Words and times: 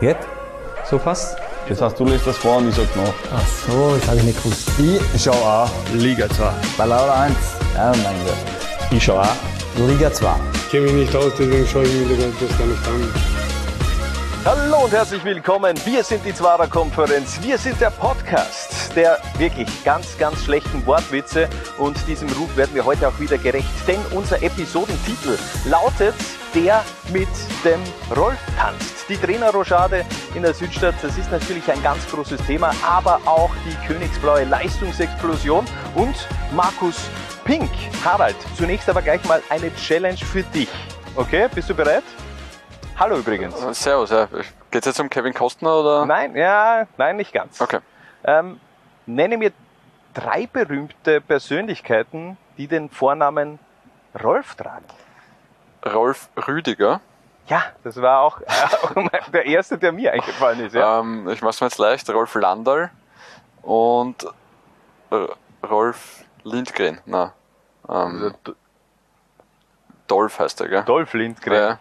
Geht? 0.00 0.16
So 0.88 0.98
fast? 0.98 1.36
Das 1.68 1.82
heißt, 1.82 2.00
du 2.00 2.06
lässt 2.06 2.26
das 2.26 2.38
vor 2.38 2.56
und 2.56 2.70
ich 2.70 2.74
sag 2.74 2.96
nach. 2.96 3.12
Ach 3.34 3.46
so, 3.46 3.96
ich 4.00 4.08
habe 4.08 4.22
nicht 4.22 4.42
gewusst. 4.42 4.70
Ich 4.78 5.22
schau 5.22 5.32
auch. 5.32 5.70
Liga 5.92 6.26
2. 6.26 6.50
Bei 6.78 6.86
Laura 6.86 7.24
1. 7.24 7.36
Ja, 7.74 7.92
mein 8.02 8.24
Gott. 8.24 8.34
Ich 8.90 9.04
schau 9.04 9.18
auch. 9.18 9.36
Liga 9.76 10.10
2. 10.10 10.34
Ich 10.54 10.70
kenne 10.70 10.86
mich 10.86 10.94
nicht 10.94 11.14
aus, 11.14 11.32
deswegen 11.38 11.66
schaue 11.66 11.82
ich 11.82 11.92
mir 11.92 12.16
das 12.16 12.58
gar 12.58 12.66
nicht 12.66 12.88
an. 12.88 13.14
Hallo 14.46 14.84
und 14.84 14.92
herzlich 14.92 15.22
willkommen. 15.22 15.78
Wir 15.84 16.02
sind 16.02 16.24
die 16.24 16.34
Zwarer 16.34 16.66
Konferenz. 16.66 17.38
Wir 17.42 17.58
sind 17.58 17.78
der 17.78 17.90
Podcast 17.90 18.80
der 18.96 19.18
wirklich 19.38 19.68
ganz, 19.84 20.16
ganz 20.18 20.42
schlechten 20.44 20.84
Wortwitze. 20.86 21.48
Und 21.78 21.96
diesem 22.06 22.28
Ruf 22.30 22.56
werden 22.56 22.74
wir 22.74 22.84
heute 22.84 23.06
auch 23.06 23.20
wieder 23.20 23.38
gerecht. 23.38 23.68
Denn 23.86 24.00
unser 24.12 24.42
Episodentitel 24.42 25.36
lautet 25.66 26.14
Der 26.54 26.84
mit 27.12 27.28
dem 27.64 27.80
Rolf 28.16 28.38
tanzt. 28.58 29.08
Die 29.08 29.16
Trainerrochade 29.16 30.04
in 30.34 30.42
der 30.42 30.52
Südstadt, 30.52 30.96
das 31.00 31.16
ist 31.16 31.30
natürlich 31.30 31.70
ein 31.70 31.80
ganz 31.80 32.10
großes 32.10 32.44
Thema. 32.44 32.72
Aber 32.84 33.20
auch 33.24 33.50
die 33.64 33.86
königsblaue 33.86 34.42
Leistungsexplosion 34.44 35.64
und 35.94 36.28
Markus 36.52 37.08
Pink. 37.44 37.70
Harald, 38.04 38.34
zunächst 38.56 38.88
aber 38.88 39.00
gleich 39.00 39.24
mal 39.26 39.40
eine 39.48 39.72
Challenge 39.76 40.16
für 40.16 40.42
dich. 40.42 40.68
Okay, 41.14 41.48
bist 41.54 41.70
du 41.70 41.74
bereit? 41.74 42.02
Hallo 42.98 43.18
übrigens. 43.18 43.54
Servus, 43.80 44.10
ja. 44.10 44.26
Geht's 44.72 44.86
jetzt 44.86 44.98
um 44.98 45.08
Kevin 45.08 45.32
Costner 45.32 45.76
oder? 45.76 46.04
Nein, 46.06 46.34
ja, 46.34 46.88
nein, 46.96 47.16
nicht 47.16 47.32
ganz. 47.32 47.60
Okay. 47.60 47.78
Ähm, 48.24 48.58
nenne 49.06 49.38
mir 49.38 49.52
drei 50.14 50.48
berühmte 50.48 51.20
Persönlichkeiten, 51.20 52.36
die 52.58 52.66
den 52.66 52.90
Vornamen 52.90 53.60
Rolf 54.20 54.56
tragen. 54.56 54.84
Rolf 55.86 56.28
Rüdiger. 56.46 57.00
Ja, 57.46 57.62
das 57.82 58.00
war 58.00 58.20
auch, 58.20 58.40
äh, 58.42 59.30
der 59.32 59.46
erste, 59.46 59.76
der 59.78 59.92
mir 59.92 60.12
eingefallen 60.12 60.60
ist. 60.60 60.74
Ja. 60.74 61.00
Ähm, 61.00 61.28
ich 61.28 61.42
mach's 61.42 61.60
mir 61.60 61.66
jetzt 61.66 61.78
leicht. 61.78 62.08
Rolf 62.10 62.34
Landal 62.34 62.90
und 63.62 64.24
äh, 65.10 65.26
Rolf 65.66 66.24
Lindgren. 66.44 67.00
Na, 67.06 67.32
Also, 67.86 68.26
ähm, 68.26 68.34
D- 68.46 68.52
Dolph 70.06 70.38
heißt 70.38 70.60
er, 70.60 70.68
gell? 70.68 70.82
Dolph 70.84 71.12
Lindgren. 71.14 71.54
Ja. 71.54 71.78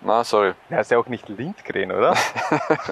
Na, 0.00 0.24
sorry. 0.24 0.54
Der 0.68 0.78
heißt 0.78 0.90
ja 0.90 0.98
auch 0.98 1.06
nicht 1.06 1.28
Lindgren, 1.28 1.92
oder? 1.92 2.14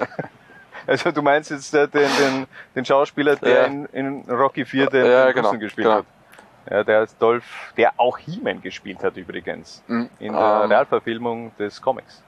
also 0.87 1.11
du 1.11 1.21
meinst 1.21 1.51
jetzt 1.51 1.73
äh, 1.73 1.87
den, 1.87 2.09
den, 2.17 2.47
den 2.75 2.85
Schauspieler, 2.85 3.35
der 3.35 3.61
Ja. 3.61 3.65
in, 3.65 3.85
in 3.87 4.21
Rocky 4.29 4.65
4 4.65 4.87
den, 4.89 5.05
Ja, 5.05 5.25
den 5.25 5.35
genau, 5.35 5.51
gespielt 5.53 5.85
genau. 5.87 5.97
hat. 5.99 6.05
Ja, 6.69 6.83
der 6.83 7.03
ist 7.03 7.21
Dolph, 7.21 7.73
der 7.75 7.93
auch 7.97 8.17
He-Man 8.17 8.61
gespielt 8.61 9.03
hat 9.03 9.17
übrigens. 9.17 9.83
Mhm. 9.87 10.09
In 10.19 10.33
der 10.33 10.41
Ähm, 10.41 10.69
Realverfilmung 10.71 11.51
des 11.57 11.81
Comics. 11.81 12.21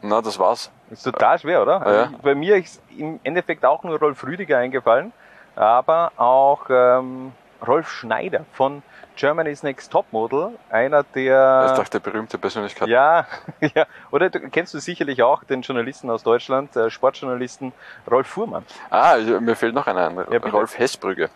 Na, 0.00 0.20
das 0.20 0.38
war's. 0.38 0.70
Ist 0.90 1.02
total 1.02 1.38
schwer, 1.38 1.62
oder? 1.62 1.80
Also 1.82 2.00
Ja. 2.00 2.10
ich, 2.12 2.16
bei 2.18 2.34
mir 2.34 2.56
ist 2.56 2.82
im 2.96 3.20
Endeffekt 3.22 3.64
auch 3.64 3.82
nur 3.84 3.98
Rolf 3.98 4.22
Rüdiger 4.24 4.58
eingefallen, 4.58 5.12
aber 5.56 6.12
auch 6.16 6.66
ähm, 6.68 7.32
Rolf 7.66 7.88
Schneider 7.90 8.44
von 8.52 8.82
Germany's 9.16 9.62
Next 9.62 9.92
Topmodel, 9.92 10.58
einer 10.70 10.98
Das 11.04 11.06
ist 11.06 11.14
der 11.14 11.74
doch 11.76 11.88
die 11.88 11.98
berühmte 12.00 12.36
Persönlichkeit. 12.36 12.88
ja, 12.88 13.26
ja, 13.74 13.86
oder 14.10 14.28
du, 14.28 14.40
kennst 14.50 14.74
du 14.74 14.78
sicherlich 14.78 15.22
auch 15.22 15.44
den 15.44 15.62
Journalisten 15.62 16.10
aus 16.10 16.22
Deutschland, 16.22 16.74
äh, 16.76 16.90
Sportjournalisten 16.90 17.72
Rolf 18.10 18.26
Fuhrmann. 18.26 18.64
Ah, 18.90 19.16
mir 19.40 19.54
fehlt 19.56 19.74
noch 19.74 19.86
einer 19.86 20.08
ein. 20.08 20.16
Ja. 20.30 20.38
Rolf 20.50 20.76
Hessbrügge. 20.78 21.30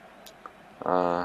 Äh, 0.85 1.23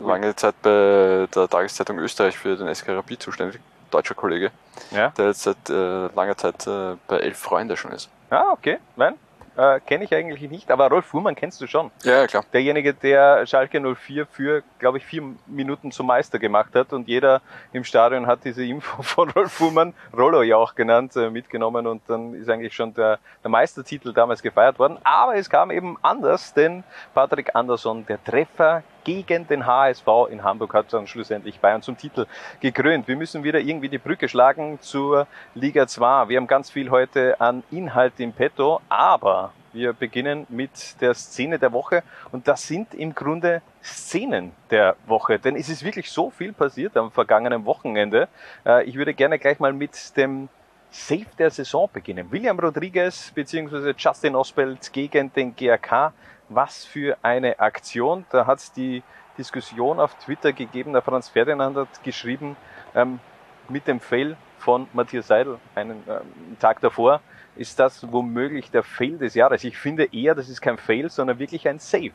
lange 0.00 0.34
Zeit 0.36 0.54
bei 0.62 1.26
der 1.34 1.48
Tageszeitung 1.48 1.98
Österreich 1.98 2.36
für 2.36 2.56
den 2.56 2.72
SK 2.74 2.90
Rapid 2.90 3.22
zuständig. 3.22 3.60
Deutscher 3.90 4.14
Kollege, 4.14 4.50
Ja, 4.90 5.10
der 5.10 5.26
jetzt 5.26 5.42
seit 5.42 5.68
äh, 5.68 6.06
langer 6.14 6.36
Zeit 6.36 6.66
äh, 6.66 6.96
bei 7.06 7.18
Elf 7.18 7.36
Freunde 7.38 7.76
schon 7.76 7.92
ist. 7.92 8.08
ah, 8.30 8.46
okay, 8.52 8.78
nein, 8.96 9.16
äh, 9.54 9.80
kenne 9.80 10.04
ich 10.04 10.14
eigentlich 10.14 10.50
nicht, 10.50 10.70
aber 10.70 10.88
Rolf 10.88 11.04
Fuhrmann 11.04 11.34
kennst 11.34 11.60
du 11.60 11.66
schon. 11.66 11.90
Ja, 12.02 12.20
ja, 12.22 12.26
klar. 12.26 12.42
derjenige, 12.54 12.94
der 12.94 13.44
Schalke 13.46 13.78
04 13.94 14.24
für, 14.24 14.62
glaube 14.78 14.96
ich, 14.96 15.04
vier 15.04 15.22
Minuten 15.46 15.92
zum 15.92 16.06
Meister 16.06 16.38
gemacht 16.38 16.74
hat 16.74 16.94
und 16.94 17.06
jeder 17.06 17.42
im 17.74 17.84
Stadion 17.84 18.26
hat 18.26 18.38
diese 18.46 18.64
Info 18.64 19.02
von 19.02 19.28
Rolf 19.28 19.52
Fuhrmann, 19.52 19.92
Rollo 20.16 20.40
ja 20.40 20.56
auch 20.56 20.74
genannt, 20.74 21.14
äh, 21.16 21.28
mitgenommen 21.28 21.86
und 21.86 22.00
dann 22.08 22.32
ist 22.32 22.48
eigentlich 22.48 22.72
schon 22.74 22.94
der, 22.94 23.18
der 23.44 23.50
Meistertitel 23.50 24.14
damals 24.14 24.40
gefeiert 24.40 24.78
worden. 24.78 24.96
Aber 25.04 25.34
es 25.36 25.50
kam 25.50 25.70
eben 25.70 25.98
anders, 26.00 26.54
denn 26.54 26.82
Patrick 27.12 27.54
Andersson, 27.54 28.06
der 28.06 28.24
Treffer 28.24 28.82
gegen 29.04 29.46
den 29.46 29.66
HSV 29.66 30.06
in 30.30 30.44
Hamburg 30.44 30.74
hat 30.74 30.92
dann 30.92 31.06
schlussendlich 31.06 31.60
Bayern 31.60 31.82
zum 31.82 31.96
Titel 31.96 32.26
gekrönt. 32.60 33.08
Wir 33.08 33.16
müssen 33.16 33.44
wieder 33.44 33.60
irgendwie 33.60 33.88
die 33.88 33.98
Brücke 33.98 34.28
schlagen 34.28 34.78
zur 34.80 35.26
Liga 35.54 35.86
2. 35.86 36.28
Wir 36.28 36.36
haben 36.38 36.46
ganz 36.46 36.70
viel 36.70 36.90
heute 36.90 37.40
an 37.40 37.62
Inhalt 37.70 38.18
im 38.18 38.32
Petto, 38.32 38.80
aber 38.88 39.52
wir 39.72 39.92
beginnen 39.92 40.46
mit 40.48 41.00
der 41.00 41.14
Szene 41.14 41.58
der 41.58 41.72
Woche 41.72 42.02
und 42.30 42.46
das 42.46 42.66
sind 42.66 42.94
im 42.94 43.14
Grunde 43.14 43.62
Szenen 43.82 44.52
der 44.70 44.96
Woche, 45.06 45.38
denn 45.38 45.56
es 45.56 45.68
ist 45.68 45.82
wirklich 45.84 46.10
so 46.10 46.30
viel 46.30 46.52
passiert 46.52 46.96
am 46.96 47.10
vergangenen 47.10 47.64
Wochenende. 47.64 48.28
Äh, 48.66 48.84
Ich 48.84 48.96
würde 48.96 49.14
gerne 49.14 49.38
gleich 49.38 49.58
mal 49.60 49.72
mit 49.72 50.16
dem 50.16 50.48
Save 50.90 51.24
der 51.38 51.50
Saison 51.50 51.88
beginnen. 51.90 52.30
William 52.30 52.58
Rodriguez 52.58 53.32
bzw. 53.34 53.94
Justin 53.96 54.36
Oswald 54.36 54.92
gegen 54.92 55.32
den 55.32 55.56
GRK. 55.56 56.12
Was 56.54 56.84
für 56.84 57.16
eine 57.22 57.58
Aktion. 57.58 58.24
Da 58.30 58.46
hat 58.46 58.58
es 58.58 58.72
die 58.72 59.02
Diskussion 59.38 60.00
auf 60.00 60.14
Twitter 60.14 60.52
gegeben. 60.52 60.92
Der 60.92 61.02
Franz 61.02 61.28
Ferdinand 61.28 61.76
hat 61.76 62.02
geschrieben, 62.02 62.56
ähm, 62.94 63.20
mit 63.68 63.86
dem 63.86 64.00
Fail 64.00 64.36
von 64.58 64.86
Matthias 64.92 65.26
Seidel 65.28 65.58
einen 65.74 66.02
ähm, 66.08 66.56
Tag 66.58 66.80
davor 66.80 67.20
ist 67.56 67.78
das 67.78 68.10
womöglich 68.10 68.70
der 68.70 68.82
Fail 68.82 69.18
des 69.18 69.34
Jahres. 69.34 69.64
Ich 69.64 69.76
finde 69.76 70.08
eher, 70.12 70.34
das 70.34 70.48
ist 70.48 70.60
kein 70.60 70.78
Fail, 70.78 71.10
sondern 71.10 71.38
wirklich 71.38 71.68
ein 71.68 71.78
Save. 71.78 72.12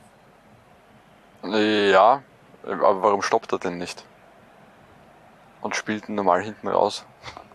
Ja, 1.43 2.23
aber 2.63 3.03
warum 3.03 3.21
stoppt 3.21 3.51
er 3.53 3.59
denn 3.59 3.77
nicht? 3.77 4.03
Und 5.61 5.75
spielt 5.75 6.09
ihn 6.09 6.15
normal 6.15 6.41
hinten 6.41 6.67
raus. 6.67 7.05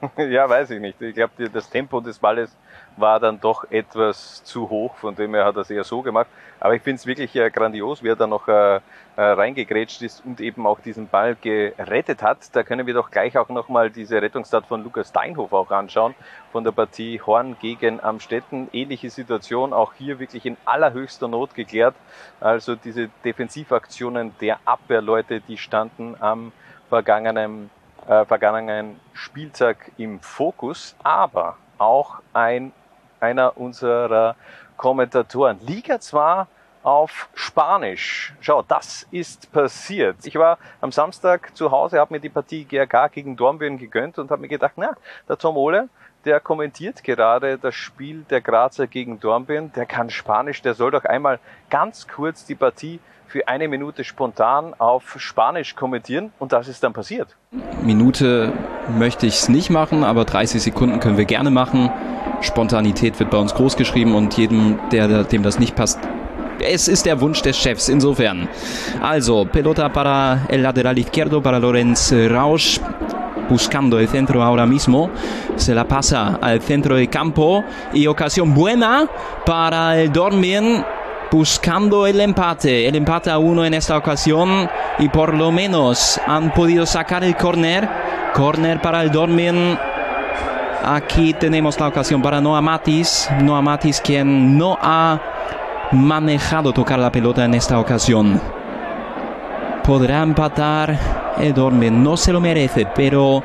ja, 0.17 0.49
weiß 0.49 0.71
ich 0.71 0.81
nicht. 0.81 1.01
Ich 1.01 1.15
glaube, 1.15 1.49
das 1.49 1.71
Tempo 1.71 2.01
des 2.01 2.19
Balles 2.19 2.57
war 2.97 3.21
dann 3.21 3.41
doch 3.41 3.71
etwas 3.71 4.43
zu 4.43 4.69
hoch, 4.69 4.97
von 4.97 5.15
dem 5.15 5.35
her 5.35 5.45
hat 5.45 5.57
er 5.57 5.63
es 5.63 5.71
eher 5.71 5.85
so 5.85 6.03
gemacht. 6.03 6.27
Aber 6.59 6.75
ich 6.75 6.83
finde 6.83 6.97
es 6.97 7.07
wirklich 7.07 7.35
äh, 7.37 7.51
grandios, 7.51 8.03
wie 8.03 8.09
er 8.09 8.17
da 8.17 8.27
noch 8.27 8.49
äh, 8.49 8.77
äh, 8.77 8.81
reingegrätscht 9.17 10.03
ist 10.03 10.25
und 10.25 10.41
eben 10.41 10.67
auch 10.67 10.81
diesen 10.81 11.07
Ball 11.07 11.37
gerettet 11.37 12.23
hat. 12.23 12.55
Da 12.55 12.65
können 12.65 12.87
wir 12.87 12.95
doch 12.95 13.11
gleich 13.11 13.39
auch 13.39 13.49
nochmal 13.49 13.91
diese 13.91 14.21
Rettungstat 14.21 14.67
von 14.67 14.83
Lukas 14.83 15.11
Steinhoff 15.11 15.53
auch 15.53 15.71
anschauen, 15.71 16.15
von 16.51 16.65
der 16.65 16.73
Partie 16.73 17.21
Horn 17.21 17.57
gegen 17.61 18.01
Amstetten. 18.01 18.69
Ähnliche 18.73 19.09
Situation, 19.09 19.73
auch 19.73 19.93
hier 19.95 20.19
wirklich 20.19 20.47
in 20.47 20.57
allerhöchster 20.65 21.29
Not 21.29 21.55
geklärt. 21.55 21.95
Also 22.41 22.75
diese 22.75 23.09
Defensivaktionen 23.25 24.35
der 24.41 24.59
Abwehrleute, 24.65 25.41
die 25.41 25.59
standen 25.59 26.17
am 26.19 26.51
vergangenen 26.89 27.71
äh, 28.09 28.25
vergangenen 28.25 28.99
Spieltag 29.13 29.93
im 29.97 30.21
Fokus, 30.21 30.97
aber 31.03 31.57
auch 31.79 32.21
ein, 32.33 32.73
einer 33.21 33.57
unserer 33.57 34.37
Kommentatoren. 34.77 35.59
Liga 35.65 36.01
zwar 36.01 36.49
auf 36.83 37.29
Spanisch. 37.35 38.35
Schau, 38.41 38.63
das 38.63 39.07
ist 39.11 39.53
passiert. 39.53 40.17
Ich 40.25 40.35
war 40.35 40.59
am 40.81 40.91
Samstag 40.91 41.57
zu 41.57 41.71
Hause, 41.71 42.01
habe 42.01 42.15
mir 42.15 42.21
die 42.21 42.29
Partie 42.29 42.65
GRK 42.65 43.09
gegen 43.09 43.37
Dornbirn 43.37 43.79
gegönnt 43.79 44.19
und 44.19 44.31
habe 44.31 44.43
mir 44.43 44.49
gedacht, 44.49 44.75
na, 44.77 44.97
der 45.29 45.39
Tom 45.39 45.57
Ole, 45.57 45.89
der 46.25 46.41
kommentiert 46.41 47.05
gerade 47.05 47.59
das 47.59 47.75
Spiel 47.75 48.25
der 48.31 48.41
Grazer 48.41 48.87
gegen 48.87 49.21
Dornbirn, 49.21 49.73
der 49.75 49.87
kann 49.87 50.11
Spanisch, 50.11 50.63
der 50.63 50.75
soll 50.75 50.91
doch 50.91 51.05
einmal 51.05 51.39
ganz 51.71 52.07
kurz 52.09 52.45
die 52.45 52.55
Partie 52.55 53.01
für 53.27 53.49
eine 53.49 53.67
Minute 53.67 54.05
spontan 54.05 54.75
auf 54.79 55.17
Spanisch 55.19 55.75
kommentieren 55.75 56.33
und 56.39 56.53
das 56.53 56.69
ist 56.69 56.83
dann 56.83 56.93
passiert. 56.93 57.35
Minute 57.83 58.53
möchte 58.99 59.27
ich 59.27 59.35
es 59.35 59.49
nicht 59.49 59.71
machen, 59.71 60.05
aber 60.05 60.25
30 60.25 60.63
Sekunden 60.63 61.01
können 61.01 61.17
wir 61.17 61.25
gerne 61.25 61.51
machen. 61.51 61.91
Spontanität 62.43 63.19
wird 63.19 63.31
bei 63.31 63.39
uns 63.39 63.55
groß 63.55 63.77
geschrieben 63.77 64.15
und 64.15 64.37
jedem, 64.37 64.79
der, 64.91 65.25
dem 65.25 65.43
das 65.43 65.59
nicht 65.59 65.75
passt, 65.77 65.99
es 66.61 66.89
ist 66.89 67.07
der 67.07 67.21
Wunsch 67.21 67.43
des 67.43 67.57
Chefs, 67.57 67.89
insofern. 67.89 68.49
Also, 69.01 69.45
pelota 69.45 69.89
para 69.89 70.47
el 70.49 70.63
lateral 70.63 70.97
izquierdo, 70.99 71.41
para 71.41 71.59
Lorenz 71.59 72.13
Rausch, 72.13 72.81
buscando 73.53 73.99
el 73.99 74.09
centro 74.09 74.43
ahora 74.43 74.65
mismo, 74.65 75.11
se 75.57 75.75
la 75.75 75.85
pasa 75.85 76.39
al 76.41 76.63
centro 76.63 76.97
de 76.97 77.09
campo 77.09 77.63
y 77.93 78.07
ocasión 78.07 78.55
buena 78.55 79.07
para 79.45 80.01
el 80.01 80.11
Dormien 80.11 80.83
buscando 81.31 82.07
el 82.07 82.19
empate, 82.21 82.89
el 82.89 82.95
empate 82.95 83.31
a 83.31 83.39
uno 83.39 83.65
en 83.65 83.75
esta 83.75 83.99
ocasión 83.99 84.69
y 84.99 85.09
por 85.11 85.35
lo 85.35 85.53
menos 85.53 86.19
han 86.27 86.53
podido 86.53 86.87
sacar 86.87 87.25
el 87.25 87.37
corner, 87.37 87.89
corner 88.35 88.81
para 88.81 89.03
el 89.03 89.11
Dormien. 89.11 89.79
Aquí 90.85 91.35
tenemos 91.35 91.79
la 91.79 91.89
ocasión 91.89 92.23
para 92.23 92.41
Noah 92.41 92.63
Matis, 92.63 93.29
Noah 93.43 93.63
Matis 93.63 94.01
quien 94.01 94.57
no 94.57 94.79
ha 94.81 95.21
manejado 95.93 96.73
tocar 96.73 96.99
la 96.99 97.13
pelota 97.13 97.45
en 97.45 97.55
esta 97.55 97.79
ocasión. 97.79 98.41
Podrá 99.85 100.23
empatar 100.23 101.22
el 101.39 101.55
Dortmund, 101.55 102.03
no 102.03 102.17
se 102.17 102.33
lo 102.33 102.41
merece, 102.41 102.87
pero 102.95 103.43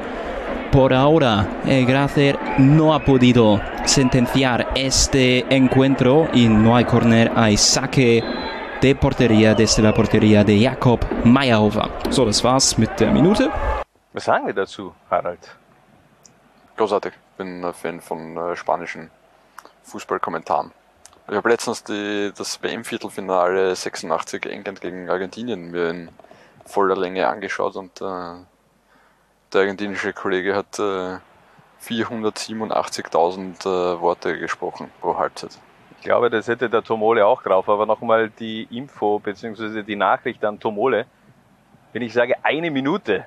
por 0.72 0.94
ahora 0.94 1.62
el 1.66 1.86
Gracer 1.86 2.38
no 2.58 2.94
ha 2.94 3.00
podido 3.00 3.60
sentenciar 3.86 4.68
este 4.76 5.46
encuentro 5.56 6.28
y 6.34 6.48
no 6.48 6.76
hay 6.76 6.86
corner, 6.86 7.32
hay 7.36 7.58
saque 7.58 8.24
de 8.82 8.96
Porteria 8.96 9.56
desde 9.56 9.82
la 9.82 9.94
Porteria 9.94 10.44
de 10.44 10.60
Jakob 10.60 11.00
Meyerhofer. 11.24 11.90
So, 12.10 12.26
das 12.26 12.44
war's 12.44 12.78
mit 12.78 13.00
der 13.00 13.12
Minute. 13.12 13.50
Was 14.14 14.26
sagen 14.26 14.46
wir 14.46 14.54
dazu, 14.54 14.94
Harald? 15.10 15.40
Großartig. 16.76 17.14
Bin 17.38 17.64
ein 17.64 17.74
Fan 17.74 18.02
von 18.02 18.38
äh, 18.38 18.56
spanischen 18.56 19.10
Fußballkommentaren. 19.84 20.72
Ich 21.30 21.36
habe 21.36 21.50
letztens 21.50 21.84
die, 21.84 22.32
das 22.38 22.62
WM-Viertelfinale 22.62 23.76
86 23.76 24.46
England 24.46 24.82
gegen 24.82 25.10
Argentinien 25.10 25.72
mir 25.72 25.90
in 25.90 26.10
voller 26.68 26.96
Länge 26.96 27.28
angeschaut 27.28 27.76
und 27.76 28.02
äh, 28.02 28.36
der 29.54 29.62
argentinische 29.62 30.14
Kollege 30.14 30.56
hat 30.56 30.78
äh, 30.80 31.18
487.000 31.82 33.62
äh, 33.62 34.02
Worte 34.02 34.38
gesprochen 34.38 34.92
pro 35.02 35.18
Halbzeit. 35.18 35.58
Ich 35.98 36.04
glaube, 36.04 36.30
das 36.30 36.48
hätte 36.48 36.70
der 36.70 36.84
Tomole 36.84 37.26
auch 37.26 37.42
drauf, 37.42 37.68
aber 37.70 37.86
nochmal 37.86 38.30
die 38.30 38.68
Info 38.70 39.20
bzw. 39.20 39.84
die 39.84 39.96
Nachricht 39.96 40.44
an 40.46 40.60
Tomole. 40.60 41.06
Wenn 41.94 42.02
ich 42.02 42.14
sage 42.14 42.36
eine 42.44 42.70
Minute, 42.70 43.26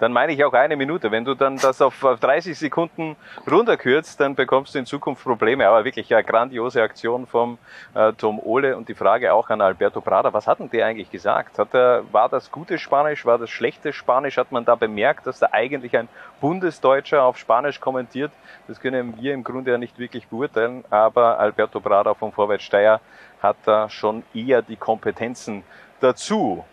dann 0.00 0.12
meine 0.12 0.32
ich 0.32 0.44
auch 0.44 0.54
eine 0.54 0.76
Minute. 0.76 1.10
Wenn 1.10 1.24
du 1.24 1.34
dann 1.34 1.58
das 1.58 1.80
auf 1.80 2.00
30 2.00 2.58
Sekunden 2.58 3.16
runterkürzt, 3.48 4.18
dann 4.18 4.34
bekommst 4.34 4.74
du 4.74 4.78
in 4.78 4.86
Zukunft 4.86 5.22
Probleme. 5.22 5.68
Aber 5.68 5.84
wirklich 5.84 6.12
eine 6.12 6.24
grandiose 6.24 6.82
Aktion 6.82 7.26
vom 7.26 7.58
äh, 7.94 8.12
Tom 8.14 8.40
Ole 8.40 8.76
und 8.76 8.88
die 8.88 8.94
Frage 8.94 9.32
auch 9.32 9.50
an 9.50 9.60
Alberto 9.60 10.00
Prada. 10.00 10.32
Was 10.32 10.46
hat 10.46 10.58
denn 10.58 10.70
der 10.70 10.86
eigentlich 10.86 11.10
gesagt? 11.10 11.58
Hat 11.58 11.74
er, 11.74 12.02
war 12.12 12.30
das 12.30 12.50
gute 12.50 12.78
Spanisch? 12.78 13.26
War 13.26 13.38
das 13.38 13.50
schlechte 13.50 13.92
Spanisch? 13.92 14.38
Hat 14.38 14.50
man 14.50 14.64
da 14.64 14.74
bemerkt, 14.74 15.26
dass 15.26 15.38
da 15.38 15.48
eigentlich 15.52 15.96
ein 15.96 16.08
Bundesdeutscher 16.40 17.22
auf 17.22 17.36
Spanisch 17.36 17.78
kommentiert? 17.78 18.32
Das 18.68 18.80
können 18.80 19.14
wir 19.20 19.34
im 19.34 19.44
Grunde 19.44 19.70
ja 19.70 19.78
nicht 19.78 19.98
wirklich 19.98 20.28
beurteilen. 20.28 20.82
Aber 20.88 21.38
Alberto 21.38 21.78
Prada 21.78 22.14
vom 22.14 22.32
Vorwärts 22.32 22.64
Steyr 22.64 23.00
hat 23.42 23.56
da 23.66 23.90
schon 23.90 24.22
eher 24.32 24.62
die 24.62 24.76
Kompetenzen 24.76 25.62
dazu. 26.00 26.64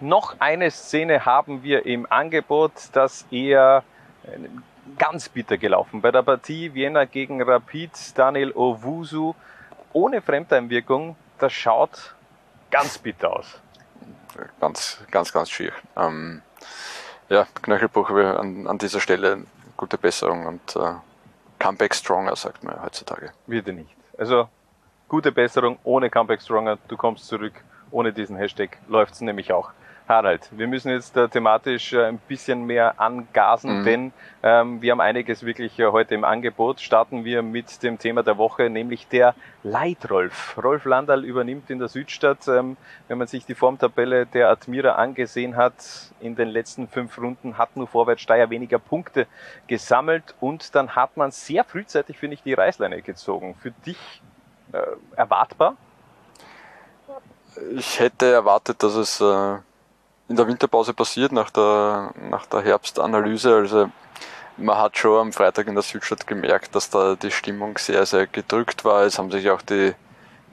Noch 0.00 0.36
eine 0.40 0.70
Szene 0.70 1.24
haben 1.24 1.62
wir 1.62 1.86
im 1.86 2.06
Angebot, 2.10 2.72
das 2.92 3.26
eher 3.30 3.84
äh, 4.24 4.38
ganz 4.98 5.28
bitter 5.28 5.58
gelaufen. 5.58 6.00
Bei 6.00 6.10
der 6.10 6.22
Partie 6.22 6.74
Vienna 6.74 7.04
gegen 7.04 7.42
Rapid, 7.42 7.90
Daniel 8.16 8.52
Owusu 8.52 9.34
ohne 9.92 10.22
Fremdeinwirkung, 10.22 11.16
das 11.38 11.52
schaut 11.52 12.14
ganz 12.70 12.98
bitter 12.98 13.36
aus. 13.36 13.60
Ganz, 14.60 14.98
ganz, 15.10 15.32
ganz 15.32 15.50
schier. 15.50 15.72
Ähm, 15.96 16.42
ja, 17.28 17.46
Knöchelbruch 17.62 18.10
an, 18.10 18.66
an 18.66 18.78
dieser 18.78 19.00
Stelle 19.00 19.44
gute 19.76 19.98
Besserung 19.98 20.46
und 20.46 20.76
äh, 20.76 20.94
Comeback 21.58 21.94
Stronger, 21.94 22.34
sagt 22.34 22.64
man 22.64 22.82
heutzutage. 22.82 23.32
Wird 23.46 23.68
er 23.68 23.74
nicht. 23.74 23.90
Also 24.18 24.48
gute 25.08 25.30
Besserung 25.30 25.78
ohne 25.84 26.10
Comeback 26.10 26.40
Stronger, 26.40 26.78
du 26.88 26.96
kommst 26.96 27.26
zurück. 27.26 27.54
Ohne 27.90 28.12
diesen 28.12 28.36
Hashtag 28.36 28.78
läuft 28.88 29.14
es 29.14 29.20
nämlich 29.20 29.52
auch. 29.52 29.70
Harald, 30.12 30.50
wir 30.50 30.68
müssen 30.68 30.90
jetzt 30.90 31.16
äh, 31.16 31.26
thematisch 31.26 31.94
äh, 31.94 32.04
ein 32.04 32.18
bisschen 32.18 32.66
mehr 32.66 33.00
angasen, 33.00 33.78
mhm. 33.78 33.84
denn 33.84 34.12
ähm, 34.42 34.82
wir 34.82 34.92
haben 34.92 35.00
einiges 35.00 35.42
wirklich 35.42 35.78
äh, 35.78 35.86
heute 35.86 36.14
im 36.14 36.22
Angebot. 36.22 36.82
Starten 36.82 37.24
wir 37.24 37.40
mit 37.40 37.82
dem 37.82 37.98
Thema 37.98 38.22
der 38.22 38.36
Woche, 38.36 38.68
nämlich 38.68 39.08
der 39.08 39.34
Leitrolf. 39.62 40.58
Rolf 40.62 40.84
Landal 40.84 41.24
übernimmt 41.24 41.70
in 41.70 41.78
der 41.78 41.88
Südstadt, 41.88 42.46
ähm, 42.46 42.76
wenn 43.08 43.16
man 43.16 43.26
sich 43.26 43.46
die 43.46 43.54
Formtabelle 43.54 44.26
der 44.26 44.50
Admira 44.50 44.96
angesehen 44.96 45.56
hat, 45.56 45.72
in 46.20 46.36
den 46.36 46.48
letzten 46.48 46.88
fünf 46.88 47.16
Runden 47.16 47.56
hat 47.56 47.74
nur 47.74 47.86
Vorwärtssteier 47.86 48.50
weniger 48.50 48.78
Punkte 48.78 49.26
gesammelt 49.66 50.34
und 50.40 50.74
dann 50.74 50.94
hat 50.94 51.16
man 51.16 51.30
sehr 51.30 51.64
frühzeitig, 51.64 52.18
finde 52.18 52.34
ich, 52.34 52.42
die 52.42 52.52
Reißleine 52.52 53.00
gezogen. 53.00 53.54
Für 53.62 53.70
dich 53.86 54.22
äh, 54.72 54.78
erwartbar? 55.16 55.74
Ich 57.74 57.98
hätte 57.98 58.30
erwartet, 58.30 58.82
dass 58.82 58.94
es 58.94 59.18
äh 59.18 59.56
in 60.32 60.36
der 60.36 60.48
Winterpause 60.48 60.94
passiert, 60.94 61.30
nach 61.30 61.50
der, 61.50 62.12
nach 62.30 62.46
der 62.46 62.62
Herbstanalyse. 62.62 63.54
Also 63.54 63.90
man 64.56 64.78
hat 64.78 64.96
schon 64.96 65.20
am 65.20 65.32
Freitag 65.32 65.66
in 65.66 65.74
der 65.74 65.82
Südstadt 65.82 66.26
gemerkt, 66.26 66.74
dass 66.74 66.88
da 66.88 67.16
die 67.16 67.30
Stimmung 67.30 67.76
sehr, 67.76 68.06
sehr 68.06 68.26
gedrückt 68.26 68.82
war. 68.86 69.02
Es 69.02 69.18
haben 69.18 69.30
sich 69.30 69.50
auch 69.50 69.60
die, 69.60 69.92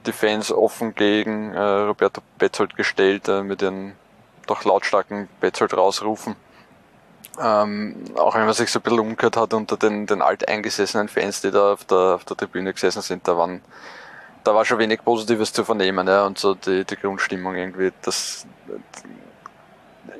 die 0.04 0.12
Fans 0.12 0.52
offen 0.52 0.94
gegen 0.94 1.54
äh, 1.54 1.60
Roberto 1.60 2.20
Betzold 2.36 2.76
gestellt, 2.76 3.26
äh, 3.28 3.42
mit 3.42 3.62
ihren 3.62 3.94
doch 4.46 4.64
lautstarken 4.64 5.30
Betzold 5.40 5.74
rausrufen. 5.74 6.36
Ähm, 7.40 8.04
auch 8.16 8.34
wenn 8.34 8.44
man 8.44 8.52
sich 8.52 8.70
so 8.70 8.80
ein 8.80 8.82
bisschen 8.82 9.00
umgehört 9.00 9.38
hat 9.38 9.54
unter 9.54 9.78
den, 9.78 10.06
den 10.06 10.20
alteingesessenen 10.20 11.08
Fans, 11.08 11.40
die 11.40 11.50
da 11.50 11.72
auf 11.72 11.84
der, 11.84 12.16
auf 12.16 12.24
der 12.26 12.36
Tribüne 12.36 12.74
gesessen 12.74 13.00
sind, 13.00 13.26
da 13.26 13.38
waren 13.38 13.62
da 14.44 14.54
war 14.54 14.64
schon 14.64 14.78
wenig 14.78 15.04
Positives 15.04 15.52
zu 15.52 15.64
vernehmen, 15.64 16.08
ja, 16.08 16.24
und 16.24 16.38
so 16.38 16.54
die, 16.54 16.84
die 16.84 16.96
Grundstimmung 16.96 17.56
irgendwie, 17.56 17.92
das, 18.02 18.46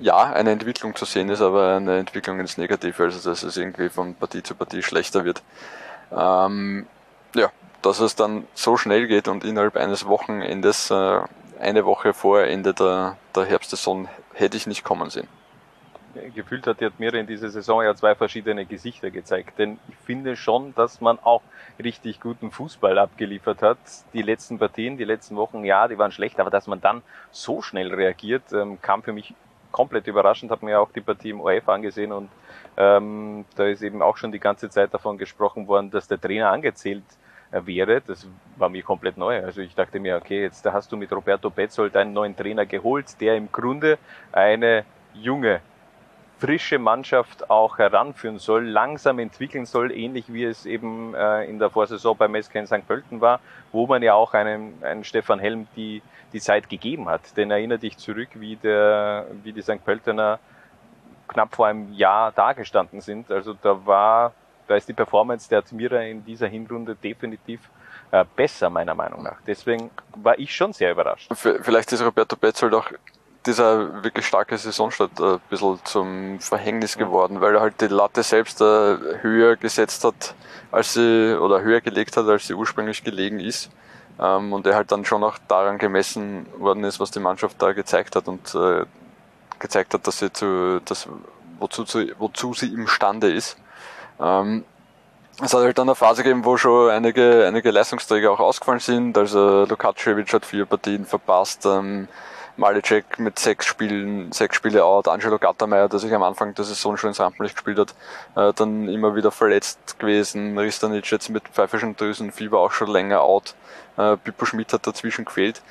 ja, 0.01 0.33
eine 0.33 0.51
Entwicklung 0.51 0.95
zu 0.95 1.05
sehen 1.05 1.29
ist, 1.29 1.41
aber 1.41 1.77
eine 1.77 1.99
Entwicklung 1.99 2.41
ins 2.41 2.59
Negative, 2.59 3.05
also 3.05 3.31
dass 3.31 3.43
es 3.43 3.57
irgendwie 3.57 3.89
von 3.89 4.15
Partie 4.15 4.43
zu 4.43 4.55
Partie 4.55 4.83
schlechter 4.83 5.25
wird. 5.25 5.43
Ähm, 6.13 6.87
ja, 7.35 7.51
dass 7.83 8.01
es 8.01 8.17
dann 8.17 8.47
so 8.55 8.77
schnell 8.77 9.07
geht 9.07 9.29
und 9.29 9.45
innerhalb 9.45 9.77
eines 9.77 10.07
Wochenendes, 10.07 10.91
äh, 10.91 11.21
eine 11.61 11.85
Woche 11.85 12.15
vor 12.15 12.43
Ende 12.43 12.73
der, 12.73 13.17
der 13.35 13.45
Herbstsaison, 13.45 14.09
hätte 14.33 14.57
ich 14.57 14.67
nicht 14.67 14.83
kommen 14.83 15.11
sehen. 15.11 15.29
Gefühlt 16.35 16.67
hat 16.67 16.81
die 16.81 16.87
Admira 16.87 17.19
in 17.19 17.27
dieser 17.27 17.51
Saison 17.51 17.85
ja 17.85 17.95
zwei 17.95 18.17
verschiedene 18.17 18.67
Gesichter 18.67 19.11
gezeigt, 19.11 19.59
denn 19.59 19.79
ich 19.89 19.95
finde 20.05 20.35
schon, 20.35 20.75
dass 20.75 21.01
man 21.01 21.21
auch 21.21 21.43
richtig 21.79 22.21
guten 22.21 22.51
Fußball 22.51 22.99
abgeliefert 22.99 23.63
hat. 23.63 23.79
Die 24.13 24.23
letzten 24.23 24.59
Partien, 24.59 24.97
die 24.99 25.05
letzten 25.05 25.37
Wochen, 25.37 25.65
ja, 25.65 25.87
die 25.87 25.99
waren 25.99 26.11
schlecht, 26.11 26.41
aber 26.41 26.51
dass 26.51 26.67
man 26.67 26.81
dann 26.81 27.03
so 27.31 27.63
schnell 27.63 27.95
reagiert, 27.95 28.53
ähm, 28.53 28.83
kam 28.83 29.05
für 29.05 29.13
mich 29.13 29.35
komplett 29.73 30.07
überraschend, 30.07 30.51
habe 30.51 30.65
mir 30.65 30.81
auch 30.81 30.91
die 30.93 31.01
Partie 31.01 31.31
im 31.31 31.41
ORF 31.41 31.69
angesehen 31.69 32.13
und 32.13 32.31
ähm, 32.77 33.45
da 33.57 33.67
ist 33.67 33.83
eben 33.83 34.03
auch 34.03 34.17
schon 34.17 34.33
die 34.33 34.39
ganze 34.39 34.71
Zeit 34.71 34.93
davon 34.95 35.19
gesprochen 35.19 35.67
worden, 35.67 35.91
dass 35.91 36.09
der 36.09 36.21
Trainer 36.21 36.51
angezählt 36.51 37.05
äh, 37.51 37.61
wäre. 37.65 38.01
Das 38.01 38.27
war 38.57 38.69
mir 38.69 38.83
komplett 38.83 39.17
neu. 39.17 39.45
Also 39.45 39.61
ich 39.61 39.75
dachte 39.75 40.01
mir, 40.01 40.17
okay, 40.17 40.43
jetzt 40.43 40.65
hast 40.65 40.91
du 40.93 40.97
mit 40.97 41.13
Roberto 41.13 41.51
Betzold 41.51 41.97
einen 41.97 42.13
neuen 42.13 42.37
Trainer 42.37 42.67
geholt, 42.67 43.21
der 43.21 43.37
im 43.37 43.51
Grunde 43.51 43.99
eine 44.33 44.85
junge 45.15 45.61
frische 46.41 46.79
Mannschaft 46.79 47.51
auch 47.51 47.79
heranführen 47.79 48.39
soll, 48.39 48.67
langsam 48.67 49.19
entwickeln 49.19 49.67
soll, 49.67 49.93
ähnlich 49.93 50.33
wie 50.33 50.45
es 50.45 50.65
eben 50.65 51.15
äh, 51.15 51.45
in 51.45 51.59
der 51.59 51.69
Vorsaison 51.69 52.17
bei 52.17 52.29
Mesker 52.29 52.59
in 52.59 52.67
St. 52.67 52.87
Pölten 52.87 53.21
war, 53.21 53.41
wo 53.73 53.87
man 53.87 54.03
ja 54.03 54.15
auch 54.15 54.33
einen, 54.33 54.83
einen 54.83 55.05
Stefan 55.05 55.39
Helm 55.39 55.69
die, 55.77 56.03
die 56.33 56.41
Zeit 56.41 56.71
gegeben 56.71 57.09
hat. 57.09 57.37
Denn 57.37 57.51
erinnere 57.51 57.79
dich 57.79 57.99
zurück, 57.99 58.29
wie, 58.35 58.57
der, 58.57 59.27
wie 59.43 59.53
die 59.53 59.61
St. 59.61 59.85
Pöltener 59.85 60.39
knapp 61.29 61.55
vor 61.55 61.67
einem 61.67 61.93
Jahr 61.93 62.33
dagestanden 62.33 63.03
sind. 63.03 63.31
Also 63.31 63.55
da 63.55 63.87
war, 63.87 64.33
da 64.67 64.77
ist 64.77 64.89
die 64.89 64.95
Performance 64.95 65.49
der 65.49 65.59
Admira 65.59 66.01
in 66.01 66.25
dieser 66.25 66.49
Hinrunde 66.49 66.97
definitiv 66.97 67.61
äh, 68.13 68.25
besser, 68.35 68.71
meiner 68.71 68.95
Meinung 68.95 69.23
nach. 69.23 69.37
Deswegen 69.47 69.91
war 70.17 70.39
ich 70.39 70.55
schon 70.55 70.73
sehr 70.73 70.91
überrascht. 70.91 71.31
Vielleicht 71.35 71.93
ist 71.93 72.03
Roberto 72.03 72.35
Betzold 72.35 72.75
auch 72.75 72.91
dieser 73.47 74.03
wirklich 74.05 74.27
starke 74.27 74.57
Saisonstart 74.59 75.19
äh, 75.19 75.35
ein 75.35 75.41
bisschen 75.49 75.81
zum 75.85 76.41
Verhängnis 76.41 76.97
geworden, 76.97 77.41
weil 77.41 77.55
er 77.55 77.61
halt 77.61 77.81
die 77.81 77.87
Latte 77.87 78.23
selbst 78.23 78.61
äh, 78.61 78.65
höher 79.23 79.57
gesetzt 79.57 80.05
hat, 80.05 80.35
als 80.71 80.95
sie, 80.95 81.39
oder 81.39 81.63
höher 81.63 81.81
gelegt 81.81 82.17
hat, 82.17 82.27
als 82.27 82.47
sie 82.47 82.55
ursprünglich 82.55 83.03
gelegen 83.03 83.41
ist. 83.41 83.71
Ähm, 84.21 84.53
und 84.53 84.67
er 84.67 84.75
halt 84.75 84.93
dann 84.93 85.05
schon 85.05 85.25
auch 85.25 85.39
daran 85.49 85.79
gemessen 85.79 86.47
worden 86.59 86.85
ist, 86.85 87.01
was 87.01 87.11
die 87.11 87.21
Mannschaft 87.21 87.61
da 87.61 87.73
gezeigt 87.73 88.17
hat 88.17 88.29
und 88.29 88.55
äh, 88.55 88.85
gezeigt 89.59 89.95
hat, 89.95 90.07
dass 90.07 90.19
sie 90.19 90.33
zu, 90.33 90.81
das, 90.85 91.09
wozu, 91.59 91.85
zu, 91.85 92.07
wozu 92.19 92.53
sie 92.53 92.73
imstande 92.73 93.33
ist. 93.33 93.57
Ähm, 94.21 94.65
es 95.43 95.55
hat 95.55 95.63
halt 95.63 95.79
dann 95.79 95.89
eine 95.89 95.95
Phase 95.95 96.23
gegeben, 96.23 96.45
wo 96.45 96.59
schon 96.59 96.91
einige, 96.91 97.47
einige 97.47 97.71
Leistungsträger 97.71 98.31
auch 98.31 98.41
ausgefallen 98.41 98.81
sind. 98.81 99.17
Also 99.17 99.65
Lukacevic 99.65 100.31
hat 100.35 100.45
vier 100.45 100.67
Partien 100.67 101.07
verpasst. 101.07 101.65
Ähm, 101.65 102.09
Malicek 102.61 103.19
mit 103.19 103.39
sechs 103.39 103.67
Spielen, 103.67 104.31
sechs 104.33 104.55
Spiele 104.55 104.85
out, 104.85 105.09
Angelo 105.09 105.39
Gattermeier, 105.39 105.89
der 105.89 105.99
sich 105.99 106.15
am 106.15 106.23
Anfang 106.23 106.55
der 106.55 106.65
Saison 106.65 106.97
schon 106.97 107.09
ins 107.09 107.19
Rampenlicht 107.19 107.57
gespielt 107.57 107.79
hat, 107.79 107.95
äh, 108.37 108.53
dann 108.53 108.89
immer 108.89 109.17
wieder 109.17 109.33
verletzt 109.33 109.99
gewesen, 109.99 110.57
Ristanic 110.59 111.11
jetzt 111.11 111.31
mit 111.31 111.49
pfeifischen 111.49 111.97
Drüsenfieber 111.97 112.61
auch 112.61 112.71
schon 112.71 112.91
länger 112.91 113.23
out, 113.23 113.55
äh, 113.97 114.17
Pippo 114.19 114.45
Schmidt 114.45 114.73
hat 114.73 114.87
dazwischen 114.87 115.25
gefehlt, 115.25 115.63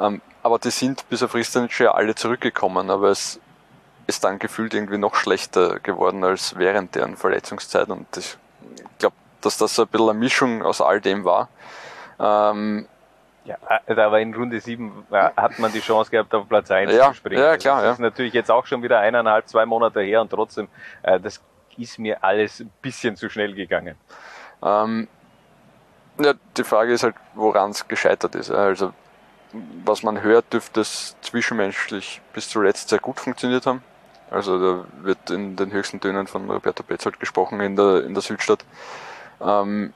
ähm, 0.00 0.22
aber 0.42 0.58
die 0.58 0.70
sind 0.70 1.08
bis 1.10 1.22
auf 1.22 1.34
Ristanic 1.34 1.78
ja 1.78 1.92
alle 1.92 2.14
zurückgekommen, 2.14 2.90
aber 2.90 3.10
es 3.10 3.38
ist 4.06 4.24
dann 4.24 4.38
gefühlt 4.38 4.72
irgendwie 4.72 4.98
noch 4.98 5.14
schlechter 5.14 5.78
geworden 5.80 6.24
als 6.24 6.56
während 6.56 6.94
deren 6.94 7.18
Verletzungszeit 7.18 7.90
und 7.90 8.06
ich 8.16 8.38
glaube, 8.98 9.16
dass 9.42 9.58
das 9.58 9.74
so 9.74 9.82
ein 9.82 9.88
bisschen 9.88 10.08
eine 10.08 10.18
Mischung 10.18 10.62
aus 10.62 10.80
all 10.80 11.00
dem 11.02 11.24
war. 11.24 11.50
Ähm, 12.18 12.88
ja, 13.48 13.56
äh, 13.86 14.00
aber 14.00 14.20
in 14.20 14.34
Runde 14.34 14.60
7 14.60 15.06
äh, 15.10 15.30
hat 15.36 15.58
man 15.58 15.72
die 15.72 15.80
Chance 15.80 16.10
gehabt, 16.10 16.34
auf 16.34 16.48
Platz 16.48 16.70
1 16.70 16.92
ja, 16.92 17.08
zu 17.08 17.14
springen. 17.14 17.42
Ja, 17.42 17.56
klar. 17.56 17.82
Das 17.82 17.94
ist 17.94 18.00
natürlich 18.00 18.34
jetzt 18.34 18.50
auch 18.50 18.66
schon 18.66 18.82
wieder 18.82 18.98
eineinhalb, 19.00 19.48
zwei 19.48 19.64
Monate 19.64 20.00
her 20.00 20.20
und 20.20 20.30
trotzdem, 20.30 20.68
äh, 21.02 21.18
das 21.18 21.40
ist 21.76 21.98
mir 21.98 22.22
alles 22.22 22.60
ein 22.60 22.70
bisschen 22.82 23.16
zu 23.16 23.30
schnell 23.30 23.54
gegangen. 23.54 23.96
Ähm, 24.62 25.08
ja, 26.20 26.34
die 26.56 26.64
Frage 26.64 26.92
ist 26.92 27.04
halt, 27.04 27.14
woran 27.34 27.70
es 27.70 27.86
gescheitert 27.88 28.34
ist. 28.34 28.50
Also, 28.50 28.92
was 29.84 30.02
man 30.02 30.20
hört, 30.22 30.52
dürfte 30.52 30.80
es 30.80 31.16
zwischenmenschlich 31.22 32.20
bis 32.34 32.50
zuletzt 32.50 32.90
sehr 32.90 32.98
gut 32.98 33.18
funktioniert 33.18 33.64
haben. 33.66 33.82
Also 34.30 34.58
da 34.58 34.84
wird 35.02 35.30
in 35.30 35.56
den 35.56 35.72
höchsten 35.72 36.00
Tönen 36.00 36.26
von 36.26 36.50
Roberto 36.50 36.82
Petzold 36.82 37.18
gesprochen 37.18 37.60
in 37.60 37.76
der, 37.76 38.04
in 38.04 38.12
der 38.12 38.22
Südstadt. 38.22 38.62
Ähm, 39.40 39.94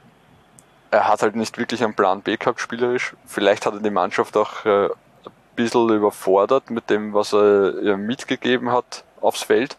er 0.93 1.07
hat 1.07 1.23
halt 1.23 1.35
nicht 1.35 1.57
wirklich 1.57 1.83
einen 1.83 1.95
Plan 1.95 2.21
B 2.21 2.37
gehabt, 2.37 2.59
spielerisch. 2.59 3.15
Vielleicht 3.25 3.65
hat 3.65 3.73
er 3.73 3.79
die 3.79 3.89
Mannschaft 3.89 4.37
auch 4.37 4.63
äh, 4.63 4.85
ein 4.85 5.31
bisschen 5.55 5.89
überfordert 5.89 6.69
mit 6.69 6.91
dem, 6.91 7.15
was 7.15 7.33
er 7.33 7.79
ihr 7.81 7.97
mitgegeben 7.97 8.71
hat 8.71 9.03
aufs 9.19 9.41
Feld. 9.41 9.75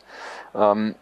Ähm, 0.56 0.96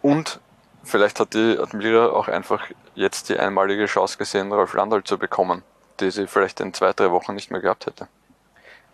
und 0.00 0.40
vielleicht 0.84 1.20
hat 1.20 1.34
die 1.34 1.58
Admira 1.58 2.06
auch 2.06 2.28
einfach 2.28 2.66
jetzt 2.94 3.28
die 3.28 3.38
einmalige 3.38 3.84
Chance 3.84 4.16
gesehen, 4.16 4.50
Rolf 4.52 4.72
Landal 4.72 5.04
zu 5.04 5.18
bekommen, 5.18 5.62
die 6.00 6.10
sie 6.10 6.26
vielleicht 6.26 6.60
in 6.60 6.72
zwei, 6.72 6.94
drei 6.94 7.10
Wochen 7.10 7.34
nicht 7.34 7.50
mehr 7.50 7.60
gehabt 7.60 7.84
hätte. 7.84 8.08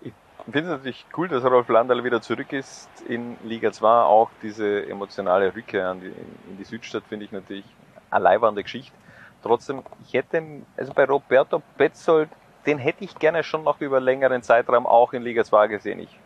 Ich 0.00 0.12
finde 0.42 0.60
es 0.60 0.66
natürlich 0.66 1.06
cool, 1.16 1.28
dass 1.28 1.44
Rolf 1.44 1.68
Landal 1.68 2.02
wieder 2.02 2.20
zurück 2.20 2.52
ist 2.52 2.88
in 3.08 3.36
Liga 3.44 3.70
2. 3.70 3.88
Auch 3.88 4.30
diese 4.42 4.88
emotionale 4.88 5.54
Rückkehr 5.54 5.92
in 5.92 6.56
die 6.58 6.64
Südstadt 6.64 7.04
finde 7.08 7.26
ich 7.26 7.32
natürlich 7.32 7.64
eine 8.10 8.24
leibende 8.24 8.64
Geschichte. 8.64 8.92
Trotzdem, 9.42 9.82
ich 10.06 10.14
hätte, 10.14 10.42
also 10.76 10.92
bei 10.92 11.04
Roberto 11.04 11.62
Petzold, 11.76 12.28
den 12.66 12.78
hätte 12.78 13.04
ich 13.04 13.18
gerne 13.18 13.44
schon 13.44 13.62
noch 13.62 13.80
über 13.80 14.00
längeren 14.00 14.42
Zeitraum 14.42 14.86
auch 14.86 15.12
in 15.12 15.22
Liga 15.22 15.44
2 15.44 15.68
gesehen. 15.68 16.00
Ich 16.00 16.18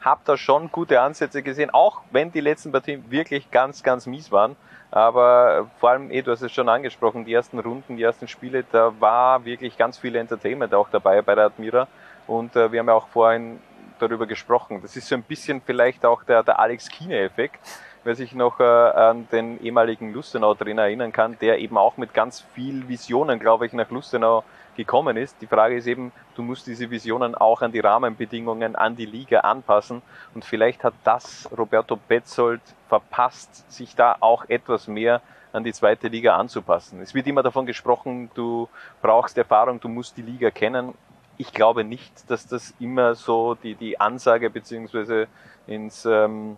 habe 0.00 0.20
da 0.24 0.36
schon 0.36 0.70
gute 0.70 1.00
Ansätze 1.00 1.42
gesehen, 1.42 1.70
auch 1.70 2.02
wenn 2.10 2.30
die 2.30 2.40
letzten 2.40 2.70
Partien 2.70 3.10
wirklich 3.10 3.50
ganz, 3.50 3.82
ganz 3.82 4.06
mies 4.06 4.30
waren. 4.30 4.56
Aber 4.90 5.68
vor 5.78 5.90
allem, 5.90 6.10
eh, 6.10 6.22
du 6.22 6.30
hast 6.30 6.42
es 6.42 6.52
schon 6.52 6.68
angesprochen, 6.68 7.24
die 7.24 7.32
ersten 7.32 7.58
Runden, 7.58 7.96
die 7.96 8.02
ersten 8.02 8.28
Spiele, 8.28 8.64
da 8.70 8.92
war 9.00 9.44
wirklich 9.44 9.76
ganz 9.76 9.98
viel 9.98 10.14
Entertainment 10.14 10.72
auch 10.74 10.88
dabei 10.90 11.22
bei 11.22 11.34
der 11.34 11.46
Admira. 11.46 11.88
Und 12.26 12.54
äh, 12.54 12.70
wir 12.70 12.80
haben 12.80 12.88
ja 12.88 12.94
auch 12.94 13.08
vorhin 13.08 13.58
darüber 13.98 14.26
gesprochen. 14.26 14.80
Das 14.82 14.96
ist 14.96 15.08
so 15.08 15.14
ein 15.14 15.22
bisschen 15.22 15.60
vielleicht 15.60 16.04
auch 16.04 16.22
der, 16.22 16.42
der 16.42 16.60
Alex 16.60 16.88
Kine-Effekt, 16.88 17.58
wer 18.06 18.14
sich 18.14 18.34
noch 18.34 18.60
äh, 18.60 18.62
an 18.62 19.28
den 19.32 19.60
ehemaligen 19.60 20.12
Lustenau-Trainer 20.12 20.82
erinnern 20.82 21.12
kann, 21.12 21.36
der 21.40 21.58
eben 21.58 21.76
auch 21.76 21.96
mit 21.96 22.14
ganz 22.14 22.40
viel 22.54 22.88
Visionen, 22.88 23.38
glaube 23.40 23.66
ich, 23.66 23.72
nach 23.72 23.90
Lustenau 23.90 24.44
gekommen 24.76 25.16
ist. 25.16 25.36
Die 25.40 25.46
Frage 25.46 25.76
ist 25.76 25.86
eben, 25.86 26.12
du 26.36 26.42
musst 26.42 26.66
diese 26.66 26.88
Visionen 26.90 27.34
auch 27.34 27.62
an 27.62 27.72
die 27.72 27.80
Rahmenbedingungen, 27.80 28.76
an 28.76 28.94
die 28.94 29.06
Liga 29.06 29.40
anpassen. 29.40 30.02
Und 30.34 30.44
vielleicht 30.44 30.84
hat 30.84 30.94
das 31.02 31.48
Roberto 31.56 31.96
Betzold 31.96 32.60
verpasst, 32.88 33.70
sich 33.70 33.96
da 33.96 34.16
auch 34.20 34.44
etwas 34.48 34.86
mehr 34.86 35.20
an 35.52 35.64
die 35.64 35.72
zweite 35.72 36.08
Liga 36.08 36.36
anzupassen. 36.36 37.00
Es 37.00 37.14
wird 37.14 37.26
immer 37.26 37.42
davon 37.42 37.66
gesprochen, 37.66 38.30
du 38.34 38.68
brauchst 39.02 39.36
Erfahrung, 39.36 39.80
du 39.80 39.88
musst 39.88 40.16
die 40.16 40.22
Liga 40.22 40.50
kennen 40.50 40.94
ich 41.38 41.52
glaube 41.52 41.84
nicht, 41.84 42.30
dass 42.30 42.46
das 42.46 42.74
immer 42.78 43.14
so 43.14 43.54
die, 43.54 43.74
die 43.74 44.00
Ansage 44.00 44.50
beziehungsweise 44.50 45.28
ins 45.66 46.06
ähm, 46.06 46.56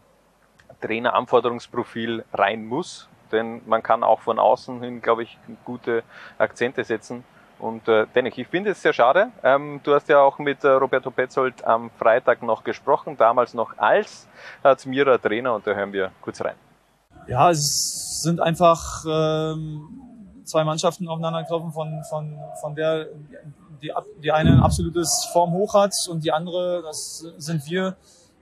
Traineranforderungsprofil 0.80 2.24
rein 2.32 2.66
muss. 2.66 3.08
Denn 3.32 3.60
man 3.66 3.82
kann 3.82 4.02
auch 4.02 4.20
von 4.20 4.38
außen 4.38 4.82
hin, 4.82 5.02
glaube 5.02 5.22
ich, 5.24 5.38
gute 5.64 6.02
Akzente 6.38 6.84
setzen. 6.84 7.24
Und 7.58 7.88
äh, 7.88 8.06
dennoch, 8.14 8.36
ich 8.36 8.46
finde 8.46 8.70
es 8.70 8.80
sehr 8.80 8.92
schade. 8.92 9.28
Ähm, 9.42 9.80
du 9.82 9.94
hast 9.94 10.08
ja 10.08 10.20
auch 10.20 10.38
mit 10.38 10.62
äh, 10.62 10.68
Roberto 10.68 11.10
Petzold 11.10 11.64
am 11.64 11.90
Freitag 11.98 12.42
noch 12.42 12.62
gesprochen, 12.62 13.16
damals 13.16 13.52
noch 13.52 13.76
als 13.78 14.28
Admira 14.62 15.18
Trainer 15.18 15.54
und 15.54 15.66
da 15.66 15.72
hören 15.72 15.92
wir 15.92 16.12
kurz 16.20 16.40
rein. 16.40 16.54
Ja, 17.26 17.50
es 17.50 18.22
sind 18.22 18.40
einfach 18.40 19.04
ähm, 19.04 19.88
zwei 20.44 20.62
Mannschaften 20.62 21.08
aufeinander 21.08 21.42
getroffen, 21.42 21.72
von, 21.72 22.02
von, 22.08 22.38
von 22.60 22.74
der 22.76 23.08
die, 23.82 23.92
die 24.22 24.32
eine 24.32 24.52
ein 24.52 24.60
absolutes 24.60 25.28
Form 25.32 25.52
hoch 25.52 25.74
hat 25.74 25.92
und 26.08 26.24
die 26.24 26.32
andere, 26.32 26.82
das 26.82 27.18
sind 27.36 27.66
wir, 27.66 27.96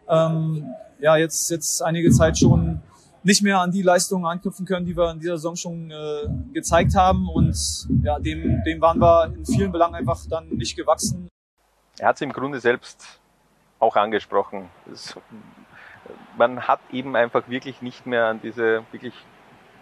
ähm, 0.09 0.75
ja, 1.01 1.17
jetzt, 1.17 1.51
jetzt 1.51 1.83
einige 1.83 2.11
Zeit 2.11 2.39
schon 2.39 2.81
nicht 3.23 3.43
mehr 3.43 3.61
an 3.61 3.73
die 3.73 3.83
Leistungen 3.83 4.25
anknüpfen 4.25 4.65
können, 4.67 4.87
die 4.87 4.97
wir 4.97 5.11
in 5.11 5.19
dieser 5.19 5.37
Saison 5.37 5.57
schon 5.57 5.91
äh, 5.91 6.29
gezeigt 6.53 6.95
haben. 6.95 7.29
Und 7.29 7.57
ja, 8.03 8.19
dem, 8.21 8.63
dem 8.65 8.81
waren 8.81 9.01
wir 9.01 9.33
in 9.35 9.45
vielen 9.45 9.73
Belangen 9.73 9.97
einfach 9.97 10.21
dann 10.31 10.49
nicht 10.51 10.77
gewachsen. 10.77 11.29
Er 11.99 12.09
hat 12.09 12.17
es 12.17 12.23
im 12.23 12.33
Grunde 12.33 12.61
selbst 12.61 13.19
auch 13.81 13.97
angesprochen. 13.97 14.69
Es, 14.93 15.17
man 16.39 16.61
hat 16.61 16.81
eben 16.93 17.17
einfach 17.17 17.49
wirklich 17.49 17.83
nicht 17.83 18.07
mehr 18.07 18.27
an 18.27 18.41
diese 18.43 18.85
wirklich 18.93 19.15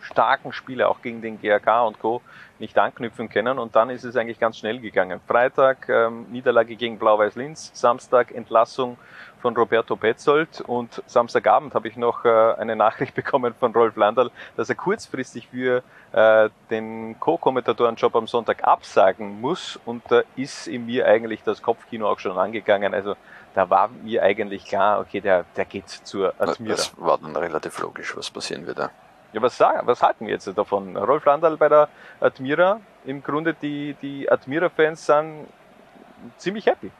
starken 0.04 0.52
Spiele, 0.52 0.88
auch 0.88 1.02
gegen 1.02 1.22
den 1.22 1.40
GRK 1.40 1.86
und 1.86 1.98
Co., 1.98 2.22
nicht 2.58 2.78
anknüpfen 2.78 3.28
können. 3.28 3.58
Und 3.58 3.74
dann 3.74 3.90
ist 3.90 4.04
es 4.04 4.16
eigentlich 4.16 4.38
ganz 4.38 4.58
schnell 4.58 4.78
gegangen. 4.78 5.20
Freitag 5.26 5.88
ähm, 5.88 6.26
Niederlage 6.30 6.76
gegen 6.76 6.98
Blau-Weiß 6.98 7.34
Linz, 7.34 7.70
Samstag 7.74 8.32
Entlassung 8.32 8.96
von 9.44 9.54
Roberto 9.56 9.94
Petzold 9.96 10.62
und 10.62 11.02
Samstagabend 11.06 11.74
habe 11.74 11.88
ich 11.88 11.96
noch 11.96 12.24
äh, 12.24 12.28
eine 12.28 12.76
Nachricht 12.76 13.14
bekommen 13.20 13.54
von 13.58 13.72
Rolf 13.72 13.96
Landal, 13.96 14.30
dass 14.56 14.70
er 14.70 14.74
kurzfristig 14.74 15.48
für 15.48 15.82
äh, 16.12 16.48
den 16.70 17.20
Co-Kommentatorenjob 17.20 18.16
am 18.16 18.26
Sonntag 18.26 18.64
absagen 18.64 19.42
muss 19.42 19.78
und 19.84 20.02
da 20.08 20.22
ist 20.36 20.66
in 20.66 20.86
mir 20.86 21.06
eigentlich 21.06 21.42
das 21.42 21.60
Kopfkino 21.60 22.08
auch 22.08 22.20
schon 22.20 22.38
angegangen. 22.38 22.94
Also 22.94 23.16
da 23.54 23.68
war 23.68 23.88
mir 23.88 24.22
eigentlich 24.22 24.64
klar, 24.64 25.00
okay, 25.00 25.20
der, 25.20 25.44
der 25.56 25.66
geht 25.66 25.88
zur 25.88 26.32
Admira. 26.38 26.76
Das 26.76 26.92
war 26.96 27.18
dann 27.18 27.36
relativ 27.36 27.78
logisch, 27.80 28.16
was 28.16 28.30
passieren 28.30 28.66
wird. 28.66 28.78
Ja, 29.34 29.42
was, 29.42 29.56
sagen, 29.56 29.84
was 29.84 30.00
halten 30.00 30.26
wir 30.26 30.32
jetzt 30.32 30.46
davon? 30.56 30.96
Rolf 30.96 31.24
Landal 31.24 31.56
bei 31.56 31.68
der 31.68 31.88
Admira, 32.20 32.80
im 33.04 33.20
Grunde 33.20 33.52
die, 33.52 33.96
die 34.00 34.30
Admira-Fans 34.30 35.06
sind 35.06 35.48
ziemlich 36.38 36.66
happy. 36.66 36.92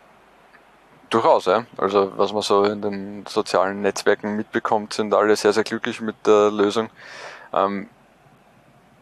Durchaus, 1.10 1.44
ja. 1.44 1.64
Also 1.76 2.12
was 2.16 2.32
man 2.32 2.42
so 2.42 2.64
in 2.64 2.82
den 2.82 3.24
sozialen 3.26 3.82
Netzwerken 3.82 4.34
mitbekommt, 4.34 4.94
sind 4.94 5.14
alle 5.14 5.36
sehr, 5.36 5.52
sehr 5.52 5.62
glücklich 5.62 6.00
mit 6.00 6.16
der 6.26 6.50
Lösung. 6.50 6.90
Ähm, 7.52 7.88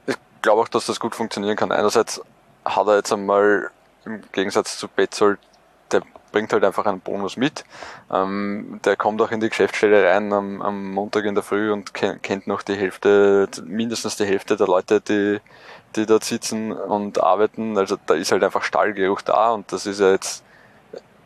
ich 0.07 0.17
glaube 0.43 0.61
auch, 0.61 0.69
dass 0.69 0.85
das 0.85 1.01
gut 1.01 1.15
funktionieren 1.15 1.57
kann. 1.57 1.73
Einerseits 1.73 2.21
hat 2.67 2.87
er 2.87 2.97
jetzt 2.97 3.15
einmal 3.15 3.71
im 4.05 4.21
Gegensatz 4.33 4.77
zu 4.77 4.89
Betzold 4.89 5.39
bringt 6.33 6.53
halt 6.53 6.65
einfach 6.65 6.87
einen 6.87 7.01
Bonus 7.01 7.37
mit. 7.37 7.65
Ähm, 8.11 8.81
der 8.85 8.97
kommt 8.97 9.21
auch 9.21 9.31
in 9.31 9.41
die 9.41 9.51
Geschäftsstelle 9.51 10.09
rein 10.09 10.33
am, 10.33 10.63
am 10.63 10.93
Montag 10.93 11.25
in 11.27 11.35
der 11.35 11.45
Früh 11.45 11.71
und 11.71 11.95
kennt 11.95 12.47
noch 12.47 12.63
die 12.63 12.75
Hälfte, 12.75 13.49
mindestens 13.65 14.17
die 14.17 14.25
Hälfte 14.25 14.57
der 14.57 14.67
Leute, 14.67 15.01
die, 15.01 15.41
die 15.95 16.07
dort 16.07 16.25
sitzen 16.25 16.73
und 16.73 17.23
arbeiten. 17.23 17.77
Also 17.77 17.99
da 18.07 18.15
ist 18.15 18.33
halt 18.33 18.43
einfach 18.43 18.65
Stallgeruch 18.65 19.21
da 19.21 19.51
und 19.53 19.71
das 19.71 19.87
ist 19.87 20.01
ja 20.01 20.11
jetzt 20.11 20.43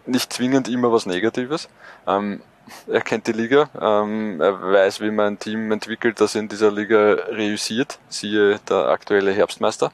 nicht 0.04 0.32
zwingend 0.32 0.68
immer 0.68 0.92
was 0.92 1.06
Negatives. 1.06 1.68
Ähm, 2.06 2.42
er 2.88 3.00
kennt 3.00 3.28
die 3.28 3.32
Liga, 3.32 3.68
ähm, 3.80 4.40
er 4.40 4.60
weiß, 4.60 5.00
wie 5.00 5.12
man 5.12 5.34
ein 5.34 5.38
Team 5.38 5.70
entwickelt, 5.70 6.20
das 6.20 6.34
in 6.34 6.48
dieser 6.48 6.72
Liga 6.72 7.12
reüssiert, 7.28 8.00
siehe 8.08 8.58
der 8.68 8.88
aktuelle 8.88 9.32
Herbstmeister. 9.32 9.92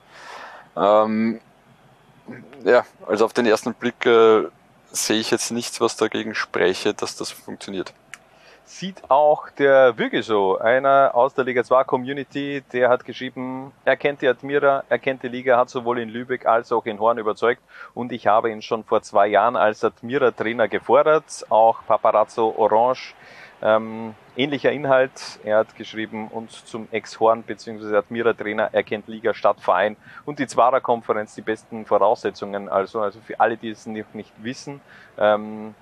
Ähm, 0.75 1.41
ja, 2.64 2.85
also 3.07 3.26
auf 3.26 3.35
den 3.35 3.45
ersten 3.45 3.75
Blick 3.75 4.07
äh, 4.07 4.45
sehe 4.92 5.18
ich 5.18 5.30
jetzt 5.30 5.50
nichts, 5.50 5.80
was 5.80 5.96
dagegen 5.96 6.34
spreche, 6.34 6.94
dass 6.94 7.16
das 7.16 7.30
funktioniert. 7.30 7.92
Sieht 8.64 9.11
auch 9.11 9.50
der 9.50 9.99
Würge 9.99 10.22
einer 10.62 11.11
aus 11.14 11.34
der 11.34 11.44
Liga 11.44 11.64
2 11.64 11.84
Community, 11.84 12.62
der 12.72 12.88
hat 12.88 13.04
geschrieben, 13.04 13.72
er 13.84 13.96
kennt 13.96 14.22
die 14.22 14.28
Admira, 14.28 14.84
er 14.88 14.99
kennt 14.99 15.22
die 15.25 15.28
Liga, 15.28 15.58
hat 15.58 15.68
sowohl 15.68 15.99
in 15.99 16.08
Lübeck 16.08 16.46
als 16.46 16.70
auch 16.70 16.87
in 16.87 17.00
Horn 17.00 17.18
überzeugt. 17.18 17.61
Und 17.92 18.12
ich 18.12 18.28
habe 18.28 18.50
ihn 18.50 18.62
schon 18.62 18.84
vor 18.84 19.02
zwei 19.02 19.26
Jahren 19.26 19.56
als 19.56 19.82
Admira-Trainer 19.82 20.68
gefordert, 20.68 21.44
auch 21.49 21.84
Paparazzo 21.87 22.54
Orange 22.56 23.14
ähm, 23.62 24.14
ähnlicher 24.37 24.73
Inhalt. 24.73 25.38
Er 25.45 25.59
hat 25.59 25.76
geschrieben, 25.76 26.28
uns 26.28 26.64
zum 26.64 26.88
Ex-Horn 26.90 27.42
bzw. 27.42 27.97
Admira-Trainer 27.97 28.71
erkennt 28.73 29.09
Liga, 29.09 29.35
Stadt, 29.35 29.61
Verein 29.61 29.97
und 30.25 30.38
die 30.38 30.47
Zwarer-Konferenz 30.47 31.35
die 31.35 31.42
besten 31.42 31.87
Voraussetzungen. 31.87 32.69
Also, 32.69 33.00
also 33.00 33.21
für 33.21 33.38
alle, 33.40 33.57
die 33.57 33.71
es 33.71 33.87
noch 33.87 34.14
nicht 34.14 34.33
wissen, 34.42 34.81
ähm, 35.19 35.75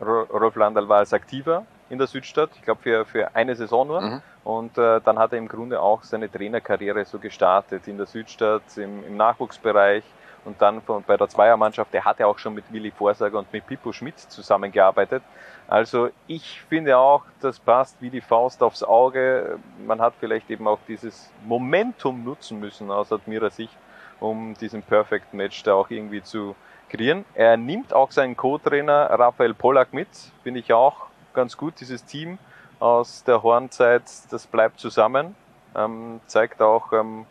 Rolf 0.00 0.56
Landal 0.56 0.88
war 0.88 0.98
als 0.98 1.12
Aktiver 1.12 1.64
in 1.90 1.98
der 1.98 2.06
Südstadt, 2.06 2.50
ich 2.54 2.62
glaube 2.62 2.82
für, 2.82 3.04
für 3.04 3.34
eine 3.34 3.56
Saison 3.56 3.86
nur. 3.86 4.00
Mhm. 4.00 4.22
Und 4.44 4.78
äh, 4.78 5.00
dann 5.04 5.18
hat 5.18 5.32
er 5.32 5.38
im 5.38 5.48
Grunde 5.48 5.80
auch 5.80 6.02
seine 6.02 6.30
Trainerkarriere 6.30 7.04
so 7.04 7.18
gestartet 7.18 7.88
in 7.88 7.96
der 7.96 8.06
Südstadt, 8.06 8.62
im, 8.76 9.04
im 9.04 9.16
Nachwuchsbereich 9.16 10.04
und 10.48 10.60
dann 10.62 10.80
von, 10.82 11.04
bei 11.06 11.16
der 11.16 11.28
Zweiermannschaft. 11.28 11.94
Er 11.94 12.04
hatte 12.04 12.26
auch 12.26 12.38
schon 12.38 12.54
mit 12.54 12.64
Willi 12.72 12.90
Vorsager 12.90 13.38
und 13.38 13.52
mit 13.52 13.66
Pippo 13.66 13.92
Schmidt 13.92 14.18
zusammengearbeitet. 14.18 15.22
Also 15.68 16.08
ich 16.26 16.62
finde 16.62 16.96
auch, 16.96 17.24
das 17.40 17.58
passt 17.60 18.00
wie 18.00 18.08
die 18.08 18.22
Faust 18.22 18.62
aufs 18.62 18.82
Auge. 18.82 19.58
Man 19.86 20.00
hat 20.00 20.14
vielleicht 20.18 20.50
eben 20.50 20.66
auch 20.66 20.78
dieses 20.88 21.30
Momentum 21.44 22.24
nutzen 22.24 22.58
müssen 22.58 22.90
aus 22.90 23.12
Admira 23.12 23.50
Sicht, 23.50 23.76
um 24.20 24.54
diesen 24.54 24.82
Perfect 24.82 25.34
Match 25.34 25.62
da 25.62 25.74
auch 25.74 25.90
irgendwie 25.90 26.22
zu 26.22 26.56
kreieren. 26.88 27.26
Er 27.34 27.58
nimmt 27.58 27.92
auch 27.92 28.10
seinen 28.10 28.34
Co-Trainer 28.34 29.10
Raphael 29.10 29.52
Pollack 29.52 29.92
mit, 29.92 30.08
finde 30.42 30.60
ich 30.60 30.72
auch 30.72 31.08
ganz 31.34 31.58
gut, 31.58 31.74
dieses 31.80 32.04
Team 32.06 32.38
aus 32.80 33.22
der 33.24 33.42
Hornzeit, 33.42 34.04
das 34.30 34.46
bleibt 34.46 34.80
zusammen. 34.80 35.34
Ähm, 35.76 36.20
zeigt 36.26 36.62
auch, 36.62 36.92
ähm, 36.94 37.26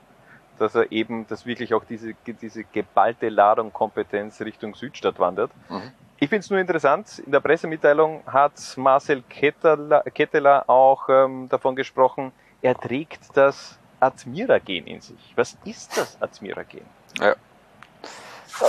dass 0.59 0.75
er 0.75 0.91
eben, 0.91 1.27
dass 1.27 1.45
wirklich 1.45 1.73
auch 1.73 1.83
diese, 1.83 2.13
diese 2.25 2.63
geballte 2.63 3.29
Ladung 3.29 3.71
Kompetenz 3.71 4.41
Richtung 4.41 4.75
Südstadt 4.75 5.19
wandert. 5.19 5.51
Mhm. 5.69 5.91
Ich 6.19 6.29
finde 6.29 6.39
es 6.39 6.49
nur 6.49 6.59
interessant, 6.59 7.19
in 7.19 7.31
der 7.31 7.41
Pressemitteilung 7.41 8.23
hat 8.25 8.53
Marcel 8.75 9.21
Ketteler, 9.29 10.01
Ketteler 10.13 10.67
auch 10.67 11.09
ähm, 11.09 11.47
davon 11.47 11.75
gesprochen, 11.75 12.31
er 12.61 12.75
trägt 12.75 13.37
das 13.37 13.77
Admira-Gen 13.99 14.87
in 14.87 15.01
sich. 15.01 15.33
Was 15.35 15.57
ist 15.63 15.95
das 15.97 16.19
Admira-Gen? 16.19 16.85
Ja. 17.19 17.35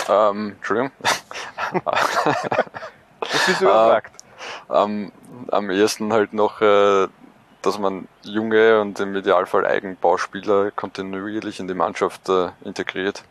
Ähm, 0.08 0.52
Entschuldigung. 0.56 0.90
Das 3.20 3.46
bist 3.46 3.60
du 3.60 3.64
überfragt. 3.64 4.12
am, 4.68 5.12
am 5.50 5.70
ehesten 5.70 6.12
halt 6.12 6.32
noch, 6.32 6.60
äh, 6.60 7.08
dass 7.62 7.78
man 7.78 8.08
junge 8.22 8.80
und 8.80 9.00
im 9.00 9.16
Idealfall 9.16 9.66
Eigenbauspieler 9.66 10.70
kontinuierlich 10.70 11.60
in 11.60 11.68
die 11.68 11.74
Mannschaft 11.74 12.28
äh, 12.28 12.50
integriert 12.64 13.24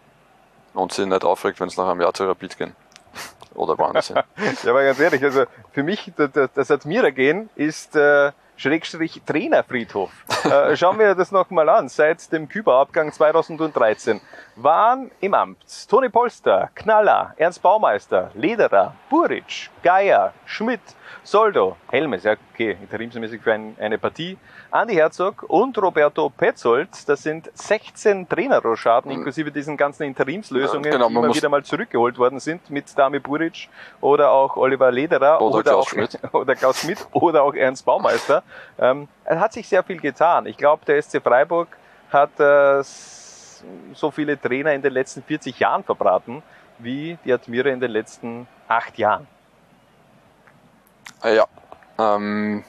und 0.73 0.93
sie 0.93 1.05
nicht 1.05 1.23
aufregt, 1.23 1.59
wenn 1.59 1.67
es 1.67 1.77
nach 1.77 1.87
einem 1.87 2.01
Jahr 2.01 2.13
zu 2.13 2.25
Rapid 2.25 2.57
gehen. 2.57 2.75
Oder 3.55 3.75
hin. 4.01 4.17
Ja, 4.63 4.71
aber 4.71 4.83
ganz 4.83 4.99
ehrlich, 4.99 5.23
also 5.23 5.45
für 5.71 5.83
mich, 5.83 6.11
das, 6.15 6.71
Admira-Gen 6.71 7.49
ist 7.55 7.95
äh, 7.95 8.31
Schrägstrich 8.57 9.21
Trainerfriedhof. 9.25 10.11
äh, 10.43 10.75
schauen 10.75 10.99
wir 10.99 11.15
das 11.15 11.31
nochmal 11.31 11.69
an. 11.69 11.89
Seit 11.89 12.31
dem 12.31 12.49
Küber-Abgang 12.49 13.11
2013 13.11 14.19
waren 14.55 15.11
im 15.21 15.33
Amt 15.33 15.87
Toni 15.89 16.09
Polster, 16.09 16.69
Knaller, 16.75 17.33
Ernst 17.37 17.61
Baumeister, 17.61 18.31
Lederer, 18.33 18.93
Buric, 19.09 19.69
Geier, 19.83 20.33
Schmidt, 20.45 20.81
Soldo, 21.23 21.77
Helmes, 21.89 22.23
ja 22.23 22.35
okay, 22.57 22.75
interimsmäßig 22.81 23.41
für 23.41 23.53
ein, 23.53 23.75
eine 23.79 23.99
Partie, 23.99 24.35
Andi 24.71 24.95
Herzog 24.95 25.43
und 25.43 25.77
Roberto 25.77 26.29
Petzold. 26.29 26.89
Das 27.07 27.21
sind 27.21 27.51
16 27.53 28.27
Trainerrochaden 28.27 29.11
inklusive 29.11 29.51
diesen 29.51 29.77
ganzen 29.77 30.03
Interimslösungen, 30.03 30.85
Ja, 30.85 30.91
genau, 30.97 31.09
die 31.09 31.15
immer 31.15 31.35
wieder 31.35 31.49
mal 31.49 31.63
zurückgeholt 31.63 32.17
worden 32.17 32.39
sind 32.39 32.67
mit 32.71 32.97
Dami 32.97 33.19
Buric 33.19 33.69
oder 34.01 34.31
auch 34.31 34.57
Oliver 34.57 34.91
Lederer 34.91 35.39
Oder 35.39 35.61
Klaus 35.61 35.85
auch, 35.85 35.89
Schmidt. 35.89 36.19
oder 36.33 36.55
Klaus 36.55 36.81
Schmidt 36.81 37.07
oder 37.11 37.43
auch 37.43 37.53
Ernst 37.53 37.85
Baumeister. 37.85 38.41
Ähm, 38.79 39.07
es 39.23 39.37
hat 39.37 39.53
sich 39.53 39.67
sehr 39.67 39.83
viel 39.83 39.99
getan. 39.99 40.47
Ich 40.47 40.57
glaube, 40.57 40.83
der 40.85 40.99
SC 40.99 41.21
Freiburg 41.21 41.67
hat 42.11 42.39
äh, 42.39 42.81
so 43.93 44.09
viele 44.11 44.39
Trainer 44.39 44.73
in 44.73 44.81
den 44.81 44.93
letzten 44.93 45.21
40 45.21 45.59
Jahren 45.59 45.83
verbraten, 45.83 46.41
wie 46.79 47.19
die 47.23 47.31
Admira 47.33 47.69
in 47.69 47.79
den 47.79 47.91
letzten 47.91 48.47
acht 48.67 48.97
Jahren. 48.97 49.27
Äh, 51.23 51.35
Ja, 51.35 51.45
ähm, 51.97 52.63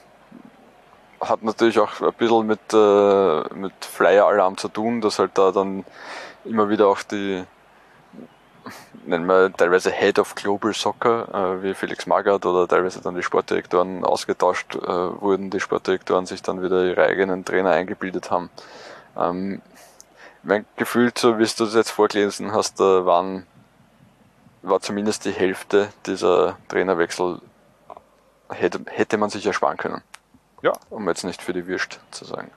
hat 1.21 1.43
natürlich 1.43 1.79
auch 1.79 2.01
ein 2.01 2.13
bisschen 2.13 2.47
mit, 2.47 2.73
äh, 2.73 3.53
mit 3.53 3.73
Flyer-Alarm 3.85 4.57
zu 4.57 4.69
tun, 4.69 5.01
dass 5.01 5.19
halt 5.19 5.37
da 5.37 5.51
dann 5.51 5.85
immer 6.45 6.69
wieder 6.69 6.87
auch 6.87 7.03
die, 7.03 7.43
nennen 9.05 9.25
wir 9.25 9.51
teilweise 9.51 9.91
Head 9.91 10.19
of 10.19 10.35
Global 10.35 10.73
Soccer, 10.73 11.27
äh, 11.33 11.63
wie 11.63 11.73
Felix 11.73 12.05
Magath 12.05 12.45
oder 12.45 12.67
teilweise 12.67 13.01
dann 13.01 13.15
die 13.15 13.23
Sportdirektoren 13.23 14.05
ausgetauscht 14.05 14.75
äh, 14.75 14.87
wurden, 14.87 15.49
die 15.49 15.59
Sportdirektoren 15.59 16.25
sich 16.25 16.41
dann 16.41 16.63
wieder 16.63 16.85
ihre 16.85 17.05
eigenen 17.05 17.43
Trainer 17.43 17.71
eingebildet 17.71 18.31
haben. 18.31 18.49
Ähm, 19.17 19.61
mein 20.43 20.65
Gefühl, 20.77 21.11
so 21.17 21.37
wie 21.37 21.43
du 21.43 21.65
das 21.65 21.75
jetzt 21.75 21.91
vorgelesen 21.91 22.53
hast, 22.53 22.79
da 22.79 23.05
waren, 23.05 23.45
war 24.61 24.79
zumindest 24.79 25.25
die 25.25 25.31
Hälfte 25.31 25.89
dieser 26.05 26.57
Trainerwechsel 26.69 27.41
hätte, 28.49 28.79
hätte 28.87 29.17
man 29.17 29.29
sich 29.29 29.45
ersparen 29.45 29.77
können. 29.77 30.01
Ja. 30.61 30.73
Um 30.89 31.07
jetzt 31.07 31.23
nicht 31.23 31.41
für 31.41 31.53
die 31.53 31.67
Würst 31.67 31.99
zu 32.11 32.25
sagen. 32.25 32.51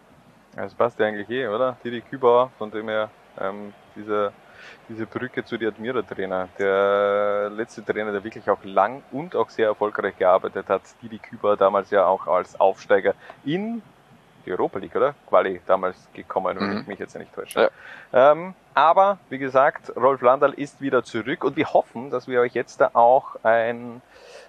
Das 0.56 0.74
passt 0.74 0.98
ja 0.98 1.06
eigentlich 1.06 1.30
eh, 1.30 1.46
oder? 1.46 1.76
Didi 1.84 2.00
Kübauer, 2.02 2.50
von 2.58 2.70
dem 2.70 2.88
her 2.88 3.10
ähm, 3.40 3.72
dieser, 3.96 4.32
diese 4.88 5.06
Brücke 5.06 5.44
zu 5.44 5.56
die 5.56 5.66
Admira-Trainer. 5.66 6.48
Der 6.58 7.50
letzte 7.50 7.84
Trainer, 7.84 8.12
der 8.12 8.22
wirklich 8.24 8.48
auch 8.50 8.62
lang 8.64 9.02
und 9.12 9.34
auch 9.36 9.48
sehr 9.50 9.68
erfolgreich 9.68 10.16
gearbeitet 10.18 10.68
hat, 10.68 10.82
Didi 11.00 11.18
Kübauer 11.18 11.56
damals 11.56 11.90
ja 11.90 12.04
auch 12.04 12.26
als 12.26 12.58
Aufsteiger 12.60 13.14
in 13.44 13.82
die 14.44 14.50
Europa 14.52 14.78
League, 14.80 14.96
oder? 14.96 15.14
Quali 15.28 15.60
damals 15.66 15.96
gekommen, 16.12 16.58
wenn 16.58 16.70
Mhm. 16.70 16.80
ich 16.80 16.86
mich 16.88 16.98
jetzt 16.98 17.16
nicht 17.16 17.32
täusche. 17.32 17.70
Ähm, 18.12 18.54
aber, 18.74 19.18
wie 19.28 19.38
gesagt, 19.38 19.94
Rolf 19.96 20.20
Landal 20.20 20.52
ist 20.54 20.80
wieder 20.80 21.04
zurück 21.04 21.44
und 21.44 21.56
wir 21.56 21.72
hoffen, 21.72 22.10
dass 22.10 22.26
wir 22.26 22.40
euch 22.40 22.52
jetzt 22.52 22.80
da 22.80 22.90
auch 22.94 23.36
ein, 23.44 24.02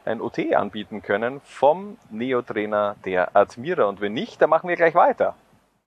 ein 0.05 0.21
OT 0.21 0.53
anbieten 0.53 1.01
können 1.01 1.41
vom 1.45 1.97
Neo-Trainer 2.11 2.95
der 3.05 3.35
Admira. 3.35 3.85
Und 3.85 4.01
wenn 4.01 4.13
nicht, 4.13 4.41
dann 4.41 4.49
machen 4.49 4.69
wir 4.69 4.75
gleich 4.75 4.95
weiter. 4.95 5.35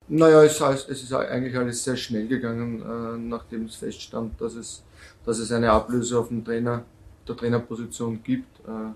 Naja, 0.08 0.44
es, 0.44 0.60
es 0.60 1.02
ist 1.02 1.12
eigentlich 1.12 1.56
alles 1.56 1.82
sehr 1.82 1.96
schnell 1.96 2.28
gegangen, 2.28 2.80
äh, 2.80 3.18
nachdem 3.18 3.64
es 3.64 3.76
feststand, 3.76 4.40
dass 4.40 4.54
es, 4.54 4.84
dass 5.24 5.38
es 5.38 5.50
eine 5.50 5.72
Ablöse 5.72 6.18
auf 6.18 6.28
dem 6.28 6.44
Trainer, 6.44 6.84
der 7.26 7.36
Trainerposition 7.36 8.22
gibt, 8.22 8.60
äh, 8.60 8.92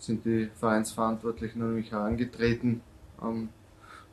sind 0.00 0.24
die 0.24 0.50
Vereinsverantwortlichen 0.58 1.62
an 1.62 1.74
mich 1.76 1.92
herangetreten 1.92 2.80
am, 3.18 3.50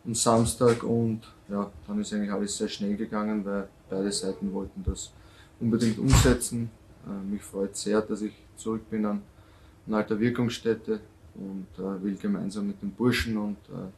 am 0.06 0.14
Samstag 0.14 0.84
und 0.84 1.22
ja, 1.48 1.72
dann 1.88 2.00
ist 2.00 2.14
eigentlich 2.14 2.32
alles 2.32 2.56
sehr 2.56 2.68
schnell 2.68 2.96
gegangen, 2.96 3.44
weil 3.44 3.68
beide 3.90 4.12
Seiten 4.12 4.54
wollten 4.54 4.84
das 4.84 5.12
unbedingt 5.60 5.98
umsetzen. 5.98 6.70
Äh, 7.08 7.32
mich 7.32 7.42
freut 7.42 7.76
sehr, 7.76 8.02
dass 8.02 8.22
ich 8.22 8.34
zurück 8.56 8.88
bin 8.92 9.04
an, 9.06 9.24
an 9.90 9.96
alter 9.96 10.20
Wirkungsstätte 10.20 11.00
und 11.36 11.68
äh, 11.78 12.04
will 12.04 12.16
gemeinsam 12.16 12.68
mit 12.68 12.82
den 12.82 12.92
Burschen 12.92 13.38
und 13.38 13.58
äh, 13.70 13.90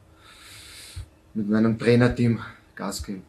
mit 1.34 1.48
meinem 1.48 1.78
Trainerteam 1.78 2.40
Gas 2.74 3.02
geben. 3.02 3.22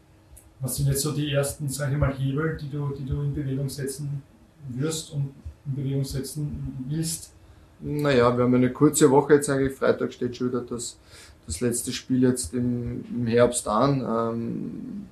Was 0.60 0.78
sind 0.78 0.88
jetzt 0.88 1.02
so 1.02 1.12
die 1.12 1.32
ersten, 1.32 1.68
sage 1.68 1.94
ich 1.94 2.00
mal, 2.00 2.14
Hebel, 2.14 2.58
die 2.62 2.70
du, 2.70 2.94
die 2.98 3.06
du 3.06 3.22
in 3.22 3.34
Bewegung 3.34 3.68
setzen 3.68 4.24
wirst 4.70 5.12
und 5.12 5.34
in 5.66 5.76
Bewegung 5.76 6.06
setzen 6.06 6.86
willst? 6.88 7.34
Naja, 7.82 8.36
wir 8.38 8.46
haben 8.46 8.56
eine 8.56 8.72
kurze 8.72 9.12
Woche 9.12 9.34
jetzt 9.34 9.50
eigentlich. 9.50 9.74
Freitag 9.78 10.14
steht 10.14 10.38
schon 10.38 10.48
wieder 10.48 10.62
das, 10.62 10.98
das 11.46 11.60
letzte 11.60 11.92
Spiel 11.92 12.24
jetzt 12.24 12.54
im, 12.54 13.04
im 13.14 13.28
Herbst 13.28 13.68
an. 13.68 14.02
Ähm, 14.02 15.08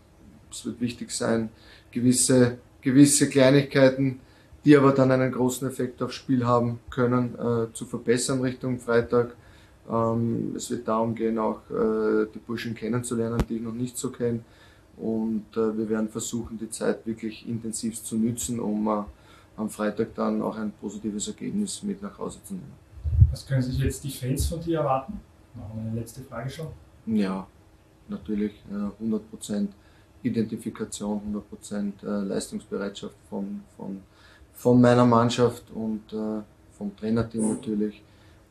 es 0.50 0.66
wird 0.66 0.80
wichtig 0.80 1.12
sein, 1.12 1.50
gewisse, 1.92 2.58
gewisse 2.82 3.30
Kleinigkeiten, 3.30 4.22
die 4.66 4.78
aber 4.78 4.92
dann 4.92 5.12
einen 5.12 5.32
großen 5.32 5.68
Effekt 5.68 6.02
aufs 6.02 6.16
Spiel 6.16 6.46
haben 6.46 6.80
können, 6.90 7.36
äh, 7.36 7.74
zu 7.74 7.86
verbessern 7.86 8.42
Richtung 8.42 8.80
Freitag. 8.80 9.36
Ähm, 9.90 10.54
es 10.56 10.70
wird 10.70 10.88
darum 10.88 11.16
gehen, 11.16 11.40
auch 11.40 11.62
äh, 11.70 12.28
die 12.34 12.40
Burschen 12.40 12.76
kennenzulernen, 12.76 13.44
die 13.50 13.56
ich 13.56 13.62
noch 13.62 13.74
nicht 13.74 13.98
so 13.98 14.12
kenne. 14.12 14.42
Und 14.98 15.46
äh, 15.54 15.78
wir 15.78 15.90
werden 15.90 16.10
versuchen, 16.10 16.60
die 16.60 16.70
Zeit 16.70 17.06
wirklich 17.08 17.48
intensiv 17.48 18.02
zu 18.04 18.18
nützen, 18.18 18.60
um 18.60 18.88
äh, 18.88 19.04
am 19.58 19.70
Freitag 19.70 20.14
dann 20.16 20.42
auch 20.42 20.58
ein 20.58 20.72
positives 20.80 21.28
Ergebnis 21.28 21.82
mit 21.84 22.02
nach 22.02 22.18
Hause 22.20 22.40
zu 22.44 22.54
nehmen. 22.54 22.74
Was 23.32 23.46
können 23.46 23.62
sich 23.62 23.80
jetzt 23.80 24.04
die 24.04 24.12
Fans 24.12 24.48
von 24.48 24.62
dir 24.62 24.80
erwarten? 24.80 25.20
Machen 25.56 25.72
wir 25.76 25.92
eine 25.92 26.00
letzte 26.00 26.22
Frage 26.22 26.50
schon. 26.50 26.68
Ja, 27.06 27.48
natürlich 28.08 28.54
äh, 28.70 29.04
100% 29.04 29.68
Identifikation, 30.24 31.44
100% 31.64 31.92
äh, 32.04 32.24
Leistungsbereitschaft 32.26 33.16
von, 33.30 33.62
von, 33.76 34.02
von 34.62 34.80
meiner 34.80 35.06
Mannschaft 35.06 35.64
und 35.74 36.14
äh, 36.14 36.44
vom 36.78 36.96
Trainerteam 36.96 37.56
natürlich. 37.56 38.04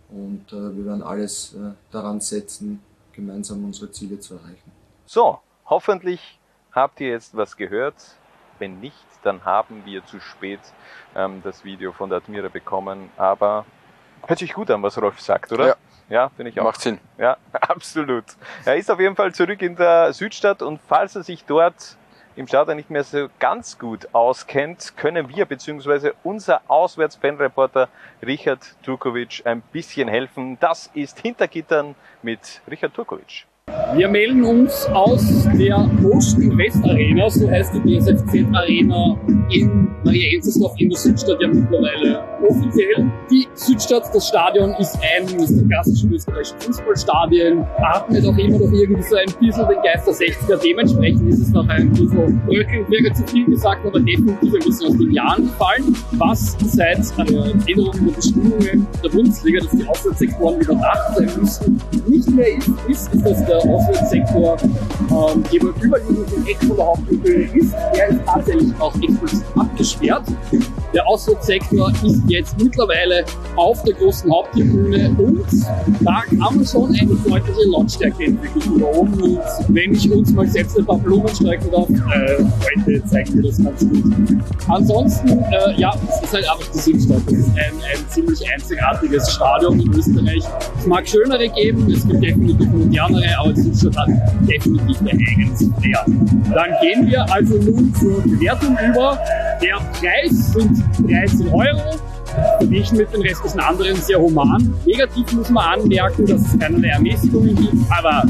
Und 0.08 0.52
äh, 0.52 0.76
wir 0.76 0.84
werden 0.86 1.02
alles 1.02 1.54
äh, 1.54 1.72
daran 1.92 2.20
setzen, 2.20 2.82
gemeinsam 3.12 3.64
unsere 3.64 3.92
Ziele 3.92 4.18
zu 4.18 4.34
erreichen. 4.34 4.72
So, 5.06 5.38
hoffentlich 5.66 6.40
habt 6.72 7.00
ihr 7.00 7.10
jetzt 7.10 7.36
was 7.36 7.56
gehört. 7.56 7.94
Wenn 8.58 8.80
nicht, 8.80 9.06
dann 9.22 9.44
haben 9.44 9.82
wir 9.84 10.04
zu 10.04 10.18
spät 10.18 10.60
ähm, 11.14 11.42
das 11.44 11.64
Video 11.64 11.92
von 11.92 12.10
der 12.10 12.18
Admira 12.18 12.48
bekommen. 12.48 13.08
Aber 13.16 13.64
hört 14.26 14.40
sich 14.40 14.52
gut 14.52 14.68
an, 14.72 14.82
was 14.82 15.00
Rolf 15.00 15.20
sagt, 15.20 15.52
oder? 15.52 15.68
Ja. 15.68 15.76
Ja, 16.08 16.28
finde 16.30 16.50
ich 16.50 16.58
auch. 16.58 16.64
Macht 16.64 16.80
Sinn. 16.80 16.98
Ja, 17.18 17.36
absolut. 17.52 18.24
Er 18.64 18.74
ist 18.74 18.90
auf 18.90 18.98
jeden 18.98 19.14
Fall 19.14 19.32
zurück 19.32 19.62
in 19.62 19.76
der 19.76 20.12
Südstadt 20.12 20.60
und 20.60 20.80
falls 20.88 21.14
er 21.14 21.22
sich 21.22 21.44
dort 21.44 21.96
im 22.36 22.46
Stadion 22.46 22.76
nicht 22.76 22.90
mehr 22.90 23.04
so 23.04 23.28
ganz 23.38 23.78
gut 23.78 24.08
auskennt, 24.14 24.96
können 24.96 25.28
wir 25.28 25.46
bzw. 25.46 26.12
unser 26.22 26.62
Auswärtsfanreporter 26.68 27.88
Richard 28.22 28.76
Turkovic 28.82 29.42
ein 29.44 29.62
bisschen 29.72 30.08
helfen. 30.08 30.58
Das 30.60 30.90
ist 30.94 31.20
Hintergittern 31.20 31.94
mit 32.22 32.62
Richard 32.70 32.94
Turkovic. 32.94 33.46
Wir 33.96 34.08
melden 34.08 34.44
uns 34.44 34.86
aus 34.86 35.48
der 35.58 35.78
Motion 35.78 36.56
West 36.56 36.82
Arena, 36.84 37.28
so 37.28 37.50
heißt 37.50 37.74
die 37.74 37.80
BSFZ 37.80 38.46
Arena 38.52 39.18
in 39.50 39.88
Maria 40.04 40.36
Enzersdorf 40.36 40.74
in 40.78 40.90
der 40.90 40.98
Südstadt 40.98 41.42
ja 41.42 41.48
mittlerweile 41.48 42.22
offiziell. 42.48 43.10
Die 43.30 43.48
Südstadt, 43.54 44.04
das 44.14 44.28
Stadion 44.28 44.74
ist 44.78 44.98
eines 45.16 45.54
der 45.54 45.66
klassischen 45.66 46.12
österreichischen 46.12 46.60
Fußballstadien, 46.60 47.64
atmet 47.78 48.24
auch 48.26 48.38
immer 48.38 48.58
noch 48.58 48.72
irgendwie 48.72 49.02
so 49.02 49.16
ein 49.16 49.26
bisschen 49.40 49.68
den 49.68 49.82
Geist 49.82 50.06
der 50.06 50.14
60er. 50.14 50.62
Dementsprechend 50.62 51.28
ist 51.28 51.40
es 51.40 51.50
noch 51.50 51.68
ein 51.68 51.90
bisschen 51.90 52.40
bröckelnd, 52.46 52.90
wäre 52.90 53.12
zu 53.12 53.26
viel 53.26 53.46
gesagt, 53.46 53.84
aber 53.84 54.00
definitiv 54.00 54.54
ein 54.54 54.60
bisschen 54.60 54.86
aus 54.88 54.98
den 54.98 55.12
Jahren 55.12 55.42
gefallen, 55.42 55.96
was 56.12 56.56
seit 56.64 56.98
äh, 56.98 57.70
Änderungen 57.70 58.06
der 58.06 58.14
Bestimmungen 58.14 58.86
der 59.04 59.08
Bundesliga, 59.08 59.60
dass 59.60 59.70
die 59.72 59.86
Auswärtssektoren 59.86 60.60
wieder 60.60 60.74
da 60.74 61.14
sein 61.14 61.30
müssen, 61.40 61.80
nicht 62.06 62.30
mehr 62.30 62.56
ist, 62.56 62.70
ist 62.88 63.26
dass 63.26 63.44
der 63.46 63.59
Auswärtssektor 63.60 64.56
ähm, 64.62 65.42
gegenüber 65.50 65.98
dem 65.98 66.46
Eck 66.46 66.58
von 66.58 66.76
der 66.76 66.86
Hauptbühne 66.86 67.48
ist. 67.54 67.74
Der 67.94 68.08
ist 68.08 68.20
tatsächlich 68.26 68.72
auch 68.80 68.94
explizit 68.96 69.44
abgesperrt. 69.56 70.24
Der 70.92 71.06
Auswärtssektor 71.06 71.92
ist 72.04 72.22
jetzt 72.26 72.60
mittlerweile 72.60 73.24
auf 73.56 73.82
der 73.84 73.94
großen 73.94 74.30
Haupttribüne 74.30 75.14
und 75.18 75.44
da 76.00 76.22
kann 76.28 76.56
man 76.56 76.66
schon 76.66 76.94
eine 76.94 77.14
deutliche 77.14 77.68
Lautstärke 77.70 78.24
entwickeln 78.24 78.80
da 78.80 78.86
oben. 78.86 79.22
Und 79.22 79.40
wenn 79.68 79.94
ich 79.94 80.10
uns 80.10 80.32
mal 80.32 80.46
selbst 80.48 80.78
ein 80.78 80.86
paar 80.86 80.98
Blumen 80.98 81.28
streichen 81.28 81.70
darf, 81.70 81.88
äh, 81.88 82.44
heute 82.64 83.04
zeigen 83.06 83.34
wir 83.34 83.42
das 83.44 83.62
ganz 83.62 83.80
gut. 83.80 84.02
Ansonsten, 84.68 85.28
äh, 85.28 85.80
ja, 85.80 85.92
es 86.08 86.24
ist 86.24 86.34
halt 86.34 86.50
einfach 86.50 86.68
die 86.72 86.78
Südstadt. 86.78 87.22
Das 87.26 87.34
ist 87.34 87.50
ein, 87.50 87.56
ein 87.56 88.08
ziemlich 88.08 88.40
einzigartiges 88.52 89.30
Stadion 89.32 89.80
in 89.80 89.92
Österreich. 89.92 90.44
Es 90.78 90.86
mag 90.86 91.06
schönere 91.08 91.48
geben, 91.48 91.90
es 91.90 92.06
gibt 92.06 92.22
definitiv 92.22 92.68
modernere, 92.68 93.38
aber 93.38 93.49
Südstadt 93.56 93.96
hat 93.96 94.08
definitiv 94.48 94.98
der 94.98 95.14
eigenes 95.14 95.70
Flair. 95.80 96.04
Dann 96.54 96.70
gehen 96.82 97.06
wir 97.06 97.32
also 97.32 97.56
nun 97.56 97.94
zur 97.94 98.22
Bewertung 98.22 98.76
über. 98.88 99.18
Der 99.62 99.76
Preis 99.92 100.52
sind 100.52 100.82
13 101.08 101.48
Euro 101.48 102.00
verglichen 102.58 102.98
mit 102.98 103.12
den 103.12 103.22
restlichen 103.22 103.60
anderen 103.60 103.96
sehr 103.96 104.20
human. 104.20 104.72
Negativ 104.86 105.32
muss 105.32 105.50
man 105.50 105.80
anmerken, 105.80 106.26
dass 106.26 106.40
es 106.40 106.58
keinerlei 106.58 106.88
Ermäßigungen 106.88 107.56
gibt, 107.56 107.74
aber 107.90 108.24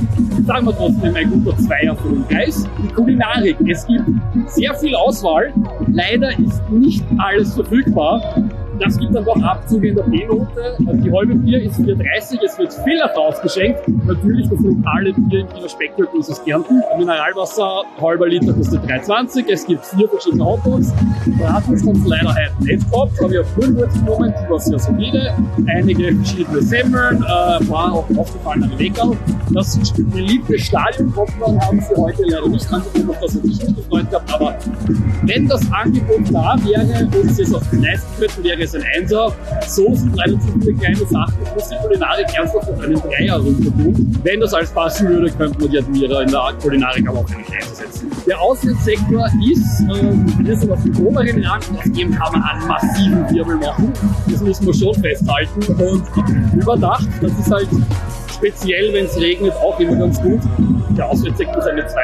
sagen 0.46 0.66
wir 0.66 0.76
trotzdem 0.76 1.14
ein 1.14 1.30
guter 1.30 1.56
Zweier 1.58 1.96
für 1.96 2.08
den 2.08 2.24
Preis. 2.24 2.66
Die 2.82 2.88
Kulinarik, 2.92 3.56
es 3.68 3.86
gibt 3.86 4.04
sehr 4.46 4.74
viel 4.74 4.94
Auswahl. 4.94 5.52
Leider 5.92 6.30
ist 6.38 6.62
nicht 6.70 7.04
alles 7.18 7.54
verfügbar. 7.54 8.22
Das 8.80 8.98
gibt 8.98 9.14
dann 9.14 9.26
doch 9.26 9.40
Abzüge 9.42 9.88
in 9.88 9.94
der 9.94 10.04
B-Note. 10.04 10.76
Die 10.78 11.12
halbe 11.12 11.34
Bier 11.34 11.62
ist 11.62 11.78
4,30, 11.78 12.38
es 12.42 12.58
wird 12.58 12.72
Filler 12.72 13.10
ausgeschenkt. 13.14 13.80
Natürlich 14.06 14.48
das 14.48 14.58
lokale 14.60 15.12
Bier 15.12 15.40
im 15.40 15.54
Wiener 15.54 15.68
Speckgürtel 15.68 16.20
ist 16.20 16.30
aus 16.30 16.42
Kärnten. 16.42 16.82
Mineralwasser, 16.96 17.82
halber 18.00 18.28
Liter 18.28 18.54
kostet 18.54 18.82
3,20. 18.84 19.44
Es 19.52 19.66
gibt 19.66 19.84
vier 19.84 20.08
verschiedene 20.08 20.46
Hotdogs. 20.46 20.94
Bratwurst 21.38 21.86
haben 21.86 22.04
leider 22.06 22.30
heute 22.30 22.64
nicht 22.64 22.90
gehabt, 22.90 23.12
aber 23.22 23.30
ich 23.30 23.38
habe 23.38 23.48
Grünwurst 23.60 23.98
genommen, 23.98 24.34
die 24.42 24.50
war 24.50 24.58
sehr 24.58 24.78
solide. 24.78 25.34
Einige 25.66 26.14
verschiedene 26.14 26.62
Semmeln, 26.62 27.22
äh, 27.22 27.58
ein 27.58 27.68
paar 27.68 27.92
auch 27.92 28.08
aufgefallene 28.16 28.74
Leckerl. 28.78 29.14
Das 29.52 29.78
beliebte 29.98 30.58
Stadion-Popcorn 30.58 31.60
haben 31.60 31.80
sie 31.80 32.00
heute 32.00 32.22
leider 32.24 32.48
nicht 32.48 32.72
angeboten, 32.72 33.10
auf 33.10 33.20
das 33.20 33.34
ich 33.36 33.42
nicht 33.42 33.76
gefreut 33.76 34.06
habe. 34.10 34.24
Aber 34.32 34.58
wenn 35.24 35.46
das 35.48 35.70
Angebot 35.70 36.32
da 36.32 36.56
wäre 36.64 37.06
und 37.20 37.34
sie 37.34 37.42
es 37.42 37.54
auch 37.54 37.62
leisten 37.72 38.08
könnten, 38.18 38.44
wäre 38.44 38.62
es 38.62 38.69
ein 38.74 38.84
Einser. 38.96 39.32
So 39.66 39.94
sind 39.94 40.18
relativ 40.18 40.52
viele 40.60 40.74
kleine 40.74 40.96
Sachen. 40.96 41.34
Ich 41.44 41.54
muss 41.54 41.68
die 41.68 41.76
Kulinarik 41.76 42.26
ernsthaft 42.34 42.68
auf 42.70 42.80
einen 42.80 43.00
Dreier 43.00 43.36
runter 43.38 43.70
tun. 43.70 44.20
Wenn 44.22 44.40
das 44.40 44.54
alles 44.54 44.70
passen 44.70 45.08
würde, 45.08 45.30
könnte 45.30 45.58
man 45.60 45.70
die 45.70 45.78
Admira 45.78 46.22
in 46.22 46.30
der 46.30 46.52
Kulinarik 46.62 47.08
aber 47.08 47.18
auch 47.20 47.28
nicht 47.28 47.50
einsetzen. 47.50 48.10
Der 48.26 48.40
Auswärtssektor 48.40 49.26
ist, 49.50 49.80
äh, 49.80 50.44
wir 50.44 50.56
sind 50.56 50.70
auf 50.70 50.82
dem 50.82 51.06
oberen 51.06 51.44
Rand, 51.44 51.64
auf 51.76 51.84
dem 51.84 52.14
kann 52.14 52.32
man 52.32 52.42
einen 52.42 52.68
massiven 52.68 53.30
Wirbel 53.30 53.56
machen. 53.56 53.92
Das 54.30 54.40
muss 54.40 54.60
man 54.60 54.74
schon 54.74 54.94
festhalten. 54.94 55.60
Und 55.82 56.04
überdacht, 56.54 57.08
das 57.20 57.32
ist 57.32 57.50
halt 57.50 57.68
speziell, 58.40 58.92
wenn 58.92 59.06
es 59.06 59.16
regnet, 59.16 59.52
auch 59.54 59.78
immer 59.80 59.96
ganz 59.96 60.20
gut. 60.20 60.40
Der 60.96 61.06
Auswärtssektor 61.06 61.58
ist 61.58 61.68
eine 61.68 61.86
2. 61.86 62.00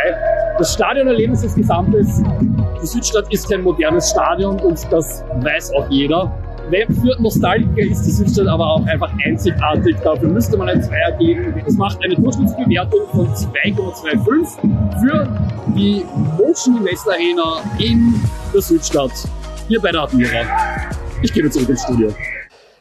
Das 0.59 0.73
Stadionerlebnis 0.73 1.43
des 1.43 1.55
Gesamtes, 1.55 2.23
die 2.83 2.87
Südstadt 2.87 3.33
ist 3.33 3.51
kein 3.51 3.63
modernes 3.63 4.11
Stadion 4.11 4.59
und 4.61 4.81
das 4.91 5.23
weiß 5.43 5.73
auch 5.75 5.89
jeder. 5.91 6.33
Für 6.71 7.21
Nostalgiker 7.23 7.93
ist 7.93 8.03
die 8.03 8.11
Südstadt 8.11 8.49
aber 8.49 8.67
auch 8.67 8.85
einfach 8.87 9.13
einzigartig. 9.25 9.97
Dafür 10.03 10.29
müsste 10.29 10.57
man 10.57 10.69
ein 10.69 10.83
Zweier 10.83 11.13
geben. 11.13 11.55
Das 11.65 11.75
macht 11.75 12.03
eine 12.03 12.17
Durchschnittsbewertung 12.17 13.07
von 13.13 13.29
2,25 13.29 15.01
für 15.01 15.29
die 15.77 16.05
Motion 16.37 16.79
Invest 16.79 17.09
Arena 17.09 17.61
in 17.79 18.21
der 18.53 18.61
Südstadt. 18.61 19.13
Hier 19.69 19.81
bei 19.81 19.93
der 19.93 20.03
Admira. 20.03 20.41
Ich 21.23 21.33
gebe 21.33 21.49
zurück 21.51 21.69
ins 21.69 21.85
Studio. 21.85 22.13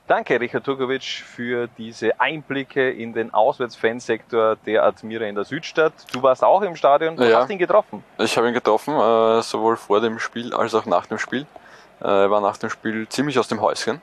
Danke, 0.07 0.39
Richard 0.39 0.63
Turkovic, 0.63 1.03
für 1.03 1.67
diese 1.77 2.19
Einblicke 2.19 2.89
in 2.91 3.13
den 3.13 3.33
Auswärtsfansektor 3.33 4.55
der 4.65 4.83
Admira 4.83 5.25
in 5.25 5.35
der 5.35 5.45
Südstadt. 5.45 5.93
Du 6.11 6.21
warst 6.23 6.43
auch 6.43 6.61
im 6.63 6.75
Stadion, 6.75 7.15
du 7.17 7.23
Ja. 7.29 7.41
hast 7.41 7.49
ihn 7.51 7.57
getroffen. 7.59 8.03
Ich 8.19 8.35
habe 8.37 8.47
ihn 8.47 8.53
getroffen, 8.53 8.93
äh, 8.95 9.41
sowohl 9.41 9.77
vor 9.77 10.01
dem 10.01 10.17
Spiel 10.19 10.53
als 10.53 10.73
auch 10.75 10.85
nach 10.87 11.05
dem 11.07 11.17
Spiel. 11.19 11.45
Äh, 12.01 12.07
Er 12.23 12.31
war 12.31 12.41
nach 12.41 12.57
dem 12.57 12.69
Spiel 12.69 13.07
ziemlich 13.09 13.37
aus 13.39 13.47
dem 13.47 13.61
Häuschen, 13.61 14.01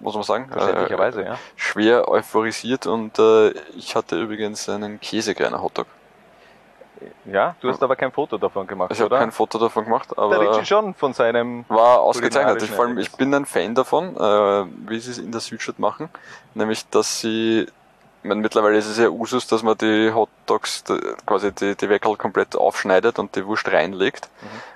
muss 0.00 0.14
man 0.14 0.22
sagen. 0.22 0.48
Verständlicherweise, 0.50 1.22
Äh, 1.22 1.26
ja. 1.26 1.38
Schwer 1.56 2.08
euphorisiert 2.08 2.86
und 2.86 3.18
äh, 3.18 3.50
ich 3.76 3.94
hatte 3.96 4.20
übrigens 4.20 4.68
einen 4.68 5.00
Käsekreiner 5.00 5.62
Hotdog. 5.62 5.86
Ja, 7.24 7.54
du 7.60 7.70
hast 7.70 7.82
aber 7.82 7.96
kein 7.96 8.12
Foto 8.12 8.36
davon 8.36 8.66
gemacht, 8.66 8.90
Ich 8.92 8.98
habe 8.98 9.06
oder? 9.06 9.18
kein 9.20 9.32
Foto 9.32 9.58
davon 9.58 9.84
gemacht, 9.84 10.10
der 10.10 10.18
aber 10.18 10.38
Richie 10.58 10.66
schon 10.66 10.92
von 10.92 11.14
seinem 11.14 11.64
war 11.68 12.00
ausgezeichnet. 12.00 12.62
Ich, 12.62 12.70
vor 12.70 12.84
allem, 12.84 12.98
ich 12.98 13.10
bin 13.12 13.32
ein 13.34 13.46
Fan 13.46 13.74
davon, 13.74 14.14
äh, 14.16 14.66
wie 14.86 14.98
sie 15.00 15.12
es 15.12 15.18
in 15.18 15.32
der 15.32 15.40
Südstadt 15.40 15.78
machen, 15.78 16.10
nämlich 16.54 16.86
dass 16.90 17.20
sie 17.20 17.66
ich 18.22 18.28
meine, 18.28 18.42
mittlerweile 18.42 18.76
ist 18.76 18.84
es 18.86 18.98
ja 18.98 19.08
Usus, 19.08 19.46
dass 19.46 19.62
man 19.62 19.78
die 19.78 20.12
Hotdogs 20.14 20.84
d- 20.84 21.00
quasi 21.24 21.52
die, 21.52 21.74
die 21.74 21.88
Weckerl 21.88 22.16
komplett 22.18 22.54
aufschneidet 22.54 23.18
und 23.18 23.34
die 23.34 23.46
Wurst 23.46 23.66
reinlegt. 23.72 24.28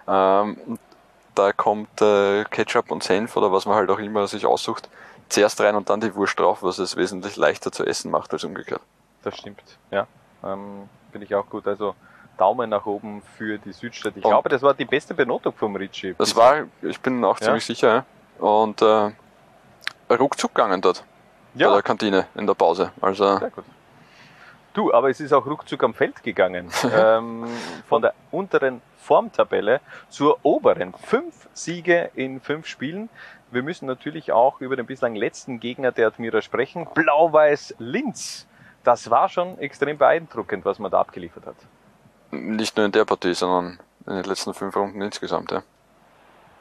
Ähm, 0.09 0.57
und 0.67 0.81
da 1.35 1.53
kommt 1.53 2.01
äh, 2.03 2.45
Ketchup 2.45 2.91
und 2.91 3.03
Senf 3.03 3.37
oder 3.37 3.53
was 3.53 3.67
man 3.67 3.77
halt 3.77 3.91
auch 3.91 3.99
immer 3.99 4.27
sich 4.27 4.47
aussucht, 4.47 4.89
zuerst 5.29 5.61
rein 5.61 5.75
und 5.75 5.91
dann 5.91 6.01
die 6.01 6.15
Wurst 6.15 6.39
drauf, 6.39 6.63
was 6.63 6.79
es 6.79 6.97
wesentlich 6.97 7.37
leichter 7.37 7.73
zu 7.73 7.85
essen 7.85 8.11
macht 8.11 8.33
als 8.33 8.45
umgekehrt. 8.45 8.81
Das 9.23 9.37
stimmt, 9.39 9.63
ja. 9.91 10.07
Ähm, 10.45 10.89
Finde 11.11 11.27
ich 11.27 11.35
auch 11.35 11.49
gut. 11.49 11.67
Also 11.67 11.95
Daumen 12.37 12.69
nach 12.71 12.85
oben 12.87 13.23
für 13.39 13.59
die 13.59 13.73
Südstadt. 13.73 14.15
Ich 14.17 14.25
Und- 14.25 14.31
glaube, 14.31 14.49
das 14.49 14.61
war 14.63 14.75
die 14.75 14.85
beste 14.85 15.15
Benotung 15.15 15.53
vom 15.55 15.77
Ritchie. 15.77 16.15
Das 16.19 16.35
war, 16.37 16.65
ich 16.83 17.01
bin 17.01 17.25
auch 17.25 17.39
Ja? 17.41 17.47
ziemlich 17.47 17.65
sicher, 17.65 18.05
ja. 18.41 18.45
Und 18.45 18.83
äh, 18.83 19.13
ruckzuck 20.15 20.55
gegangen 20.55 20.81
dort. 20.81 21.05
Ja. 21.55 21.69
Bei 21.69 21.75
der 21.75 21.83
Kantine 21.83 22.27
in 22.35 22.47
der 22.47 22.55
Pause. 22.55 22.91
Also 23.01 23.39
Sehr 23.39 23.51
gut. 23.51 23.65
Du, 24.75 24.93
aber 24.93 25.09
es 25.09 25.21
ist 25.21 25.33
auch 25.33 25.47
ruckzuck 25.47 25.83
am 25.85 25.95
Feld 25.95 26.23
gegangen. 26.23 26.69
ähm, 26.93 27.47
von 27.89 28.03
der 28.03 28.13
unteren 28.31 28.83
Formtabelle 28.99 29.81
zur 30.09 30.39
oberen. 30.43 30.93
Fünf 30.95 31.49
Siege 31.55 32.11
in 32.15 32.41
fünf 32.41 32.67
Spielen. 32.67 33.09
Wir 33.51 33.63
müssen 33.63 33.87
natürlich 33.87 34.33
auch 34.33 34.61
über 34.61 34.75
den 34.75 34.87
bislang 34.87 35.15
letzten 35.15 35.61
Gegner 35.61 35.93
der 35.93 36.09
Admira 36.09 36.43
sprechen. 36.43 36.89
Blau-Weiß 36.93 37.77
Linz. 37.79 38.49
Das 38.83 39.11
war 39.11 39.29
schon 39.29 39.59
extrem 39.59 39.97
beeindruckend, 39.97 40.65
was 40.65 40.79
man 40.79 40.91
da 40.91 41.01
abgeliefert 41.01 41.47
hat. 41.47 41.57
nicht 42.33 42.77
nur 42.77 42.85
in 42.85 42.93
der 42.93 43.05
Partie, 43.05 43.33
sondern 43.33 43.79
in 44.07 44.17
den 44.17 44.25
letzten 44.25 44.53
fünf 44.55 44.75
Runden 44.77 45.01
insgesamt. 45.01 45.53
Ja. 45.53 45.63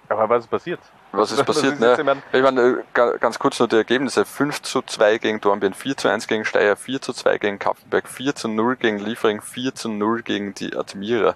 Aber 0.08 0.30
was 0.30 0.44
ist 0.44 0.50
passiert? 0.50 0.80
Was 1.16 1.32
ist 1.32 1.46
passiert? 1.46 1.74
ist 1.74 1.80
ne? 1.80 2.22
Ich 2.32 2.42
meine, 2.42 2.62
äh, 2.62 2.84
ga- 2.94 3.18
ganz 3.18 3.38
kurz 3.38 3.60
nur 3.60 3.68
die 3.68 3.76
Ergebnisse. 3.76 4.26
5 4.26 4.64
zu 4.64 4.82
2 4.82 5.20
gegen 5.20 5.40
Dornbirn, 5.40 5.74
4 5.76 5.96
zu 5.96 6.08
1 6.10 6.28
gegen 6.28 6.44
Steyr, 6.44 6.76
4 6.76 7.02
zu 7.02 7.14
2 7.14 7.38
gegen 7.38 7.60
Kaffenberg, 7.60 8.08
4 8.08 8.34
zu 8.36 8.48
0 8.48 8.76
gegen 8.78 8.98
Liefering, 8.98 9.42
4 9.42 9.76
zu 9.76 9.90
0 9.90 10.24
gegen 10.24 10.54
die 10.56 10.76
Admira. 10.76 11.36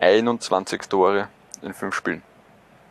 21 0.00 0.82
Tore 0.88 1.28
in 1.62 1.72
fünf 1.74 1.94
Spielen. 1.94 2.22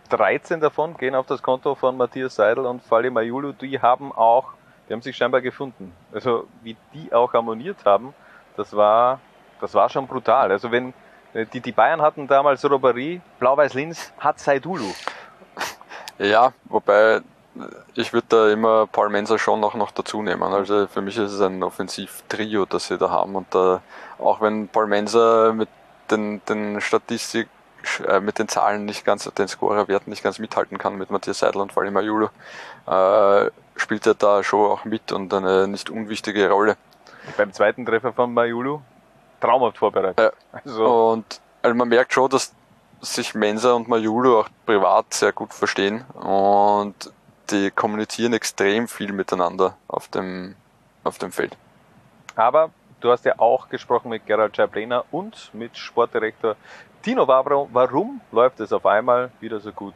13 0.09 0.59
davon 0.59 0.97
gehen 0.97 1.15
auf 1.15 1.25
das 1.27 1.41
Konto 1.43 1.75
von 1.75 1.95
Matthias 1.97 2.35
Seidel 2.35 2.65
und 2.65 2.81
Fali 2.83 3.09
Mayulu. 3.09 3.51
Die 3.53 3.79
haben 3.79 4.11
auch, 4.11 4.53
die 4.89 4.93
haben 4.93 5.01
sich 5.01 5.15
scheinbar 5.15 5.41
gefunden. 5.41 5.93
Also 6.11 6.47
wie 6.63 6.75
die 6.93 7.13
auch 7.13 7.31
harmoniert 7.33 7.77
haben, 7.85 8.13
das 8.55 8.75
war, 8.75 9.19
das 9.61 9.73
war 9.75 9.89
schon 9.89 10.07
brutal. 10.07 10.51
Also 10.51 10.71
wenn 10.71 10.93
äh, 11.33 11.45
die, 11.45 11.59
die 11.59 11.71
Bayern 11.73 12.01
hatten 12.01 12.27
damals 12.27 12.63
Robbery, 12.69 13.21
Blau-Weiß 13.39 13.73
Linz 13.73 14.11
hat 14.19 14.39
Seidulu. 14.39 14.91
Ja, 16.19 16.53
wobei 16.65 17.21
ich 17.95 18.13
würde 18.13 18.27
da 18.29 18.49
immer 18.49 18.87
Paul 18.87 19.09
Menser 19.09 19.39
schon 19.39 19.63
auch 19.63 19.73
noch 19.73 19.91
dazu 19.91 20.21
nehmen. 20.21 20.43
Also 20.43 20.87
für 20.87 21.01
mich 21.01 21.17
ist 21.17 21.31
es 21.31 21.41
ein 21.41 21.63
Offensiv-Trio, 21.63 22.65
das 22.65 22.87
sie 22.87 22.97
da 22.97 23.09
haben. 23.09 23.35
Und 23.35 23.53
äh, 23.55 23.79
auch 24.19 24.41
wenn 24.41 24.67
Paul 24.67 24.87
Menser 24.87 25.53
mit 25.53 25.69
den, 26.11 26.41
den 26.45 26.81
Statistik, 26.81 27.47
äh, 28.07 28.19
mit 28.19 28.39
den 28.39 28.47
Zahlen 28.47 28.85
nicht 28.85 29.05
ganz, 29.05 29.29
den 29.31 29.47
Scorerwerten 29.47 30.09
nicht 30.09 30.23
ganz 30.23 30.39
mithalten 30.39 30.77
kann 30.77 30.97
mit 30.97 31.09
Matthias 31.09 31.39
Seidel 31.39 31.61
und 31.61 31.75
Valim 31.75 31.97
Ayulo, 31.97 32.29
äh, 32.87 33.49
spielt 33.75 34.05
er 34.05 34.15
da 34.15 34.43
schon 34.43 34.71
auch 34.71 34.85
mit 34.85 35.11
und 35.11 35.33
eine 35.33 35.67
nicht 35.67 35.89
unwichtige 35.89 36.49
Rolle. 36.49 36.77
Beim 37.35 37.51
zweiten 37.53 37.85
Treffer 37.85 38.13
von 38.13 38.33
Mayulu 38.33 38.81
traumhaft 39.41 39.77
vorbereitet. 39.77 40.19
Ja. 40.19 40.31
Also. 40.51 41.11
Und 41.11 41.41
also 41.61 41.75
man 41.75 41.89
merkt 41.89 42.13
schon, 42.13 42.29
dass 42.29 42.53
sich 43.01 43.35
Mensa 43.35 43.73
und 43.73 43.87
Majulu 43.87 44.39
auch 44.39 44.49
privat 44.65 45.13
sehr 45.13 45.31
gut 45.31 45.53
verstehen 45.53 46.03
und 46.13 47.11
die 47.51 47.71
kommunizieren 47.71 48.33
extrem 48.33 48.87
viel 48.87 49.13
miteinander 49.13 49.77
auf 49.87 50.07
dem, 50.07 50.55
auf 51.03 51.17
dem 51.17 51.31
Feld. 51.31 51.55
Aber 52.35 52.71
du 52.99 53.09
hast 53.11 53.25
ja 53.25 53.39
auch 53.39 53.69
gesprochen 53.69 54.09
mit 54.09 54.25
Gerald 54.25 54.55
Schablena 54.55 55.03
und 55.11 55.51
mit 55.53 55.77
Sportdirektor 55.77 56.55
Tino 57.01 57.27
Wabro. 57.27 57.69
Warum 57.71 58.21
läuft 58.31 58.59
es 58.59 58.73
auf 58.73 58.85
einmal 58.85 59.31
wieder 59.39 59.59
so 59.59 59.71
gut 59.71 59.95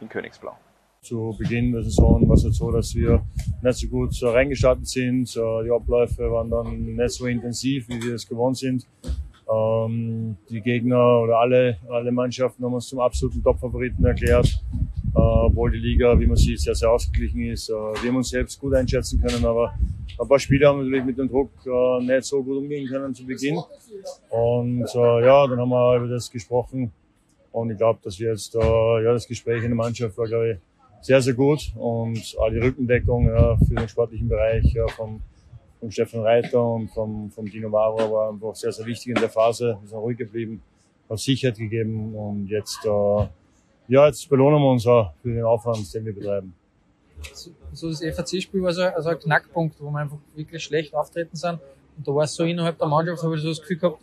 in 0.00 0.08
Königsblau? 0.08 0.56
Zu 1.02 1.36
Beginn 1.38 1.72
der 1.72 1.82
Saison 1.82 2.26
war 2.26 2.36
es 2.36 2.44
halt 2.44 2.54
so, 2.54 2.70
dass 2.70 2.94
wir 2.94 3.22
nicht 3.62 3.78
so 3.78 3.88
gut 3.88 4.14
so 4.14 4.30
reingestartet 4.30 4.88
sind. 4.88 5.34
Die 5.34 5.70
Abläufe 5.70 6.30
waren 6.30 6.50
dann 6.50 6.94
nicht 6.96 7.10
so 7.10 7.26
intensiv, 7.26 7.88
wie 7.88 8.02
wir 8.02 8.14
es 8.14 8.26
gewohnt 8.26 8.56
sind. 8.56 8.86
Ähm, 9.50 10.36
die 10.48 10.60
Gegner 10.60 11.20
oder 11.20 11.38
alle, 11.38 11.76
alle 11.88 12.12
Mannschaften 12.12 12.64
haben 12.64 12.74
uns 12.74 12.88
zum 12.88 13.00
absoluten 13.00 13.42
Top-Favoriten 13.42 14.04
erklärt, 14.04 14.46
äh, 15.14 15.18
obwohl 15.18 15.70
die 15.70 15.78
Liga, 15.78 16.18
wie 16.18 16.26
man 16.26 16.36
sieht, 16.36 16.60
sehr, 16.60 16.74
sehr 16.74 16.90
ausgeglichen 16.90 17.42
ist. 17.44 17.68
Äh, 17.68 17.72
wir 17.72 18.08
haben 18.08 18.16
uns 18.16 18.30
selbst 18.30 18.58
gut 18.58 18.74
einschätzen 18.74 19.20
können, 19.20 19.44
aber 19.44 19.74
ein 20.18 20.28
paar 20.28 20.38
Spiele 20.38 20.68
haben 20.68 20.78
natürlich 20.78 21.04
mit 21.04 21.18
dem 21.18 21.28
Druck 21.28 21.50
äh, 21.66 22.04
nicht 22.04 22.24
so 22.24 22.42
gut 22.42 22.56
umgehen 22.56 22.88
können 22.88 23.14
zu 23.14 23.26
Beginn. 23.26 23.58
Und 24.30 24.86
äh, 24.94 25.26
ja, 25.26 25.46
dann 25.46 25.58
haben 25.58 25.70
wir 25.70 25.96
über 25.96 26.08
das 26.08 26.30
gesprochen. 26.30 26.92
Und 27.52 27.70
ich 27.70 27.76
glaube, 27.76 28.00
dass 28.02 28.18
wir 28.18 28.30
jetzt, 28.30 28.54
äh, 28.54 28.58
ja, 29.04 29.12
das 29.12 29.28
Gespräch 29.28 29.62
in 29.62 29.70
der 29.70 29.76
Mannschaft 29.76 30.16
war, 30.18 30.26
glaube 30.26 30.52
ich, 30.52 30.58
sehr, 31.02 31.20
sehr 31.20 31.34
gut. 31.34 31.72
Und 31.76 32.34
auch 32.38 32.50
die 32.50 32.58
Rückendeckung 32.58 33.26
ja, 33.26 33.56
für 33.58 33.74
den 33.74 33.88
sportlichen 33.88 34.28
Bereich 34.28 34.72
ja, 34.72 34.86
vom, 34.88 35.20
vom 35.84 35.90
Stefan 35.90 36.22
Reiter 36.22 36.66
und 36.66 36.88
vom, 36.88 37.30
vom 37.30 37.44
Dino 37.44 37.68
Maro 37.68 38.10
war 38.10 38.30
einfach 38.30 38.54
sehr, 38.54 38.72
sehr 38.72 38.86
wichtig 38.86 39.08
in 39.08 39.16
der 39.16 39.28
Phase. 39.28 39.76
Wir 39.82 39.88
sind 39.88 39.98
ruhig 39.98 40.16
geblieben, 40.16 40.62
hat 41.10 41.18
Sicherheit 41.18 41.58
gegeben 41.58 42.14
und 42.14 42.46
jetzt, 42.48 42.78
äh, 42.86 43.26
ja, 43.88 44.06
jetzt 44.06 44.26
belohnen 44.30 44.60
wir 44.62 44.70
uns 44.70 44.86
auch 44.86 45.12
für 45.20 45.34
den 45.34 45.44
Aufwand, 45.44 45.92
den 45.92 46.06
wir 46.06 46.14
betreiben. 46.14 46.54
So 47.74 47.90
das 47.90 48.00
FAC-Spiel 48.00 48.62
war 48.62 48.72
so 48.72 48.82
also 48.82 49.10
ein 49.10 49.18
Knackpunkt, 49.18 49.76
wo 49.78 49.90
wir 49.90 49.98
einfach 49.98 50.16
wirklich 50.34 50.64
schlecht 50.64 50.94
auftreten 50.94 51.36
sind. 51.36 51.60
Und 51.96 52.08
da 52.08 52.14
war 52.14 52.24
es 52.24 52.34
so 52.34 52.44
innerhalb 52.44 52.78
der 52.78 52.88
Mannschaft, 52.88 53.22
habe 53.22 53.36
ich 53.36 53.42
so 53.42 53.48
das 53.48 53.60
Gefühl 53.60 53.76
gehabt, 53.76 53.98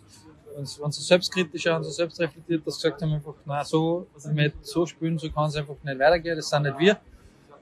wenn 0.55 0.65
sie 0.65 0.79
so 0.79 1.01
selbstkritischer 1.01 1.77
und 1.77 1.83
so 1.83 1.89
selbstreflektiert, 1.89 2.65
dass 2.67 2.75
sie 2.75 2.89
gesagt 2.89 3.01
haben 3.01 3.13
einfach, 3.13 3.33
na 3.45 3.63
so, 3.63 4.05
wir 4.23 4.53
so 4.61 4.85
spielen, 4.85 5.17
so 5.17 5.31
kann 5.31 5.49
es 5.49 5.55
einfach 5.55 5.75
nicht 5.83 5.99
weitergehen, 5.99 6.35
das 6.35 6.47
sind 6.47 6.61
nicht 6.61 6.77
wir. 6.77 6.99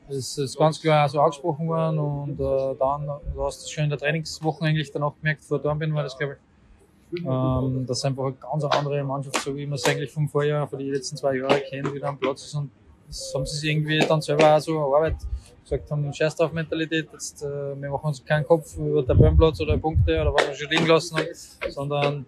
Das 0.09 0.37
ist 0.39 0.57
ganz 0.57 0.81
klar 0.81 1.07
so 1.07 1.21
angesprochen 1.21 1.67
worden 1.67 1.99
und 1.99 2.39
äh, 2.39 2.75
dann, 2.79 3.05
du 3.05 3.43
hast 3.43 3.61
es 3.61 3.69
schon 3.69 3.83
in 3.83 3.89
der 3.91 3.99
Trainingswoche 3.99 4.65
eigentlich 4.65 4.91
danach 4.91 5.13
gemerkt, 5.19 5.43
vor 5.43 5.59
Dornbirn 5.59 5.93
war 5.93 6.01
das, 6.01 6.17
glaube 6.17 6.37
ich, 7.13 7.25
ähm, 7.25 7.85
dass 7.85 8.03
einfach 8.05 8.25
eine 8.25 8.33
ganz 8.33 8.63
andere 8.63 9.03
Mannschaft, 9.03 9.39
so 9.41 9.55
wie 9.55 9.67
man 9.67 9.75
es 9.75 9.85
eigentlich 9.85 10.11
vom 10.11 10.27
Vorjahr, 10.27 10.67
von 10.67 10.79
den 10.79 10.91
letzten 10.91 11.15
zwei 11.15 11.35
Jahren 11.37 11.61
kennt, 11.69 11.93
wieder 11.93 12.07
am 12.07 12.17
Platz 12.17 12.43
ist 12.45 12.55
und 12.55 12.71
das 13.07 13.31
haben 13.35 13.45
sie 13.45 13.57
sich 13.57 13.69
irgendwie 13.69 13.99
dann 13.99 14.21
selber 14.21 14.55
auch 14.55 14.59
so 14.59 14.77
erarbeitet. 14.77 15.27
Gesagt 15.63 15.91
haben, 15.91 16.11
scheiß 16.11 16.35
drauf 16.35 16.51
Mentalität, 16.51 17.09
jetzt, 17.13 17.43
äh, 17.43 17.79
wir 17.79 17.89
machen 17.91 18.07
uns 18.07 18.25
keinen 18.25 18.45
Kopf 18.45 18.75
über 18.77 19.05
Tabellenplatz 19.05 19.61
oder 19.61 19.77
Punkte 19.77 20.19
oder 20.19 20.33
was 20.33 20.47
wir 20.47 20.55
schon 20.55 20.69
liegen 20.71 20.87
lassen 20.87 21.17
haben, 21.17 21.27
sondern 21.69 22.25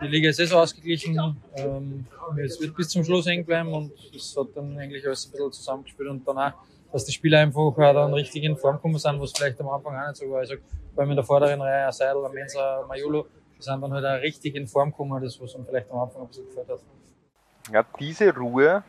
die 0.00 0.06
Liga 0.06 0.30
ist 0.30 0.38
eh 0.38 0.44
so 0.46 0.58
ausgeglichen, 0.58 1.18
ähm, 1.56 2.06
es 2.36 2.60
wird 2.60 2.76
bis 2.76 2.88
zum 2.90 3.02
Schluss 3.02 3.26
hängen 3.26 3.44
bleiben 3.44 3.72
und 3.72 3.90
es 4.14 4.36
hat 4.36 4.48
dann 4.54 4.78
eigentlich 4.78 5.04
alles 5.04 5.26
ein 5.26 5.32
bisschen 5.32 5.52
zusammengespielt 5.52 6.08
und 6.08 6.28
dann 6.28 6.38
auch, 6.38 6.52
dass 6.94 7.04
die 7.04 7.12
Spieler 7.12 7.40
einfach 7.40 7.74
dann 7.76 8.14
richtig 8.14 8.44
in 8.44 8.56
Form 8.56 8.76
gekommen 8.76 8.98
sind, 8.98 9.20
was 9.20 9.32
vielleicht 9.32 9.60
am 9.60 9.68
Anfang 9.68 9.96
auch 9.96 10.06
nicht 10.06 10.16
so 10.16 10.30
war. 10.30 10.44
Ich 10.44 10.48
sag, 10.48 10.60
vor 10.94 11.02
allem 11.02 11.10
in 11.10 11.16
der 11.16 11.24
vorderen 11.24 11.60
Reihe, 11.60 11.90
Seidel, 11.90 12.28
Mensa, 12.32 12.84
Majolo, 12.86 13.26
die 13.58 13.62
sind 13.62 13.80
dann 13.80 13.92
halt 13.92 14.04
auch 14.04 14.22
richtig 14.22 14.54
in 14.54 14.68
Form 14.68 14.92
gekommen, 14.92 15.20
das 15.20 15.40
was 15.40 15.56
uns 15.56 15.66
vielleicht 15.68 15.90
am 15.90 15.98
Anfang 15.98 16.22
ein 16.22 16.28
bisschen 16.28 16.46
gefällt 16.46 16.68
hat. 16.68 16.78
Ja, 17.72 17.84
diese 17.98 18.32
Ruhe 18.32 18.84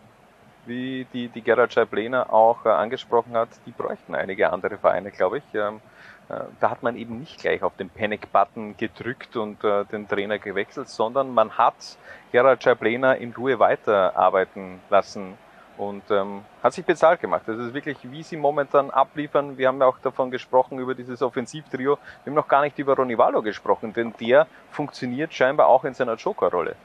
wie 0.68 1.08
die, 1.14 1.30
die 1.30 1.42
Gerhard 1.42 1.74
Scheiblener 1.74 2.32
auch 2.32 2.64
äh, 2.66 2.70
angesprochen 2.70 3.36
hat, 3.36 3.50
die 3.66 3.72
bräuchten 3.72 4.14
einige 4.14 4.52
andere 4.52 4.78
Vereine, 4.78 5.10
glaube 5.10 5.40
ich. 5.40 5.44
Ähm, 5.54 5.82
äh, 6.30 6.42
da 6.60 6.70
hat 6.70 6.84
man 6.84 6.98
eben 6.98 7.20
nicht 7.20 7.40
gleich 7.40 7.64
auf 7.64 7.76
den 7.76 7.90
Panic-Button 7.90 8.78
gedrückt 8.78 9.36
und 9.36 9.64
äh, 9.64 9.86
den 9.86 10.08
Trainer 10.08 10.38
gewechselt, 10.38 10.90
sondern 10.90 11.34
man 11.34 11.58
hat 11.58 11.98
Gerhard 12.32 12.64
Scheiblener 12.64 13.18
in 13.18 13.34
Ruhe 13.34 13.58
weiterarbeiten 13.58 14.80
lassen 14.90 15.38
und 15.78 16.04
ähm, 16.10 16.42
hat 16.64 16.74
sich 16.74 16.86
bezahlt 16.86 17.22
gemacht. 17.22 17.44
Das 17.46 17.58
ist 17.58 17.74
wirklich, 17.74 17.98
wie 18.04 18.24
sie 18.24 18.38
momentan 18.38 18.90
abliefern. 18.92 19.58
Wir 19.58 19.68
haben 19.68 19.80
ja 19.80 19.88
auch 19.88 20.00
davon 20.00 20.32
gesprochen, 20.32 20.80
über 20.80 20.96
dieses 20.96 21.22
Offensivtrio. 21.22 21.98
Wir 22.24 22.32
haben 22.32 22.36
noch 22.36 22.48
gar 22.48 22.62
nicht 22.62 22.78
über 22.80 22.96
Ronny 22.96 23.18
Wallo 23.18 23.42
gesprochen, 23.42 23.94
denn 23.94 24.14
der 24.20 24.48
funktioniert 24.72 25.34
scheinbar 25.34 25.68
auch 25.68 25.84
in 25.84 25.94
seiner 25.94 26.16
Joker-Rolle. 26.16 26.76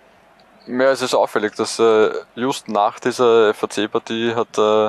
Ja, 0.67 0.91
es 0.91 1.03
ist 1.03 1.15
auffällig, 1.15 1.55
dass 1.55 1.79
äh, 1.79 2.11
just 2.35 2.69
nach 2.69 3.01
dieser 3.01 3.55
FAC-Partie 3.55 4.35
hat 4.35 4.59
äh, 4.59 4.89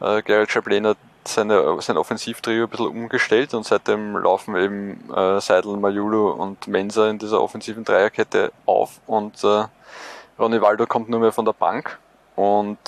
äh, 0.00 0.22
Gerald 0.22 0.50
Schablena 0.50 0.94
seine, 1.24 1.80
sein 1.80 1.96
Offensivtrio 1.96 2.64
ein 2.64 2.70
bisschen 2.70 2.86
umgestellt 2.86 3.54
und 3.54 3.64
seitdem 3.64 4.16
laufen 4.16 4.56
eben 4.56 5.12
äh, 5.14 5.40
Seidel, 5.40 5.76
Majulu 5.76 6.30
und 6.30 6.66
Mensa 6.66 7.08
in 7.08 7.18
dieser 7.18 7.42
offensiven 7.42 7.84
Dreierkette 7.84 8.52
auf 8.66 9.00
und 9.06 9.42
äh, 9.44 9.64
Ronny 10.38 10.60
Waldo 10.60 10.86
kommt 10.86 11.08
nur 11.08 11.20
mehr 11.20 11.32
von 11.32 11.44
der 11.44 11.52
Bank 11.52 11.98
und 12.36 12.78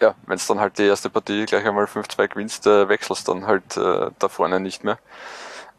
ja, 0.00 0.14
wenn 0.26 0.36
es 0.36 0.46
dann 0.46 0.60
halt 0.60 0.78
die 0.78 0.86
erste 0.86 1.10
Partie 1.10 1.46
gleich 1.46 1.64
einmal 1.64 1.84
5-2 1.84 2.28
gewinnst, 2.28 2.66
äh, 2.66 2.88
wechselst 2.88 3.28
dann 3.28 3.46
halt 3.46 3.76
äh, 3.76 4.10
da 4.18 4.28
vorne 4.28 4.60
nicht 4.60 4.84
mehr. 4.84 4.98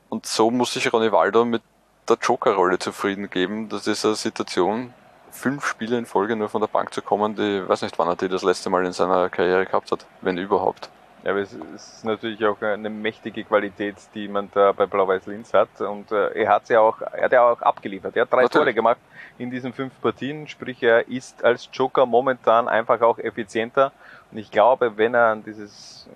Und 0.10 0.25
so 0.25 0.51
muss 0.51 0.73
sich 0.73 0.91
Ronny 0.91 1.12
Waldo 1.12 1.45
mit 1.45 1.62
der 2.08 2.17
Joker-Rolle 2.21 2.80
zufrieden 2.80 3.30
geben. 3.30 3.69
Das 3.69 3.88
ist 3.88 4.06
eine 4.06 4.15
Situation, 4.15 4.93
fünf 5.32 5.65
Spiele 5.65 5.97
in 5.97 6.06
Folge 6.06 6.36
nur 6.36 6.49
von 6.49 6.62
der 6.62 6.67
Bank 6.67 6.93
zu 6.93 7.01
kommen, 7.01 7.36
die 7.36 7.67
weiß 7.67 7.82
nicht, 7.82 7.97
wann 7.99 8.08
er 8.08 8.15
die 8.15 8.30
das 8.30 8.43
letzte 8.43 8.69
Mal 8.69 8.86
in 8.86 8.93
seiner 8.93 9.30
Karriere 9.30 9.65
gehabt 9.65 9.91
hat, 9.91 10.06
wenn 10.21 10.38
überhaupt. 10.38 10.89
Ja, 11.23 11.32
aber 11.32 11.41
es 11.41 11.51
ist 11.53 12.06
natürlich 12.06 12.45
auch 12.45 12.62
eine 12.62 12.89
mächtige 12.89 13.43
Qualität, 13.43 13.95
die 14.13 14.27
man 14.27 14.49
da 14.53 14.71
bei 14.71 14.86
Blau-Weiß 14.86 15.25
Linz 15.25 15.53
hat. 15.53 15.82
Und 15.82 16.12
äh, 16.12 16.30
er 16.43 16.49
hat 16.49 16.69
ja 16.69 16.80
auch, 16.80 17.01
er 17.01 17.25
hat 17.25 17.32
ja 17.32 17.43
auch 17.43 17.62
abgeliefert. 17.62 18.15
Er 18.15 18.21
hat 18.21 18.32
drei 18.32 18.43
natürlich. 18.43 18.53
Tore 18.53 18.73
gemacht 18.73 18.99
in 19.38 19.51
diesen 19.51 19.73
fünf 19.73 19.99
Partien. 19.99 20.47
Sprich, 20.47 20.82
er 20.84 21.08
ist 21.08 21.43
als 21.43 21.67
Joker 21.73 22.06
momentan 22.06 22.67
einfach 22.67 23.01
auch 23.01 23.17
effizienter. 23.17 23.91
Und 24.32 24.38
ich 24.38 24.52
glaube, 24.52 24.98
wenn 24.98 25.13
er 25.13 25.28
an 25.28 25.44
dieses 25.44 26.08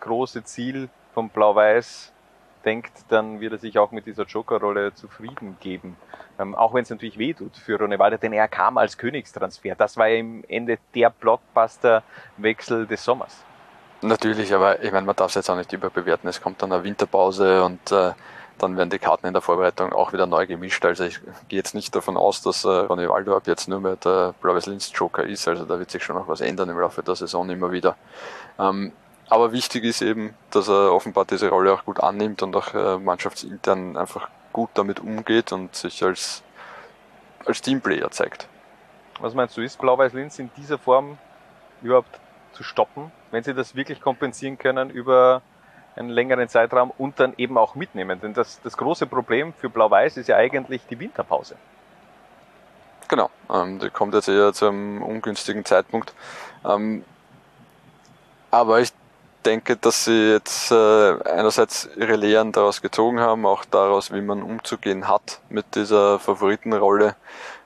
große 0.00 0.44
Ziel 0.44 0.88
von 1.14 1.28
Blau-Weiß 1.28 2.12
denkt, 2.64 2.92
dann 3.08 3.40
wird 3.40 3.52
er 3.52 3.58
sich 3.58 3.78
auch 3.78 3.92
mit 3.92 4.06
dieser 4.06 4.24
Joker-Rolle 4.24 4.94
zufrieden 4.94 5.56
geben. 5.60 5.96
Ähm, 6.38 6.54
auch 6.54 6.74
wenn 6.74 6.82
es 6.82 6.90
natürlich 6.90 7.18
wehtut 7.18 7.56
für 7.56 7.78
Ronewalde, 7.78 8.18
denn 8.18 8.32
er 8.32 8.48
kam 8.48 8.76
als 8.76 8.98
Königstransfer. 8.98 9.74
Das 9.74 9.96
war 9.96 10.08
ja 10.08 10.18
im 10.18 10.44
Ende 10.48 10.78
der 10.94 11.10
Blockbuster-Wechsel 11.10 12.86
des 12.86 13.02
Sommers. 13.02 13.44
Natürlich, 14.02 14.52
aber 14.52 14.82
ich 14.82 14.92
meine, 14.92 15.06
man 15.06 15.16
darf 15.16 15.30
es 15.30 15.36
jetzt 15.36 15.48
auch 15.48 15.56
nicht 15.56 15.72
überbewerten. 15.72 16.28
Es 16.28 16.40
kommt 16.40 16.60
dann 16.62 16.72
eine 16.72 16.84
Winterpause 16.84 17.64
und 17.64 17.90
äh, 17.92 18.12
dann 18.58 18.76
werden 18.76 18.90
die 18.90 18.98
Karten 18.98 19.26
in 19.26 19.32
der 19.32 19.42
Vorbereitung 19.42 19.92
auch 19.92 20.12
wieder 20.12 20.26
neu 20.26 20.46
gemischt. 20.46 20.84
Also 20.84 21.04
ich 21.04 21.20
gehe 21.48 21.58
jetzt 21.58 21.74
nicht 21.74 21.94
davon 21.94 22.16
aus, 22.16 22.42
dass 22.42 22.64
äh, 22.64 22.68
Ronny 22.68 23.08
Waldo 23.08 23.36
ab 23.36 23.46
jetzt 23.46 23.68
nur 23.68 23.80
mehr 23.80 23.96
der 23.96 24.34
Blaues 24.40 24.66
Linz 24.66 24.90
Joker 24.94 25.24
ist. 25.24 25.46
Also 25.46 25.64
da 25.64 25.78
wird 25.78 25.90
sich 25.90 26.02
schon 26.02 26.16
noch 26.16 26.28
was 26.28 26.40
ändern 26.40 26.70
im 26.70 26.78
Laufe 26.78 27.02
der 27.02 27.16
Saison 27.16 27.48
immer 27.50 27.70
wieder. 27.70 27.96
Ähm, 28.58 28.92
aber 29.28 29.52
wichtig 29.52 29.84
ist 29.84 30.02
eben, 30.02 30.34
dass 30.50 30.68
er 30.68 30.92
offenbar 30.92 31.24
diese 31.24 31.48
Rolle 31.48 31.72
auch 31.72 31.84
gut 31.84 32.00
annimmt 32.00 32.42
und 32.42 32.54
auch 32.56 32.74
äh, 32.74 32.98
mannschaftsintern 32.98 33.96
einfach 33.96 34.28
gut 34.52 34.70
damit 34.74 35.00
umgeht 35.00 35.52
und 35.52 35.74
sich 35.74 36.02
als, 36.02 36.42
als 37.44 37.60
Teamplayer 37.60 38.10
zeigt. 38.10 38.48
Was 39.20 39.34
meinst 39.34 39.56
du, 39.56 39.62
ist 39.62 39.78
Blau-Weiß-Linz 39.78 40.38
in 40.38 40.50
dieser 40.56 40.78
Form 40.78 41.18
überhaupt 41.82 42.20
zu 42.52 42.62
stoppen, 42.62 43.10
wenn 43.30 43.42
sie 43.42 43.54
das 43.54 43.74
wirklich 43.74 44.00
kompensieren 44.00 44.58
können 44.58 44.90
über 44.90 45.42
einen 45.96 46.10
längeren 46.10 46.48
Zeitraum 46.48 46.92
und 46.98 47.18
dann 47.18 47.34
eben 47.36 47.58
auch 47.58 47.74
mitnehmen? 47.74 48.20
Denn 48.20 48.34
das, 48.34 48.60
das 48.62 48.76
große 48.76 49.06
Problem 49.06 49.52
für 49.54 49.68
Blau-Weiß 49.68 50.16
ist 50.18 50.28
ja 50.28 50.36
eigentlich 50.36 50.86
die 50.86 50.98
Winterpause. 50.98 51.56
Genau, 53.08 53.30
ähm, 53.52 53.78
die 53.78 53.90
kommt 53.90 54.14
jetzt 54.14 54.28
eher 54.28 54.52
zu 54.52 54.66
einem 54.66 55.02
ungünstigen 55.02 55.64
Zeitpunkt. 55.64 56.12
Ähm, 56.64 57.04
aber 58.50 58.80
ich 58.80 58.92
denke, 59.44 59.76
dass 59.76 60.04
sie 60.04 60.32
jetzt 60.32 60.72
äh, 60.72 61.22
einerseits 61.24 61.88
ihre 61.96 62.16
Lehren 62.16 62.52
daraus 62.52 62.82
gezogen 62.82 63.20
haben, 63.20 63.46
auch 63.46 63.64
daraus, 63.64 64.12
wie 64.12 64.20
man 64.20 64.42
umzugehen 64.42 65.08
hat 65.08 65.40
mit 65.48 65.76
dieser 65.76 66.18
Favoritenrolle. 66.18 67.14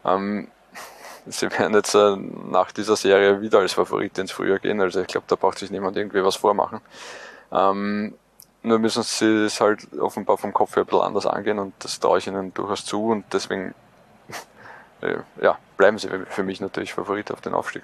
Ähm, 0.04 0.48
sie 1.26 1.50
werden 1.50 1.74
jetzt 1.74 1.94
äh, 1.94 2.16
nach 2.16 2.70
dieser 2.72 2.96
Serie 2.96 3.40
wieder 3.40 3.60
als 3.60 3.72
Favorit 3.72 4.18
ins 4.18 4.32
Frühjahr 4.32 4.58
gehen, 4.58 4.80
also 4.80 5.00
ich 5.00 5.06
glaube, 5.06 5.26
da 5.26 5.36
braucht 5.36 5.58
sich 5.58 5.70
niemand 5.70 5.96
irgendwie 5.96 6.22
was 6.22 6.36
vormachen. 6.36 6.80
Ähm, 7.50 8.14
nur 8.62 8.78
müssen 8.78 9.02
sie 9.02 9.44
es 9.44 9.60
halt 9.60 9.92
offenbar 9.98 10.36
vom 10.36 10.52
Kopf 10.52 10.76
her 10.76 10.82
ein 10.82 10.86
bisschen 10.86 11.00
anders 11.00 11.26
angehen 11.26 11.58
und 11.58 11.72
das 11.78 11.98
traue 11.98 12.18
ich 12.18 12.26
ihnen 12.26 12.52
durchaus 12.54 12.84
zu 12.84 13.06
und 13.06 13.24
deswegen 13.32 13.74
äh, 15.00 15.16
ja, 15.40 15.58
bleiben 15.76 15.98
sie 15.98 16.08
für 16.28 16.42
mich 16.42 16.60
natürlich 16.60 16.92
Favorit 16.92 17.30
auf 17.32 17.40
den 17.40 17.54
Aufstieg. 17.54 17.82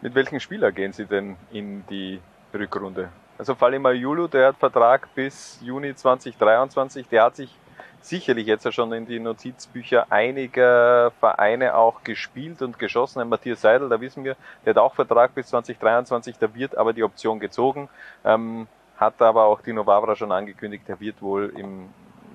Mit 0.00 0.14
welchen 0.14 0.40
Spieler 0.40 0.72
gehen 0.72 0.92
Sie 0.92 1.06
denn 1.06 1.36
in 1.52 1.86
die 1.86 2.20
Rückrunde? 2.52 3.08
Also 3.38 3.54
Falima 3.54 3.92
Julu, 3.92 4.28
der 4.28 4.48
hat 4.48 4.56
Vertrag 4.56 5.08
bis 5.14 5.58
Juni 5.62 5.94
2023, 5.94 7.08
der 7.08 7.24
hat 7.24 7.36
sich 7.36 7.56
sicherlich 8.00 8.46
jetzt 8.46 8.64
ja 8.64 8.72
schon 8.72 8.92
in 8.92 9.06
die 9.06 9.20
Notizbücher 9.20 10.06
einiger 10.10 11.12
Vereine 11.20 11.76
auch 11.76 12.02
gespielt 12.02 12.60
und 12.62 12.78
geschossen. 12.78 13.20
Ein 13.20 13.28
Matthias 13.28 13.60
Seidel, 13.60 13.88
da 13.88 14.00
wissen 14.00 14.24
wir, 14.24 14.36
der 14.64 14.74
hat 14.74 14.78
auch 14.78 14.94
Vertrag 14.94 15.34
bis 15.34 15.46
2023, 15.48 16.36
da 16.38 16.52
wird 16.54 16.76
aber 16.76 16.92
die 16.92 17.04
Option 17.04 17.38
gezogen. 17.38 17.88
Ähm, 18.24 18.66
hat 19.02 19.20
aber 19.20 19.44
auch 19.44 19.60
Dino 19.60 19.86
Wavra 19.86 20.16
schon 20.16 20.32
angekündigt, 20.32 20.84
er 20.88 20.98
wird 21.00 21.20
wohl 21.20 21.52
im 21.56 21.88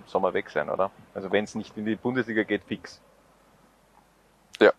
Sommer 0.05 0.33
weg 0.33 0.49
sein, 0.49 0.69
oder? 0.69 0.91
Also 1.13 1.31
wenn 1.31 1.43
es 1.43 1.55
nicht 1.55 1.75
in 1.77 1.85
die 1.85 1.95
Bundesliga 1.95 2.43
geht, 2.43 2.63
fix. 2.65 3.01
Ja. 4.59 4.71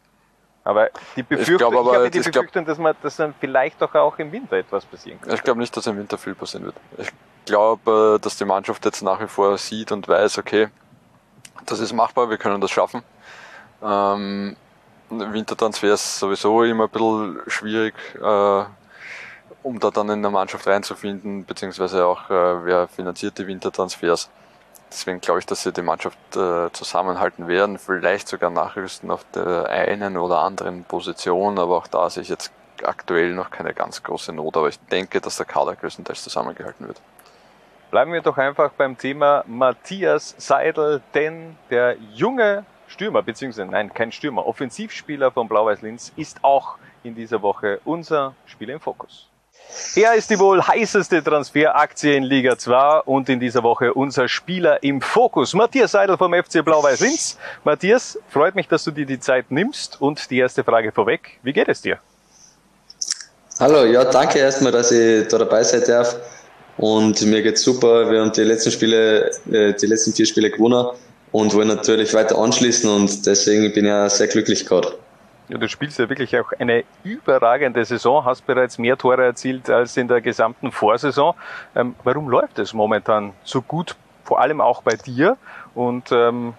Aber 0.65 0.91
die 1.17 1.23
Befürchtung, 1.23 1.55
ich, 1.55 1.59
glaub, 1.59 1.75
aber, 1.75 1.91
ich 1.91 1.97
habe 1.97 2.11
die 2.11 2.19
ich 2.19 2.27
Befürchtung, 2.27 2.65
dass 2.65 2.79
man, 2.79 2.95
dass 3.03 3.17
dann 3.17 3.35
vielleicht 3.39 3.81
doch 3.81 3.95
auch 3.95 4.19
im 4.19 4.33
Winter 4.33 4.57
etwas 4.57 4.85
passieren 4.85 5.21
kann. 5.21 5.35
Ich 5.35 5.43
glaube 5.43 5.61
nicht, 5.61 5.77
dass 5.77 5.87
im 5.87 5.97
Winter 5.97 6.19
viel 6.19 6.35
passieren 6.35 6.67
wird. 6.67 6.77
Ich 6.99 7.11
glaube, 7.45 8.19
dass 8.21 8.37
die 8.37 8.45
Mannschaft 8.45 8.85
jetzt 8.85 9.03
nach 9.03 9.21
wie 9.21 9.29
vor 9.29 9.57
sieht 9.59 9.93
und 9.93 10.07
weiß, 10.07 10.39
okay, 10.39 10.69
das 11.67 11.81
ist 11.81 11.93
machbar, 11.93 12.31
wir 12.31 12.39
können 12.39 12.61
das 12.61 12.71
schaffen. 12.71 13.03
Ähm, 13.83 14.57
Wintertransfer 15.11 15.95
ist 15.95 16.19
sowieso 16.19 16.65
immer 16.65 16.85
ein 16.85 16.91
bisschen 16.91 17.41
schwierig, 17.47 17.95
äh, 18.17 18.65
um 19.63 19.81
da 19.81 19.91
dann 19.91 20.09
in 20.11 20.23
der 20.23 20.31
Mannschaft 20.31 20.67
reinzufinden, 20.67 21.45
beziehungsweise 21.45 22.07
auch, 22.07 22.31
äh, 22.31 22.65
wer 22.65 22.89
finanziert 22.89 23.39
die 23.39 23.47
Wintertransfers. 23.47 24.31
Deswegen 24.91 25.21
glaube 25.21 25.41
ich, 25.41 25.47
dass 25.47 25.63
sie 25.63 25.73
die 25.73 25.83
Mannschaft 25.83 26.19
äh, 26.35 26.73
zusammenhalten 26.73 27.47
werden, 27.47 27.79
vielleicht 27.79 28.29
sogar 28.29 28.51
nachrüsten 28.51 29.11
auf 29.11 29.25
der 29.35 29.69
einen 29.69 30.17
oder 30.17 30.39
anderen 30.39 30.85
Position, 30.85 31.59
aber 31.59 31.77
auch 31.77 31.87
da 31.87 32.09
sehe 32.09 32.23
ich 32.23 32.31
jetzt 32.31 32.53
aktuell 32.83 33.35
noch 33.35 33.51
keine 33.51 33.75
ganz 33.75 34.03
große 34.03 34.33
Not, 34.33 34.57
aber 34.57 34.69
ich 34.69 34.79
denke, 34.87 35.21
dass 35.21 35.37
der 35.37 35.47
Kader 35.47 35.77
größtenteils 35.77 36.23
zusammengehalten 36.23 36.87
wird. 36.87 37.01
Bleiben 37.91 38.13
wir 38.13 38.23
doch 38.23 38.39
einfach 38.39 38.71
beim 38.73 38.97
Thema 38.97 39.45
Matthias 39.47 40.35
Seidel, 40.39 41.03
denn 41.15 41.57
der 41.71 41.97
junge 42.15 42.65
Stürmer, 42.87 43.23
beziehungsweise 43.23 43.71
nein, 43.71 43.93
kein 43.93 44.13
Stürmer, 44.13 44.47
Offensivspieler 44.47 45.31
von 45.31 45.49
Blau-Weiß 45.49 45.83
Linz 45.83 46.13
ist 46.17 46.43
auch 46.43 46.77
in 47.03 47.15
dieser 47.15 47.43
Woche 47.43 47.81
unser 47.85 48.35
Spieler 48.47 48.75
im 48.75 48.81
Fokus. 48.81 49.28
Er 49.95 50.15
ist 50.15 50.31
die 50.31 50.39
wohl 50.39 50.63
heißeste 50.63 51.23
Transferaktie 51.23 52.17
in 52.17 52.23
Liga 52.23 52.57
2 52.57 53.01
und 53.01 53.29
in 53.29 53.39
dieser 53.39 53.63
Woche 53.63 53.93
unser 53.93 54.29
Spieler 54.29 54.83
im 54.83 55.01
Fokus. 55.01 55.55
Matthias 55.55 55.93
Seidel 55.93 56.17
vom 56.17 56.33
FC 56.33 56.65
Blau-Weiß 56.65 57.01
Linz. 57.01 57.37
Matthias, 57.65 58.19
freut 58.29 58.55
mich, 58.55 58.69
dass 58.69 58.85
du 58.85 58.91
dir 58.91 59.07
die 59.07 59.21
Zeit 59.21 59.51
nimmst 59.51 60.01
und 60.01 60.31
die 60.31 60.39
erste 60.39 60.65
Frage 60.65 60.93
vorweg. 60.93 61.39
Wie 61.43 61.53
geht 61.53 61.69
es 61.69 61.83
dir? 61.83 61.99
Hallo, 63.61 63.85
ja, 63.85 64.05
danke 64.05 64.39
erstmal, 64.39 64.73
dass 64.73 64.91
ich 64.93 65.27
da 65.29 65.39
dabei 65.39 65.63
sein 65.65 65.83
darf. 65.87 66.17
Und 66.77 67.21
mir 67.23 67.43
geht's 67.43 67.63
super. 67.63 68.11
Wir 68.11 68.21
haben 68.21 68.33
die 68.33 68.43
letzten 68.43 68.71
Spiele, 68.71 69.31
äh, 69.51 69.75
die 69.75 69.87
letzten 69.87 70.13
vier 70.13 70.27
Spiele 70.27 70.51
gewonnen 70.51 70.87
und 71.33 71.55
wollen 71.55 71.69
natürlich 71.69 72.15
weiter 72.15 72.39
anschließen 72.39 72.89
und 72.89 73.27
deswegen 73.27 73.73
bin 73.73 73.85
ich 73.85 73.91
ja 73.91 74.09
sehr 74.09 74.29
glücklich 74.29 74.65
gerade. 74.65 74.95
Ja, 75.49 75.57
du 75.57 75.67
spielst 75.67 75.99
ja 75.99 76.09
wirklich 76.11 76.39
auch 76.39 76.53
eine 76.59 76.85
überragende 77.05 77.83
Saison, 77.85 78.25
hast 78.25 78.47
bereits 78.47 78.77
mehr 78.77 78.99
Tore 78.99 79.25
erzielt 79.25 79.71
als 79.71 79.97
in 79.97 80.07
der 80.07 80.21
gesamten 80.21 80.71
Vorsaison. 80.73 81.35
Ähm, 81.75 81.95
warum 82.05 82.29
läuft 82.29 82.59
es 82.59 82.75
momentan 82.75 83.33
so 83.45 83.63
gut, 83.63 83.97
vor 84.25 84.41
allem 84.41 84.61
auch 84.61 84.83
bei 84.83 84.97
dir? 84.97 85.39
Und 85.75 86.13
ähm, 86.13 86.53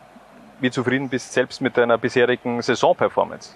wie 0.59 0.71
zufrieden 0.71 1.07
bist 1.07 1.29
du 1.29 1.33
selbst 1.33 1.61
mit 1.61 1.77
deiner 1.77 1.99
bisherigen 1.99 2.63
Saisonperformance? 2.63 3.51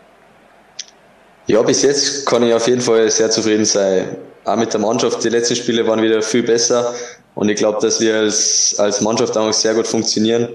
Ja, 1.48 1.62
bis 1.64 1.82
jetzt 1.82 2.28
kann 2.28 2.44
ich 2.44 2.54
auf 2.54 2.68
jeden 2.68 2.82
Fall 2.82 3.10
sehr 3.10 3.30
zufrieden 3.30 3.66
sein. 3.66 4.16
Auch 4.46 4.56
mit 4.56 4.72
der 4.72 4.80
Mannschaft. 4.80 5.24
Die 5.24 5.30
letzten 5.30 5.56
Spiele 5.56 5.86
waren 5.88 6.02
wieder 6.02 6.22
viel 6.22 6.44
besser 6.44 6.94
und 7.34 7.50
ich 7.50 7.58
glaube, 7.58 7.80
dass 7.82 8.00
wir 8.00 8.16
als, 8.16 8.76
als 8.78 9.02
Mannschaft 9.02 9.36
auch 9.36 9.52
sehr 9.52 9.74
gut 9.74 9.88
funktionieren. 9.88 10.48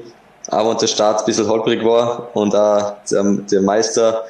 Auch 0.50 0.70
wenn 0.70 0.78
der 0.78 0.86
Start 0.86 1.20
ein 1.20 1.26
bisschen 1.26 1.48
holprig 1.48 1.84
war 1.84 2.28
und 2.34 2.54
auch 2.54 2.94
der, 3.10 3.22
der 3.50 3.60
Meister 3.60 4.24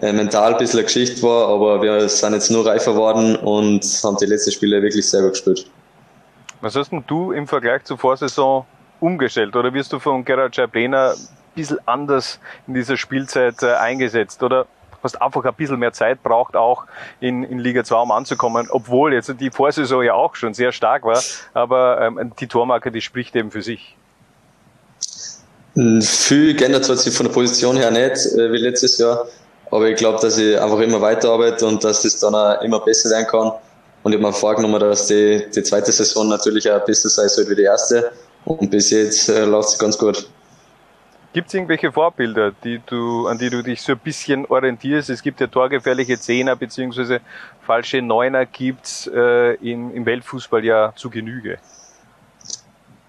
äh, 0.00 0.12
mental 0.12 0.52
ein 0.52 0.58
bisschen 0.58 0.78
eine 0.78 0.86
Geschichte 0.86 1.22
war, 1.22 1.48
aber 1.48 1.82
wir 1.82 2.08
sind 2.08 2.32
jetzt 2.32 2.50
nur 2.50 2.66
reifer 2.66 2.92
geworden 2.92 3.36
und 3.36 3.84
haben 4.02 4.16
die 4.20 4.26
letzten 4.26 4.52
Spiele 4.52 4.82
wirklich 4.82 5.08
sehr 5.08 5.22
gut 5.22 5.32
gespielt. 5.32 5.66
Was 6.60 6.76
hast 6.76 6.90
denn 6.90 7.04
du 7.06 7.32
im 7.32 7.46
Vergleich 7.46 7.84
zur 7.84 7.98
Vorsaison 7.98 8.66
umgestellt 9.00 9.56
oder 9.56 9.72
wirst 9.72 9.92
du 9.92 9.98
von 9.98 10.24
Gerard 10.24 10.54
Schablena 10.56 11.12
ein 11.12 11.16
bisschen 11.54 11.78
anders 11.86 12.38
in 12.66 12.74
dieser 12.74 12.96
Spielzeit 12.96 13.62
äh, 13.62 13.74
eingesetzt 13.74 14.42
oder 14.42 14.66
hast 15.02 15.20
einfach 15.20 15.44
ein 15.44 15.54
bisschen 15.54 15.78
mehr 15.78 15.92
Zeit 15.92 16.22
braucht 16.22 16.56
auch 16.56 16.84
in, 17.20 17.42
in 17.42 17.58
Liga 17.58 17.84
2 17.84 17.96
um 17.96 18.10
anzukommen, 18.10 18.68
obwohl 18.70 19.14
jetzt 19.14 19.34
die 19.40 19.50
Vorsaison 19.50 20.02
ja 20.02 20.14
auch 20.14 20.34
schon 20.34 20.54
sehr 20.54 20.72
stark 20.72 21.04
war, 21.04 21.22
aber 21.54 22.00
ähm, 22.00 22.32
die 22.38 22.46
Tormarke, 22.46 22.90
die 22.90 23.00
spricht 23.00 23.34
eben 23.36 23.50
für 23.50 23.62
sich. 23.62 23.96
Viel 25.74 26.54
geändert 26.56 26.88
hat 26.88 26.98
sich 26.98 27.14
von 27.14 27.26
der 27.26 27.32
Position 27.32 27.76
her 27.76 27.90
nicht, 27.90 28.26
äh, 28.36 28.52
wie 28.52 28.58
letztes 28.58 28.98
Jahr. 28.98 29.26
Aber 29.70 29.88
ich 29.88 29.96
glaube, 29.96 30.18
dass 30.20 30.38
ich 30.38 30.60
einfach 30.60 30.80
immer 30.80 31.00
weiterarbeite 31.00 31.66
und 31.66 31.82
dass 31.84 32.02
das 32.02 32.18
dann 32.18 32.34
auch 32.34 32.60
immer 32.62 32.80
besser 32.80 33.10
werden 33.10 33.26
kann. 33.26 33.52
Und 34.02 34.12
ich 34.12 34.18
habe 34.18 34.28
mir 34.28 34.32
vorgenommen, 34.32 34.80
dass 34.80 35.06
die, 35.06 35.46
die 35.54 35.62
zweite 35.62 35.92
Saison 35.92 36.28
natürlich 36.28 36.70
auch 36.70 36.84
besser 36.84 37.08
sein 37.08 37.28
soll 37.28 37.48
wie 37.48 37.54
die 37.54 37.62
erste. 37.62 38.10
Und 38.44 38.70
bis 38.70 38.90
jetzt 38.90 39.28
äh, 39.28 39.44
läuft 39.44 39.70
es 39.70 39.78
ganz 39.78 39.96
gut. 39.98 40.26
Gibt 41.32 41.46
es 41.46 41.54
irgendwelche 41.54 41.92
Vorbilder, 41.92 42.52
die 42.64 42.80
du, 42.84 43.28
an 43.28 43.38
die 43.38 43.50
du 43.50 43.62
dich 43.62 43.82
so 43.82 43.92
ein 43.92 43.98
bisschen 43.98 44.46
orientierst? 44.46 45.10
Es 45.10 45.22
gibt 45.22 45.40
ja 45.40 45.46
torgefährliche 45.46 46.18
Zehner 46.18 46.56
beziehungsweise 46.56 47.20
falsche 47.64 48.02
Neuner 48.02 48.46
gibt's 48.46 49.08
äh, 49.14 49.54
im, 49.56 49.94
im 49.94 50.04
Weltfußball 50.06 50.64
ja 50.64 50.92
zu 50.96 51.08
Genüge. 51.08 51.58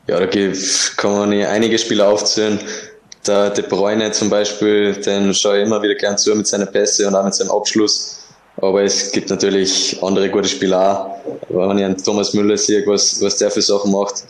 Ja, 0.06 0.20
da 0.20 0.28
kann 0.28 1.12
man 1.18 1.34
einige 1.34 1.80
Spieler 1.80 2.10
aufzählen. 2.10 2.60
Der 3.28 3.52
De 3.52 3.64
Bruyne 3.68 4.12
zum 4.12 4.30
Beispiel, 4.30 4.94
den 4.94 5.34
schaue 5.34 5.60
ich 5.60 5.66
immer 5.66 5.82
wieder 5.82 5.96
gern 5.96 6.18
zu 6.18 6.34
mit 6.36 6.48
seinen 6.48 6.72
Pässe 6.72 7.08
und 7.08 7.16
auch 7.16 7.24
mit 7.24 7.36
seinem 7.36 7.52
Abschluss. 7.52 8.20
Aber 8.58 8.84
es 8.84 9.12
gibt 9.12 9.30
natürlich 9.30 9.98
andere 10.02 10.30
gute 10.30 10.48
Spieler 10.48 10.80
auch. 10.80 11.70
Wenn 11.70 11.78
ich 11.78 11.86
einen 11.86 11.98
Thomas 11.98 12.34
Müller 12.34 12.58
sehe, 12.58 12.86
was, 12.88 13.22
was 13.22 13.38
der 13.38 13.52
für 13.52 13.62
Sachen 13.62 13.92
macht, 13.92 14.24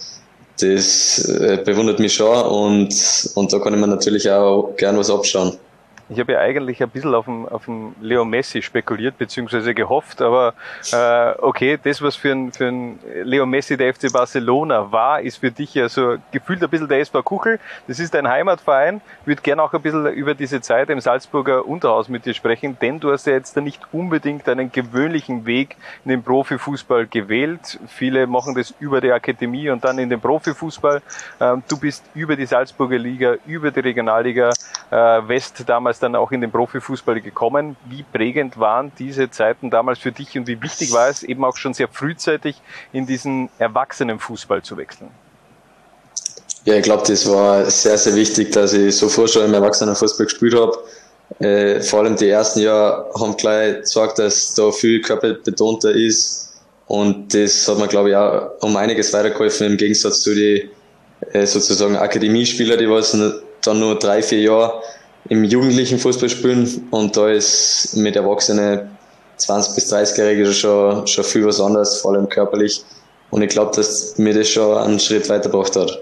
das 0.60 1.26
äh, 1.28 1.58
bewundert 1.64 2.00
mich 2.00 2.14
schon 2.14 2.38
und, 2.38 3.30
und 3.36 3.54
da 3.54 3.60
kann 3.60 3.74
ich 3.74 3.80
mir 3.80 3.88
natürlich 3.88 4.30
auch 4.30 4.74
gern 4.78 4.98
was 4.98 5.10
abschauen. 5.10 5.58
Ich 6.12 6.20
habe 6.20 6.34
ja 6.34 6.40
eigentlich 6.40 6.84
ein 6.84 6.90
bisschen 6.90 7.16
auf 7.16 7.24
den, 7.24 7.48
auf 7.48 7.66
den 7.66 7.96
Leo 8.02 8.26
Messi 8.26 8.62
spekuliert, 8.62 9.18
beziehungsweise 9.18 9.74
gehofft, 9.74 10.22
aber 10.22 10.54
äh, 10.92 11.34
okay, 11.40 11.80
das, 11.82 12.02
was 12.02 12.18
für 12.18 12.34
ein, 12.34 12.52
für 12.52 12.68
ein 12.68 13.00
Leo 13.24 13.46
Messi 13.46 13.78
der 13.78 13.94
FC 13.94 14.12
Barcelona 14.12 14.92
war, 14.92 15.22
ist 15.22 15.38
für 15.38 15.52
dich 15.52 15.74
ja 15.74 15.88
so 15.88 16.18
gefühlt 16.32 16.62
ein 16.62 16.70
bisschen 16.70 16.90
der 16.90 17.00
SV 17.00 17.24
Kuchel. 17.24 17.60
Das 17.88 18.00
ist 18.00 18.14
dein 18.14 18.28
Heimatverein. 18.28 19.00
Ich 19.22 19.28
würde 19.28 19.42
gerne 19.42 19.64
auch 19.64 19.74
ein 19.74 19.82
bisschen 19.82 20.06
über 20.08 20.36
diese 20.36 20.60
Zeit 20.60 20.90
im 20.90 21.00
Salzburger 21.00 21.66
Unterhaus 21.66 22.10
mit 22.10 22.26
dir 22.26 22.34
sprechen, 22.34 22.78
denn 22.82 23.00
du 23.00 23.14
hast 23.14 23.26
ja 23.26 23.32
jetzt 23.32 23.56
nicht 23.56 23.82
unbedingt 23.94 24.50
einen 24.50 24.70
gewöhnlichen 24.70 25.46
Weg 25.46 25.78
in 26.04 26.10
den 26.10 26.24
Profifußball 26.24 27.08
gewählt. 27.08 27.80
Viele 27.88 28.28
machen 28.28 28.54
das 28.54 28.74
über 28.82 29.00
die 29.00 29.14
Akademie 29.14 29.70
und 29.70 29.86
dann 29.86 29.98
in 29.98 30.10
den 30.10 30.20
Profifußball. 30.20 31.02
Ähm, 31.40 31.64
du 31.70 31.80
bist 31.80 32.04
über 32.14 32.36
die 32.36 32.46
Salzburger 32.46 32.98
Liga, 32.98 33.36
über 33.46 33.72
die 33.72 33.80
Regionalliga 33.80 34.50
äh, 34.90 34.96
West 34.96 35.64
damals 35.70 36.01
dann 36.02 36.16
auch 36.16 36.32
in 36.32 36.42
den 36.42 36.52
Profifußball 36.52 37.22
gekommen. 37.22 37.76
Wie 37.86 38.04
prägend 38.04 38.60
waren 38.60 38.92
diese 39.00 39.30
Zeiten 39.30 39.70
damals 39.70 40.00
für 40.00 40.12
dich 40.12 40.38
und 40.38 40.48
wie 40.48 40.62
wichtig 40.62 40.92
war 40.92 41.10
es 41.10 41.24
eben 41.24 41.44
auch 41.46 41.58
schon 41.58 41.74
sehr 41.74 41.88
frühzeitig 41.88 42.62
in 42.92 43.06
diesen 43.06 43.50
Erwachsenenfußball 43.58 44.62
zu 44.62 44.78
wechseln? 44.78 45.10
Ja, 46.66 46.76
ich 46.76 46.84
glaube, 46.84 47.04
das 47.08 47.28
war 47.28 47.66
sehr, 47.70 47.98
sehr 47.98 48.16
wichtig, 48.16 48.52
dass 48.52 48.74
ich 48.74 48.96
sofort 48.96 49.32
schon 49.32 49.46
im 49.46 49.54
Erwachsenenfußball 49.54 50.26
gespielt 50.26 50.56
habe. 50.56 50.78
Äh, 51.40 51.82
vor 51.82 52.02
allem 52.02 52.16
die 52.16 52.30
ersten 52.30 52.60
Jahre 52.60 53.10
haben 53.20 53.36
gleich 53.36 53.82
gesagt, 53.82 54.20
dass 54.20 54.54
da 54.54 54.72
viel 54.72 55.02
körperbetonter 55.02 55.92
ist. 55.92 56.62
Und 56.88 57.34
das 57.34 57.68
hat 57.68 57.78
mir, 57.78 57.88
glaube 57.88 58.10
ich, 58.10 58.16
auch 58.16 58.52
um 58.62 58.76
einiges 58.76 59.14
weitergeholfen 59.14 59.68
im 59.68 59.78
Gegensatz 59.78 60.22
zu 60.22 60.36
den 60.36 60.70
äh, 61.32 61.46
sozusagen 61.46 61.96
Akademiespieler, 61.96 62.78
die 62.78 62.90
was 62.90 63.18
dann 63.62 63.80
nur 63.80 63.98
drei, 63.98 64.22
vier 64.22 64.42
Jahre 64.42 64.82
im 65.30 65.44
jugendlichen 65.44 66.00
Fußball 66.00 66.30
spielen 66.30 66.88
und 66.92 67.16
da 67.16 67.30
ist 67.30 67.96
mit 67.96 68.16
Erwachsenen 68.16 68.90
20 69.38 69.76
bis 69.76 69.94
30-Jährigen 69.94 70.54
schon, 70.54 71.08
schon 71.08 71.24
viel 71.24 71.46
was 71.46 71.60
anderes, 71.60 72.02
vor 72.02 72.14
allem 72.14 72.30
körperlich. 72.30 72.84
Und 73.30 73.42
ich 73.42 73.50
glaube, 73.50 73.76
dass 73.76 74.18
mir 74.18 74.34
das 74.34 74.50
schon 74.50 74.78
einen 74.78 75.00
Schritt 75.00 75.30
weitergebracht 75.30 75.76
hat. 75.76 76.00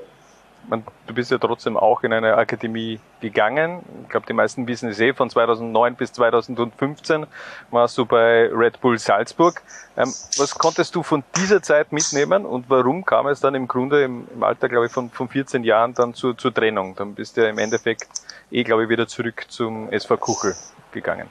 Du 1.07 1.15
bist 1.15 1.31
ja 1.31 1.39
trotzdem 1.39 1.77
auch 1.77 2.03
in 2.03 2.13
eine 2.13 2.35
Akademie 2.35 2.99
gegangen. 3.21 3.79
Ich 4.03 4.09
glaube, 4.09 4.27
die 4.27 4.33
meisten 4.33 4.67
wissen 4.67 4.89
es 4.89 4.99
eh, 4.99 5.13
von 5.13 5.27
2009 5.27 5.95
bis 5.95 6.13
2015 6.13 7.25
warst 7.71 7.97
du 7.97 8.05
bei 8.05 8.47
Red 8.53 8.79
Bull 8.79 8.99
Salzburg. 8.99 9.63
Ähm, 9.97 10.13
was 10.37 10.53
konntest 10.53 10.93
du 10.93 11.01
von 11.01 11.23
dieser 11.35 11.63
Zeit 11.63 11.91
mitnehmen 11.91 12.45
und 12.45 12.69
warum 12.69 13.03
kam 13.03 13.25
es 13.25 13.39
dann 13.39 13.55
im 13.55 13.67
Grunde 13.67 14.03
im, 14.03 14.27
im 14.31 14.43
Alter, 14.43 14.69
glaube 14.69 14.85
ich, 14.85 14.91
von, 14.91 15.09
von 15.09 15.27
14 15.27 15.63
Jahren 15.63 15.95
dann 15.95 16.13
zur, 16.13 16.37
zur 16.37 16.53
Trennung? 16.53 16.95
Dann 16.95 17.15
bist 17.15 17.35
du 17.35 17.41
ja 17.41 17.49
im 17.49 17.57
Endeffekt 17.57 18.07
eh, 18.51 18.63
glaube 18.63 18.83
ich, 18.83 18.89
wieder 18.89 19.07
zurück 19.07 19.45
zum 19.49 19.91
SV 19.91 20.17
Kuchel 20.17 20.55
gegangen. 20.91 21.27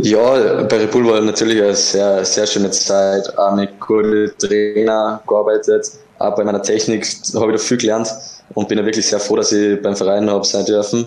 Ja, 0.00 0.62
bei 0.62 0.76
Red 0.76 0.92
Bull 0.92 1.06
war 1.06 1.20
natürlich 1.20 1.60
eine 1.60 1.74
sehr, 1.74 2.24
sehr 2.24 2.46
schöne 2.46 2.70
Zeit. 2.70 3.36
Auch 3.36 3.54
mit 3.54 3.80
guten 3.80 4.30
Trainer 4.38 5.20
gearbeitet. 5.26 5.90
Auch 6.18 6.36
bei 6.36 6.44
meiner 6.44 6.62
Technik 6.62 7.04
habe 7.34 7.52
ich 7.52 7.58
da 7.58 7.58
viel 7.58 7.78
gelernt. 7.78 8.08
und 8.54 8.68
bin 8.68 8.78
wirklich 8.84 9.06
sehr 9.06 9.20
froh, 9.20 9.36
dass 9.36 9.52
ich 9.52 9.80
beim 9.82 9.96
Verein 9.96 10.30
habe 10.30 10.44
sein 10.44 10.64
dürfen. 10.64 11.06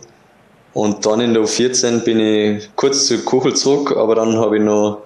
Und 0.74 1.06
dann 1.06 1.22
in 1.22 1.34
der 1.34 1.44
U14 1.44 2.04
bin 2.04 2.20
ich 2.20 2.70
kurz 2.76 3.08
zu 3.08 3.18
Kuchel 3.24 3.56
zurück, 3.56 3.96
aber 3.96 4.16
dann 4.16 4.38
habe 4.38 4.58
ich 4.58 4.64
noch 4.64 5.04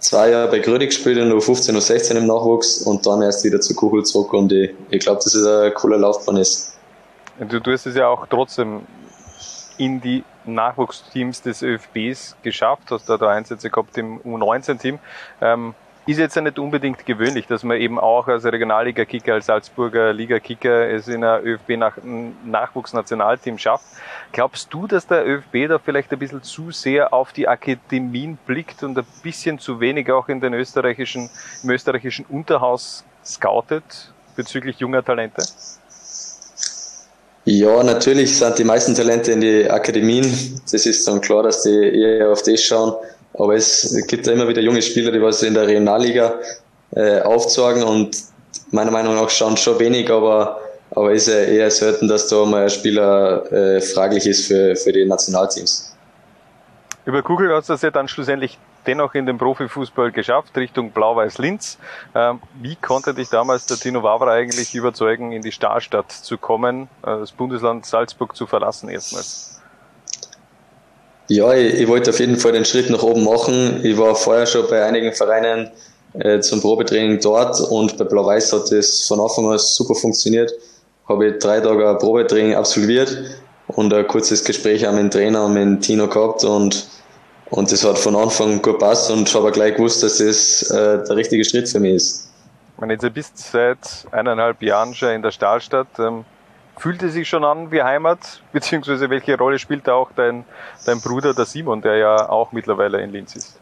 zwei 0.00 0.30
Jahre 0.30 0.50
bei 0.50 0.58
Grödig 0.58 0.90
gespielt, 0.90 1.18
in 1.18 1.28
der 1.28 1.38
U15 1.38 1.70
und 1.70 1.78
U16 1.78 2.16
im 2.16 2.26
Nachwuchs 2.26 2.82
und 2.82 3.06
dann 3.06 3.22
erst 3.22 3.44
wieder 3.44 3.60
zu 3.60 3.74
Kuchel 3.74 4.04
zurück 4.04 4.32
und 4.34 4.52
ich, 4.52 4.70
ich 4.90 5.00
glaube, 5.00 5.20
dass 5.22 5.34
es 5.34 5.46
ein 5.46 5.72
cooler 5.74 5.98
Laufbahn 5.98 6.36
ist. 6.36 6.71
Du, 7.48 7.72
hast 7.72 7.86
es 7.86 7.96
ja 7.96 8.06
auch 8.06 8.26
trotzdem 8.26 8.82
in 9.76 10.00
die 10.00 10.22
Nachwuchsteams 10.44 11.42
des 11.42 11.62
ÖFBs 11.62 12.36
geschafft, 12.42 12.90
hast 12.90 13.08
da, 13.08 13.16
da 13.16 13.30
Einsätze 13.30 13.68
gehabt 13.68 13.98
im 13.98 14.20
U19-Team. 14.20 15.00
Ähm, 15.40 15.74
ist 16.06 16.18
jetzt 16.18 16.36
ja 16.36 16.42
nicht 16.42 16.58
unbedingt 16.58 17.06
gewöhnlich, 17.06 17.46
dass 17.46 17.62
man 17.62 17.78
eben 17.78 17.98
auch 17.98 18.28
als 18.28 18.44
Regionalliga-Kicker, 18.44 19.32
als 19.34 19.46
Salzburger 19.46 20.12
Liga-Kicker 20.12 20.90
es 20.90 21.08
in 21.08 21.24
einer 21.24 21.40
ÖFB-Nachwuchsnationalteam 21.44 23.56
schafft. 23.58 23.86
Glaubst 24.32 24.74
du, 24.74 24.88
dass 24.88 25.06
der 25.06 25.24
ÖFB 25.26 25.68
da 25.68 25.78
vielleicht 25.78 26.12
ein 26.12 26.18
bisschen 26.18 26.42
zu 26.42 26.72
sehr 26.72 27.12
auf 27.12 27.32
die 27.32 27.46
Akademien 27.48 28.36
blickt 28.46 28.82
und 28.82 28.98
ein 28.98 29.06
bisschen 29.22 29.60
zu 29.60 29.80
wenig 29.80 30.10
auch 30.10 30.28
in 30.28 30.40
den 30.40 30.54
österreichischen, 30.54 31.30
im 31.62 31.70
österreichischen 31.70 32.24
Unterhaus 32.26 33.04
scoutet 33.24 34.12
bezüglich 34.34 34.80
junger 34.80 35.04
Talente? 35.04 35.44
Ja, 37.44 37.82
natürlich 37.82 38.38
sind 38.38 38.58
die 38.58 38.64
meisten 38.64 38.94
Talente 38.94 39.32
in 39.32 39.40
die 39.40 39.68
Akademien. 39.68 40.60
Das 40.70 40.86
ist 40.86 41.06
dann 41.08 41.20
klar, 41.20 41.42
dass 41.42 41.62
die 41.62 42.00
eher 42.00 42.30
auf 42.30 42.42
das 42.42 42.62
schauen. 42.62 42.94
Aber 43.34 43.54
es 43.56 43.96
gibt 44.06 44.26
ja 44.26 44.32
immer 44.32 44.46
wieder 44.46 44.60
junge 44.60 44.82
Spieler, 44.82 45.10
die 45.10 45.20
was 45.20 45.42
in 45.42 45.54
der 45.54 45.66
Regionalliga 45.66 46.34
äh, 46.94 47.20
aufzeigen 47.20 47.82
und 47.82 48.16
meiner 48.70 48.90
Meinung 48.90 49.14
nach 49.14 49.30
schauen 49.30 49.56
schon 49.56 49.78
wenig, 49.78 50.10
aber 50.10 50.60
aber 50.94 51.12
ist 51.12 51.28
ja 51.28 51.36
eher 51.36 51.70
selten, 51.70 52.06
dass 52.06 52.28
da 52.28 52.44
mal 52.44 52.64
ein 52.64 52.70
Spieler 52.70 53.50
äh, 53.50 53.80
fraglich 53.80 54.26
ist 54.26 54.46
für, 54.46 54.76
für 54.76 54.92
die 54.92 55.06
Nationalteams. 55.06 55.96
Über 57.06 57.22
Kugel 57.22 57.54
hat 57.54 57.68
es 57.68 57.82
ja 57.82 57.90
dann 57.90 58.08
schlussendlich 58.08 58.58
dennoch 58.86 59.14
in 59.14 59.26
den 59.26 59.38
Profifußball 59.38 60.12
geschafft, 60.12 60.56
Richtung 60.56 60.90
Blau-Weiß-Linz. 60.90 61.78
Ähm, 62.14 62.40
wie 62.60 62.76
konnte 62.76 63.14
dich 63.14 63.28
damals 63.28 63.66
der 63.66 63.76
Tino 63.76 64.02
Wavra 64.02 64.32
eigentlich 64.32 64.74
überzeugen, 64.74 65.32
in 65.32 65.42
die 65.42 65.52
Stahlstadt 65.52 66.10
zu 66.10 66.38
kommen, 66.38 66.88
äh, 67.02 67.18
das 67.18 67.32
Bundesland 67.32 67.86
Salzburg 67.86 68.36
zu 68.36 68.46
verlassen 68.46 68.88
erstmals? 68.88 69.60
Ja, 71.28 71.54
ich, 71.54 71.74
ich, 71.74 71.88
wollte 71.88 72.10
auf 72.10 72.20
jeden 72.20 72.36
Fall 72.36 72.52
den 72.52 72.64
Schritt 72.64 72.90
nach 72.90 73.02
oben 73.02 73.24
machen. 73.24 73.80
Ich 73.84 73.96
war 73.96 74.14
vorher 74.14 74.46
schon 74.46 74.68
bei 74.68 74.84
einigen 74.84 75.12
Vereinen 75.12 75.70
äh, 76.14 76.40
zum 76.40 76.60
Probetraining 76.60 77.20
dort 77.20 77.60
und 77.60 77.96
bei 77.96 78.04
Blau-Weiß 78.04 78.52
hat 78.52 78.70
es 78.72 79.06
von 79.06 79.20
Anfang 79.20 79.50
an 79.50 79.58
super 79.58 79.94
funktioniert. 79.94 80.52
Habe 81.08 81.28
ich 81.28 81.38
drei 81.38 81.60
Tage 81.60 81.96
Probetraining 81.98 82.54
absolviert 82.54 83.16
und 83.68 83.94
ein 83.94 84.06
kurzes 84.06 84.44
Gespräch 84.44 84.86
auch 84.86 84.92
mit 84.92 85.00
dem 85.00 85.10
Trainer 85.10 85.44
und 85.46 85.54
mit 85.54 85.62
dem 85.62 85.80
Tino 85.80 86.08
gehabt 86.08 86.44
und 86.44 86.86
und 87.52 87.70
das 87.70 87.84
hat 87.84 87.98
von 87.98 88.16
Anfang 88.16 88.62
gut 88.62 88.62
gepasst 88.62 89.10
und 89.10 89.28
ich 89.28 89.34
habe 89.34 89.52
gleich 89.52 89.76
gewusst, 89.76 90.02
dass 90.02 90.18
das 90.18 90.70
äh, 90.70 91.04
der 91.04 91.16
richtige 91.16 91.44
Schritt 91.44 91.68
für 91.68 91.80
mich 91.80 91.94
ist. 91.96 92.28
Wenn 92.78 92.88
jetzt 92.88 93.12
bist 93.12 93.38
seit 93.38 94.06
eineinhalb 94.10 94.62
Jahren 94.62 94.94
schon 94.94 95.10
in 95.10 95.22
der 95.22 95.32
Stahlstadt, 95.32 95.88
ähm, 95.98 96.24
fühlt 96.78 97.02
es 97.02 97.12
sich 97.12 97.28
schon 97.28 97.44
an 97.44 97.70
wie 97.70 97.82
Heimat? 97.82 98.18
Beziehungsweise 98.52 99.10
welche 99.10 99.36
Rolle 99.36 99.58
spielt 99.58 99.86
da 99.86 99.94
auch 99.94 100.10
dein, 100.16 100.44
dein 100.86 101.00
Bruder, 101.00 101.34
der 101.34 101.44
Simon, 101.44 101.82
der 101.82 101.96
ja 101.96 102.28
auch 102.30 102.52
mittlerweile 102.52 103.02
in 103.02 103.12
Linz 103.12 103.36
ist? 103.36 103.58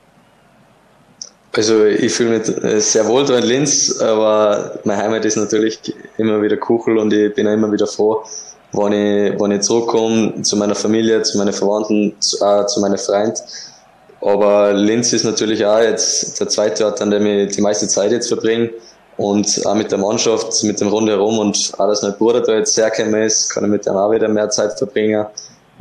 Also 1.53 1.85
ich 1.85 2.13
fühle 2.13 2.39
mich 2.39 2.49
äh, 2.63 2.81
sehr 2.81 3.09
wohl 3.09 3.25
da 3.25 3.39
in 3.39 3.45
Linz, 3.45 4.01
aber 4.01 4.79
meine 4.85 5.03
Heimat 5.03 5.25
ist 5.25 5.37
natürlich 5.37 5.81
immer 6.17 6.41
wieder 6.41 6.57
Kuchel 6.57 6.97
und 6.97 7.13
ich 7.13 7.35
bin 7.35 7.49
auch 7.49 7.53
immer 7.53 7.73
wieder 7.73 7.89
froh, 7.89 8.23
wenn 8.71 8.93
ich, 8.93 9.41
wenn 9.41 9.51
ich 9.51 9.63
zurückkomme 9.63 10.43
zu 10.43 10.57
meiner 10.57 10.77
Familie, 10.77 11.23
zu 11.23 11.39
meinen 11.39 11.53
Verwandten, 11.53 12.15
zu, 12.21 12.37
äh, 12.37 12.65
zu 12.67 12.81
meinen 12.81 12.97
Freunden 12.97 13.35
aber 14.21 14.73
Linz 14.73 15.13
ist 15.13 15.25
natürlich 15.25 15.65
auch 15.65 15.81
jetzt 15.81 16.39
der 16.41 16.49
zweite 16.49 16.85
Ort, 16.85 17.01
an 17.01 17.11
dem 17.11 17.27
ich 17.27 17.57
die 17.57 17.63
meiste 17.63 17.89
Zeit 17.89 18.13
jetzt 18.13 18.29
verbringe. 18.29 18.71
Und 19.17 19.67
auch 19.67 19.75
mit 19.75 19.91
der 19.91 19.99
Mannschaft, 19.99 20.65
mit 20.65 20.81
dem 20.81 20.89
Rundherum 20.89 21.39
und 21.39 21.73
auch, 21.77 21.87
dass 21.87 22.03
mein 22.03 22.17
Bruder 22.17 22.41
da 22.41 22.55
jetzt 22.55 22.75
sehr 22.75 22.91
gekommen 22.91 23.23
ist, 23.23 23.51
kann 23.51 23.65
ich 23.65 23.71
mit 23.71 23.85
dem 23.85 23.95
auch 23.95 24.11
wieder 24.11 24.29
mehr 24.29 24.49
Zeit 24.49 24.79
verbringen. 24.79 25.27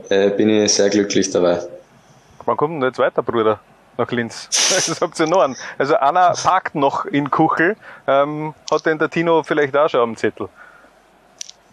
Äh, 0.10 0.32
bin 0.32 0.50
ich 0.50 0.74
sehr 0.74 0.90
glücklich 0.90 1.30
dabei. 1.30 1.62
Wann 2.46 2.58
kommt 2.58 2.76
denn 2.76 2.90
jetzt 2.90 3.00
weiter, 3.00 3.24
Bruder, 3.24 3.60
nach 3.98 4.12
Linz? 4.12 4.50
Das 4.88 5.02
habt 5.02 5.20
ihr 5.20 5.28
noch 5.28 5.42
an. 5.42 5.56
Also 5.78 5.96
einer 5.96 6.34
parkt 6.34 6.76
noch 6.76 7.06
in 7.06 7.32
Kuchel. 7.32 7.76
Ähm, 8.08 8.54
hat 8.70 8.86
denn 8.86 9.00
der 9.00 9.10
Tino 9.10 9.42
vielleicht 9.44 9.76
auch 9.76 9.90
schon 9.90 10.02
am 10.02 10.16
Zettel? 10.18 10.50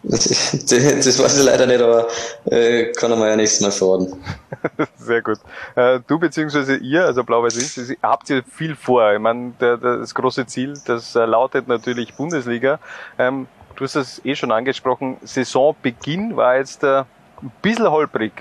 Das, 0.09 0.29
das 0.69 1.19
weiß 1.19 1.39
ich 1.39 1.45
leider 1.45 1.67
nicht, 1.67 1.81
aber 1.81 2.07
äh, 2.47 2.93
kann 2.93 3.19
mir 3.19 3.29
ja 3.29 3.37
nächstes 3.37 3.61
Mal 3.61 3.73
verraten. 3.73 4.13
Sehr 4.97 5.23
gut. 5.23 5.39
Äh, 5.75 6.01
du 6.07 6.19
beziehungsweise 6.19 6.77
ihr, 6.77 7.05
also 7.05 7.25
Blau-Weiß 7.25 7.97
habt 8.03 8.31
ihr 8.31 8.43
viel 8.45 8.77
vor. 8.77 9.13
Ich 9.13 9.19
meine, 9.19 9.53
der, 9.61 9.77
das 9.77 10.15
große 10.15 10.47
Ziel, 10.47 10.75
das 10.87 11.17
äh, 11.17 11.25
lautet 11.25 11.69
natürlich 11.69 12.15
Bundesliga. 12.15 12.79
Ähm, 13.19 13.49
du 13.75 13.85
hast 13.85 13.97
das 13.97 14.25
eh 14.25 14.35
schon 14.35 14.53
angesprochen. 14.53 15.17
Saisonbeginn 15.23 16.37
war 16.37 16.57
jetzt 16.57 16.83
äh, 16.85 17.05
ein 17.43 17.53
bisschen 17.63 17.91
holprig. 17.91 18.33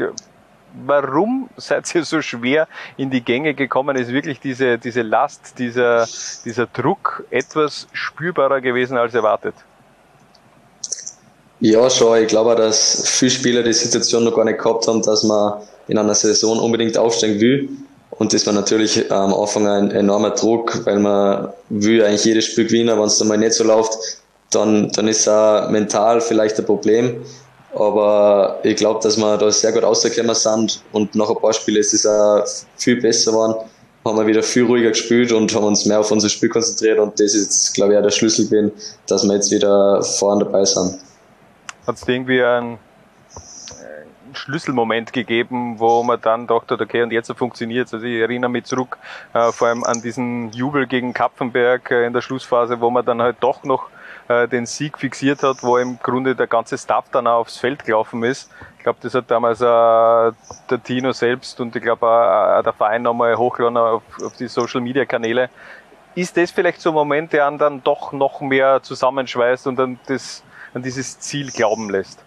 Warum 0.86 1.50
seid 1.56 1.94
ihr 1.96 2.04
so 2.04 2.22
schwer 2.22 2.68
in 2.98 3.10
die 3.10 3.22
Gänge 3.22 3.54
gekommen? 3.54 3.96
Ist 3.96 4.12
wirklich 4.12 4.40
diese, 4.40 4.78
diese 4.78 5.04
Last, 5.04 5.58
dieser, 5.58 6.06
dieser 6.44 6.68
Druck 6.68 7.24
etwas 7.30 7.88
spürbarer 7.94 8.60
gewesen 8.60 8.98
als 8.98 9.14
erwartet? 9.14 9.56
Ja, 11.62 11.90
schon. 11.90 12.22
Ich 12.22 12.28
glaube, 12.28 12.56
dass 12.56 13.04
viele 13.08 13.32
Spieler 13.32 13.64
die 13.64 13.74
Situation 13.74 14.26
noch 14.26 14.36
gar 14.36 14.44
nicht 14.44 14.60
gehabt 14.60 14.88
haben, 14.88 15.02
dass 15.02 15.24
man 15.24 15.62
in 15.88 15.98
einer 15.98 16.16
Saison 16.16 16.60
unbedingt 16.60 16.98
aufsteigen 16.98 17.40
will. 17.40 17.70
Und 18.12 18.34
das 18.34 18.46
war 18.46 18.54
natürlich 18.54 19.12
am 19.12 19.34
Anfang 19.34 19.68
ein 19.68 19.92
enormer 19.92 20.32
Druck, 20.32 20.86
weil 20.86 21.00
man 21.00 21.50
will 21.70 22.04
eigentlich 22.04 22.26
jedes 22.26 22.46
Spiel 22.46 22.66
gewinnen. 22.66 22.98
Wenn 22.98 23.06
es 23.06 23.18
dann 23.18 23.28
mal 23.30 23.38
nicht 23.38 23.54
so 23.54 23.64
läuft, 23.64 23.98
dann, 24.52 24.92
dann 24.92 25.08
ist 25.08 25.22
es 25.22 25.28
auch 25.28 25.70
mental 25.70 26.22
vielleicht 26.22 26.60
ein 26.60 26.66
Problem. 26.66 27.24
Aber 27.74 28.60
ich 28.64 28.76
glaube, 28.76 29.02
dass 29.04 29.18
wir 29.18 29.38
da 29.38 29.52
sehr 29.52 29.72
gut 29.74 29.84
rausgekommen 29.84 30.36
sind 30.36 30.82
und 30.94 31.14
nach 31.16 31.30
ein 31.30 31.36
paar 31.36 31.52
Spielen 31.52 31.78
ist 31.78 31.94
es 31.94 32.06
auch 32.06 32.44
viel 32.78 33.02
besser 33.02 33.32
geworden. 33.32 33.56
Haben 34.06 34.18
wir 34.18 34.28
wieder 34.28 34.44
viel 34.44 34.64
ruhiger 34.64 34.90
gespielt 34.90 35.32
und 35.34 35.54
haben 35.54 35.66
uns 35.66 35.86
mehr 35.86 36.00
auf 36.00 36.12
unser 36.12 36.30
Spiel 36.30 36.48
konzentriert 36.48 37.00
und 37.00 37.20
das 37.20 37.34
ist 37.34 37.74
glaube 37.74 37.94
ich, 37.94 38.00
auch 38.00 38.04
der 38.04 38.12
Schlüssel 38.12 38.46
gewesen, 38.46 38.72
dass 39.08 39.26
wir 39.26 39.34
jetzt 39.34 39.52
wieder 39.52 40.02
vorne 40.04 40.46
dabei 40.46 40.64
sind 40.64 41.00
hat 41.88 41.96
es 41.96 42.08
irgendwie 42.08 42.44
einen, 42.44 42.78
einen 44.28 44.36
Schlüsselmoment 44.36 45.14
gegeben, 45.14 45.80
wo 45.80 46.04
man 46.04 46.20
dann 46.22 46.48
dachte, 46.48 46.78
okay, 46.80 47.04
und 47.04 47.12
jetzt 47.12 47.32
funktioniert 47.34 47.94
Also 47.94 48.06
ich 48.06 48.22
erinnere 48.22 48.50
mich 48.50 48.66
zurück, 48.66 48.98
äh, 49.34 49.52
vor 49.52 49.68
allem 49.68 49.84
an 49.84 50.02
diesen 50.02 50.52
Jubel 50.52 50.88
gegen 50.88 51.14
Kapfenberg 51.14 51.92
äh, 51.92 52.06
in 52.06 52.14
der 52.14 52.22
Schlussphase, 52.22 52.80
wo 52.82 52.90
man 52.90 53.06
dann 53.06 53.22
halt 53.22 53.38
doch 53.40 53.64
noch 53.64 53.90
äh, 54.28 54.48
den 54.48 54.66
Sieg 54.66 54.98
fixiert 54.98 55.44
hat, 55.44 55.62
wo 55.62 55.78
im 55.78 56.00
Grunde 56.02 56.36
der 56.36 56.48
ganze 56.48 56.78
Staff 56.78 57.06
dann 57.12 57.28
auch 57.28 57.42
aufs 57.42 57.58
Feld 57.58 57.86
gelaufen 57.86 58.24
ist. 58.24 58.50
Ich 58.78 58.84
glaube, 58.84 59.00
das 59.02 59.14
hat 59.14 59.30
damals 59.30 59.62
äh, 59.62 59.64
der 59.66 60.84
Tino 60.84 61.12
selbst 61.12 61.60
und 61.60 61.76
ich 61.76 61.82
glaube 61.82 62.08
auch, 62.08 62.62
der 62.64 62.74
Verein 62.74 63.04
nochmal 63.04 63.36
hochgeladen 63.36 63.78
auf, 63.78 64.04
auf 64.24 64.36
die 64.38 64.48
Social 64.48 64.82
Media 64.82 65.06
Kanäle. 65.06 65.50
Ist 66.16 66.38
das 66.38 66.50
vielleicht 66.50 66.82
so 66.82 66.90
ein 66.90 66.96
Moment, 66.96 67.34
der 67.34 67.46
einen 67.46 67.58
dann 67.58 67.84
doch 67.84 68.14
noch 68.14 68.42
mehr 68.42 68.82
zusammenschweißt 68.82 69.68
und 69.68 69.76
dann 69.76 70.00
das 70.08 70.44
an 70.76 70.84
dieses 70.84 71.20
Ziel 71.20 71.50
glauben 71.52 71.90
lässt? 71.90 72.20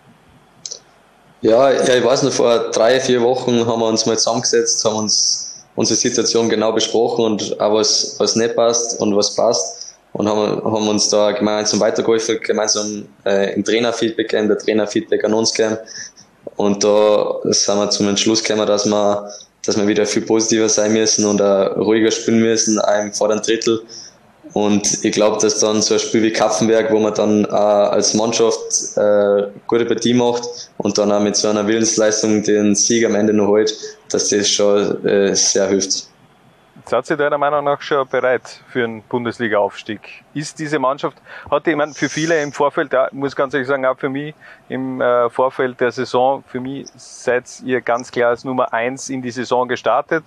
Ja, 1.43 1.71
ja, 1.71 1.95
ich 1.95 2.05
weiß 2.05 2.25
noch, 2.25 2.33
vor 2.33 2.71
drei, 2.71 2.99
vier 2.99 3.23
Wochen 3.23 3.65
haben 3.65 3.81
wir 3.81 3.87
uns 3.87 4.07
mal 4.07 4.19
zusammengesetzt, 4.19 4.85
haben 4.85 4.97
uns 4.97 5.65
unsere 5.77 5.97
Situation 5.97 6.49
genau 6.49 6.73
besprochen 6.73 7.25
und 7.25 7.61
auch 7.61 7.75
was, 7.75 8.17
was 8.19 8.35
nicht 8.35 8.57
passt 8.57 9.01
und 9.01 9.15
was 9.15 9.37
passt 9.37 9.95
und 10.15 10.29
haben, 10.29 10.65
haben 10.65 10.89
uns 10.89 11.09
da 11.11 11.31
gemeinsam 11.31 11.79
weitergeholfen, 11.79 12.41
gemeinsam 12.41 13.07
äh, 13.25 13.55
im 13.55 13.63
Trainerfeedback 13.63 14.29
gegeben, 14.29 14.49
der 14.49 14.59
Trainerfeedback 14.59 15.25
an 15.25 15.35
uns 15.35 15.53
gegeben 15.53 15.79
und 16.57 16.83
da 16.83 17.37
sind 17.45 17.77
wir 17.77 17.91
zum 17.91 18.09
Entschluss 18.09 18.43
gekommen, 18.43 18.67
dass 18.67 18.87
wir, 18.87 19.31
dass 19.65 19.77
wir 19.77 19.87
wieder 19.87 20.07
viel 20.07 20.23
positiver 20.23 20.69
sein 20.69 20.93
müssen 20.93 21.25
und 21.27 21.41
auch 21.41 21.77
ruhiger 21.77 22.11
spielen 22.11 22.41
müssen, 22.41 22.81
auch 22.81 23.01
im 23.01 23.13
vorderen 23.13 23.43
Drittel 23.43 23.83
und 24.59 25.05
ich 25.05 25.13
glaube, 25.13 25.39
dass 25.41 25.61
dann 25.61 25.83
so 25.83 25.95
ein 25.95 26.01
Spiel 26.01 26.21
wie 26.21 26.33
Kapfenberg, 26.33 26.91
wo 26.91 26.99
man 26.99 27.15
dann 27.15 27.45
äh, 27.45 27.49
als 27.49 28.15
Mannschaft 28.15 28.97
äh, 28.97 29.47
gute 29.69 29.85
Partie 29.85 30.15
macht 30.15 30.43
und 30.79 30.99
dann 30.99 31.13
auch 31.13 31.21
mit 31.21 31.37
so 31.37 31.47
einer 31.47 31.65
Willensleistung 31.69 32.43
den 32.43 32.75
Sieg 32.75 33.07
am 33.07 33.15
Ende 33.15 33.33
noch 33.33 33.47
holt, 33.47 33.73
dass 34.11 34.31
das 34.31 34.49
schon 34.51 35.07
äh, 35.07 35.33
sehr 35.37 35.69
hilft. 35.69 36.09
Seid 36.87 37.09
ihr 37.09 37.17
deiner 37.17 37.39
Meinung 37.39 37.63
nach 37.67 37.81
schon 37.83 38.09
bereit 38.09 38.61
für 38.69 38.83
einen 38.83 39.03
Bundesliga-Aufstieg? 39.03 40.01
Ist 40.35 40.59
diese 40.59 40.81
Mannschaft, 40.81 41.19
hat 41.49 41.65
meine, 41.69 41.95
für 41.95 42.09
viele 42.09 42.43
im 42.43 42.51
Vorfeld, 42.51 42.93
ja, 42.93 43.09
muss 43.13 43.37
ganz 43.37 43.55
ehrlich 43.55 43.69
sagen, 43.69 43.87
auch 43.87 43.97
für 43.97 44.09
mich 44.09 44.35
im 44.69 45.01
äh, 45.01 45.31
Vorfeld 45.31 45.79
der 45.79 45.93
Saison, 45.93 46.43
für 46.49 46.59
mich 46.59 46.89
seid 46.97 47.45
ihr 47.65 47.81
ganz 47.81 48.11
klar 48.11 48.31
als 48.31 48.43
Nummer 48.43 48.73
eins 48.73 49.09
in 49.09 49.23
die 49.23 49.31
Saison 49.31 49.69
gestartet. 49.69 50.25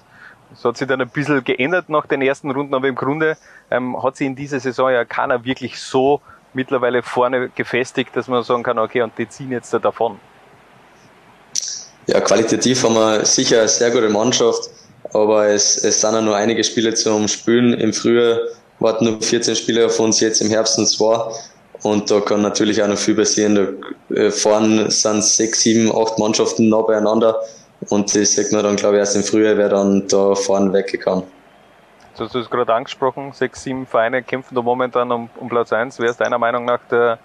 Das 0.51 0.65
hat 0.65 0.77
sich 0.77 0.87
dann 0.87 1.01
ein 1.01 1.09
bisschen 1.09 1.43
geändert 1.43 1.89
nach 1.89 2.05
den 2.05 2.21
ersten 2.21 2.51
Runden, 2.51 2.73
aber 2.73 2.87
im 2.87 2.95
Grunde 2.95 3.37
ähm, 3.69 4.01
hat 4.03 4.17
sich 4.17 4.27
in 4.27 4.35
dieser 4.35 4.59
Saison 4.59 4.91
ja 4.91 5.05
keiner 5.05 5.43
wirklich 5.45 5.79
so 5.79 6.21
mittlerweile 6.53 7.01
vorne 7.01 7.49
gefestigt, 7.49 8.15
dass 8.15 8.27
man 8.27 8.43
sagen 8.43 8.63
kann, 8.63 8.77
okay, 8.77 9.01
und 9.01 9.17
die 9.17 9.27
ziehen 9.29 9.51
jetzt 9.51 9.73
da 9.73 9.79
davon? 9.79 10.19
Ja, 12.07 12.19
qualitativ 12.19 12.83
haben 12.83 12.95
wir 12.95 13.25
sicher 13.25 13.59
eine 13.59 13.67
sehr 13.67 13.91
gute 13.91 14.09
Mannschaft, 14.09 14.69
aber 15.13 15.47
es, 15.47 15.81
es 15.83 16.01
sind 16.01 16.13
ja 16.13 16.21
nur 16.21 16.35
einige 16.35 16.63
Spiele 16.63 16.93
zum 16.93 17.27
Spielen. 17.27 17.73
Im 17.73 17.93
Frühjahr 17.93 18.39
warten 18.79 19.05
nur 19.05 19.21
14 19.21 19.55
Spieler 19.55 19.85
auf 19.85 19.99
uns, 19.99 20.19
jetzt 20.19 20.41
im 20.41 20.49
Herbst 20.49 20.77
und 20.77 20.87
zwei. 20.87 21.31
Und 21.83 22.11
da 22.11 22.19
kann 22.19 22.41
natürlich 22.41 22.81
auch 22.83 22.87
noch 22.87 22.97
viel 22.97 23.15
passieren. 23.15 23.55
Da 23.55 24.15
äh, 24.15 24.31
vorne 24.31 24.91
sind 24.91 25.23
sechs, 25.23 25.61
sieben, 25.61 25.91
acht 25.95 26.19
Mannschaften 26.19 26.69
nah 26.69 26.81
beieinander. 26.81 27.39
Und 27.89 28.15
das 28.15 28.33
sieht 28.33 28.51
man 28.51 28.63
dann, 28.63 28.75
glaube 28.75 28.95
ich, 28.95 28.99
erst 28.99 29.15
im 29.15 29.23
Frühjahr, 29.23 29.57
wer 29.57 29.69
dann 29.69 30.07
da 30.07 30.35
vorne 30.35 30.71
weggekommen. 30.71 31.23
Du 32.17 32.25
hast 32.25 32.35
es 32.35 32.49
gerade 32.49 32.73
angesprochen, 32.73 33.31
sechs, 33.31 33.63
sieben 33.63 33.87
Vereine 33.87 34.21
kämpfen 34.21 34.53
da 34.53 34.61
momentan 34.61 35.11
um, 35.11 35.29
um 35.37 35.49
Platz 35.49 35.71
eins. 35.73 35.97
Wer 35.97 36.09
ist 36.09 36.19
deiner 36.19 36.37
Meinung 36.37 36.65
nach 36.65 36.81
der, 36.91 37.17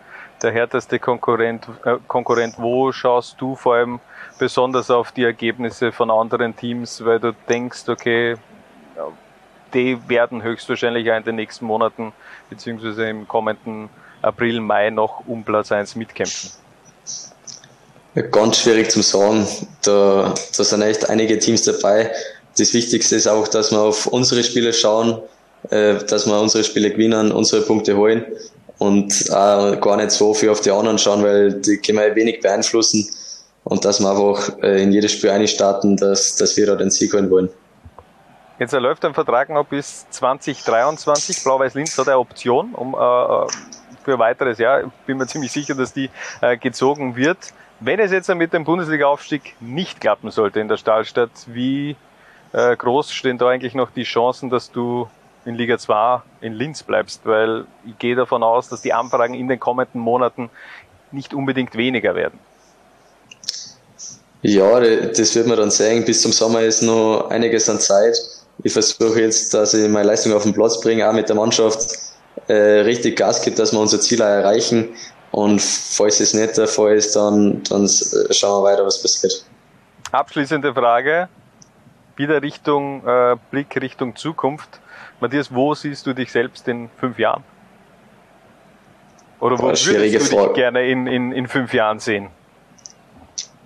der 0.43 0.53
härteste 0.53 0.99
Konkurrent, 0.99 1.69
äh, 1.85 1.97
Konkurrent? 2.07 2.55
Wo 2.57 2.93
schaust 2.93 3.41
du 3.41 3.57
vor 3.57 3.75
allem 3.75 4.01
besonders 4.39 4.91
auf 4.91 5.13
die 5.13 5.25
Ergebnisse 5.25 5.93
von 5.93 6.11
anderen 6.11 6.57
Teams, 6.57 7.05
weil 7.05 7.19
du 7.19 7.35
denkst, 7.49 7.89
okay, 7.89 8.37
die 9.75 9.99
werden 10.09 10.43
höchstwahrscheinlich 10.43 11.11
auch 11.11 11.17
in 11.17 11.25
den 11.25 11.37
nächsten 11.37 11.67
Monaten 11.67 12.13
beziehungsweise 12.49 13.09
im 13.09 13.27
kommenden 13.27 13.91
April, 14.23 14.61
Mai 14.61 14.91
noch 14.91 15.27
um 15.27 15.45
Platz 15.45 15.73
1 15.73 15.97
mitkämpfen? 15.97 16.53
Ganz 18.31 18.61
schwierig 18.61 18.91
zu 18.91 19.03
sagen. 19.03 19.47
Da, 19.83 20.35
da 20.57 20.65
sind 20.65 20.83
echt 20.83 21.11
einige 21.11 21.39
Teams 21.39 21.63
dabei. 21.65 22.11
Das 22.59 22.73
Wichtigste 22.73 23.17
ist 23.17 23.27
auch, 23.27 23.47
dass 23.47 23.71
wir 23.71 23.81
auf 23.81 24.07
unsere 24.07 24.43
Spiele 24.43 24.73
schauen, 24.73 25.21
äh, 25.71 25.97
dass 25.97 26.27
wir 26.27 26.41
unsere 26.41 26.65
Spiele 26.65 26.91
gewinnen, 26.91 27.31
unsere 27.31 27.61
Punkte 27.63 27.97
holen 27.97 28.25
und 28.79 29.31
auch 29.31 29.79
gar 29.81 29.97
nicht 29.99 30.13
so 30.13 30.33
viel 30.33 30.49
auf 30.49 30.63
die 30.63 30.71
anderen 30.71 30.99
schauen, 30.99 31.23
weil 31.23 31.61
die 31.61 31.77
können 31.77 31.99
wir 31.99 32.15
wenig 32.15 32.41
beeinflussen 32.41 33.07
und 33.65 33.85
dass 33.85 34.01
wir 34.01 34.11
einfach 34.11 34.63
äh, 34.63 34.83
in 34.83 34.93
jedes 34.93 35.13
Spiel 35.13 35.31
einstarten, 35.31 35.99
dass, 35.99 36.37
dass 36.37 36.57
wir 36.57 36.67
da 36.67 36.77
den 36.77 36.91
Sieg 36.91 37.13
holen 37.13 37.31
wollen. 37.31 37.51
Jetzt 38.59 38.73
läuft 38.73 39.05
ein 39.05 39.13
Vertrag 39.13 39.51
noch 39.51 39.67
bis 39.67 40.09
2023. 40.09 41.45
Blau-Weiß 41.45 41.75
Linz 41.75 41.99
hat 41.99 42.09
eine 42.09 42.19
Option 42.19 42.75
um, 42.75 42.95
äh, 42.95 42.97
für 44.03 44.15
ein 44.15 44.19
weiteres 44.19 44.57
Jahr. 44.57 44.85
Ich 44.85 44.93
bin 45.05 45.19
mir 45.19 45.27
ziemlich 45.27 45.53
sicher, 45.53 45.75
dass 45.75 45.93
die 45.93 46.09
äh, 46.41 46.57
gezogen 46.57 47.17
wird. 47.17 47.53
Wenn 47.81 48.01
es 48.01 48.11
jetzt 48.11 48.33
mit 48.35 48.53
dem 48.53 48.65
Bundesliga-Aufstieg 48.65 49.55
nicht 49.61 50.01
klappen 50.01 50.31
sollte 50.31 50.61
in 50.61 50.69
der 50.69 50.79
Stahlstadt, 50.79 51.31
wie 51.47 51.97
äh, 52.53 52.75
groß 52.75 53.13
stehen 53.13 53.37
da 53.37 53.49
eigentlich 53.49 53.75
noch 53.75 53.91
die 53.91 54.05
Chancen, 54.05 54.49
dass 54.49 54.73
du 54.73 55.09
in 55.45 55.57
Liga 55.57 55.77
2 55.77 56.23
in 56.41 56.55
Linz 56.55 56.83
bleibst? 56.83 57.21
Weil 57.25 57.67
ich 57.87 57.99
gehe 57.99 58.17
davon 58.17 58.43
aus, 58.43 58.71
dass 58.71 58.81
die 58.81 58.95
Anfragen 58.95 59.35
in 59.35 59.49
den 59.49 59.61
kommenden 59.61 60.01
Monaten 60.01 60.49
nicht 61.13 61.35
unbedingt 61.35 61.77
weniger 61.77 62.15
werden. 62.15 62.39
Ja, 64.43 64.81
das 64.81 65.35
wird 65.35 65.47
man 65.47 65.59
dann 65.59 65.71
sehen. 65.71 66.05
Bis 66.05 66.23
zum 66.23 66.33
Sommer 66.33 66.63
ist 66.63 66.81
noch 66.83 67.29
einiges 67.31 67.69
an 67.69 67.79
Zeit. 67.79 68.17
Ich 68.63 68.73
versuche 68.73 69.21
jetzt, 69.21 69.53
dass 69.53 69.75
ich 69.75 69.89
meine 69.89 70.09
Leistung 70.09 70.33
auf 70.33 70.45
den 70.45 70.55
Platz 70.55 70.81
bringe, 70.81 71.09
auch 71.09 71.13
mit 71.13 71.29
der 71.29 71.37
Mannschaft 71.37 71.99
äh, 72.47 72.55
richtig 72.55 73.17
Gas 73.17 73.43
gibt, 73.43 73.59
dass 73.59 73.73
wir 73.73 73.81
unser 73.81 74.01
Ziel 74.01 74.21
erreichen. 74.21 74.89
Und 75.37 75.61
falls 75.61 76.19
es 76.21 76.33
nicht 76.33 76.57
der 76.57 76.67
Fall 76.67 76.97
ist, 76.97 77.15
dann, 77.15 77.63
dann 77.65 77.87
schauen 77.87 78.63
wir 78.63 78.71
weiter, 78.71 78.87
was 78.87 79.03
passiert. 79.03 79.45
Abschließende 80.11 80.73
Frage, 80.73 81.29
wieder 82.17 82.41
Richtung 82.41 83.07
äh, 83.07 83.37
Blick 83.51 83.79
Richtung 83.79 84.17
Zukunft. 84.17 84.81
Matthias, 85.21 85.53
wo 85.53 85.75
siehst 85.75 86.07
du 86.07 86.15
dich 86.15 86.33
selbst 86.33 86.67
in 86.69 86.89
fünf 86.99 87.19
Jahren? 87.19 87.45
Oder 89.39 89.59
wo 89.59 89.65
würdest 89.65 89.87
du 89.87 89.99
dich 89.99 90.23
Frage. 90.23 90.55
gerne 90.55 90.89
in, 90.89 91.07
in, 91.07 91.33
in 91.33 91.47
fünf 91.47 91.75
Jahren 91.75 91.99
sehen? 91.99 92.31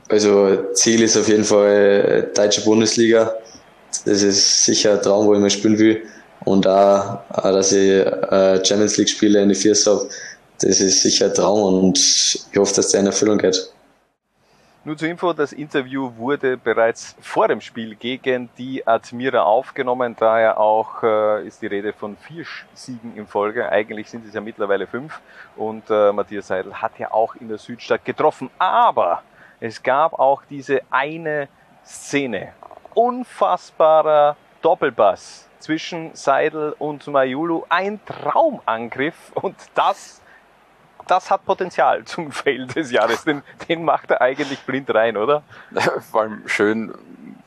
Also 0.08 0.72
Ziel 0.72 1.02
ist 1.02 1.16
auf 1.16 1.28
jeden 1.28 1.44
Fall 1.44 2.30
äh, 2.32 2.34
deutsche 2.34 2.62
Bundesliga. 2.62 3.32
Das 4.04 4.24
ist 4.24 4.64
sicher 4.64 4.94
ein 4.94 5.02
Traum, 5.02 5.24
wo 5.24 5.34
ich 5.34 5.40
mal 5.40 5.48
spielen 5.48 5.78
will. 5.78 6.02
Und 6.46 6.66
auch, 6.66 7.20
auch 7.28 7.52
dass 7.52 7.70
ich 7.70 7.90
äh, 7.90 8.64
Champions 8.64 8.96
League 8.96 9.10
Spiele 9.10 9.40
in 9.40 9.50
die 9.50 9.54
Viers 9.54 9.86
habe, 9.86 10.08
das 10.62 10.80
ist 10.80 11.02
sicher 11.02 11.26
ein 11.26 11.34
Traum 11.34 11.74
und 11.74 11.98
ich 11.98 12.58
hoffe, 12.58 12.74
dass 12.74 12.90
der 12.90 13.00
in 13.00 13.06
Erfüllung 13.06 13.38
geht. 13.38 13.72
Nur 14.82 14.96
zur 14.96 15.08
Info, 15.08 15.34
das 15.34 15.52
Interview 15.52 16.10
wurde 16.16 16.56
bereits 16.56 17.14
vor 17.20 17.48
dem 17.48 17.60
Spiel 17.60 17.96
gegen 17.96 18.48
die 18.56 18.86
Admira 18.86 19.42
aufgenommen. 19.42 20.16
Daher 20.18 20.58
auch 20.58 21.02
äh, 21.02 21.46
ist 21.46 21.60
die 21.60 21.66
Rede 21.66 21.92
von 21.92 22.16
vier 22.16 22.46
Siegen 22.72 23.14
in 23.14 23.26
Folge. 23.26 23.68
Eigentlich 23.68 24.08
sind 24.08 24.26
es 24.26 24.32
ja 24.32 24.40
mittlerweile 24.40 24.86
fünf. 24.86 25.20
Und 25.56 25.90
äh, 25.90 26.12
Matthias 26.12 26.46
Seidel 26.46 26.72
hat 26.80 26.98
ja 26.98 27.12
auch 27.12 27.34
in 27.34 27.48
der 27.48 27.58
Südstadt 27.58 28.06
getroffen. 28.06 28.48
Aber 28.58 29.22
es 29.60 29.82
gab 29.82 30.14
auch 30.14 30.44
diese 30.48 30.80
eine 30.88 31.48
Szene. 31.84 32.54
Unfassbarer 32.94 34.38
Doppelbass 34.62 35.46
zwischen 35.58 36.14
Seidel 36.14 36.74
und 36.78 37.06
Mayulu. 37.06 37.64
Ein 37.68 38.00
Traumangriff 38.06 39.32
und 39.34 39.56
das, 39.74 40.19
das 41.10 41.30
hat 41.30 41.44
Potenzial 41.44 42.04
zum 42.04 42.30
Fail 42.32 42.66
des 42.66 42.90
Jahres. 42.90 43.24
Den, 43.24 43.42
den 43.68 43.84
macht 43.84 44.10
er 44.10 44.20
eigentlich 44.20 44.60
blind 44.60 44.92
rein, 44.94 45.16
oder? 45.16 45.42
Vor 46.10 46.22
allem 46.22 46.46
schön, 46.46 46.94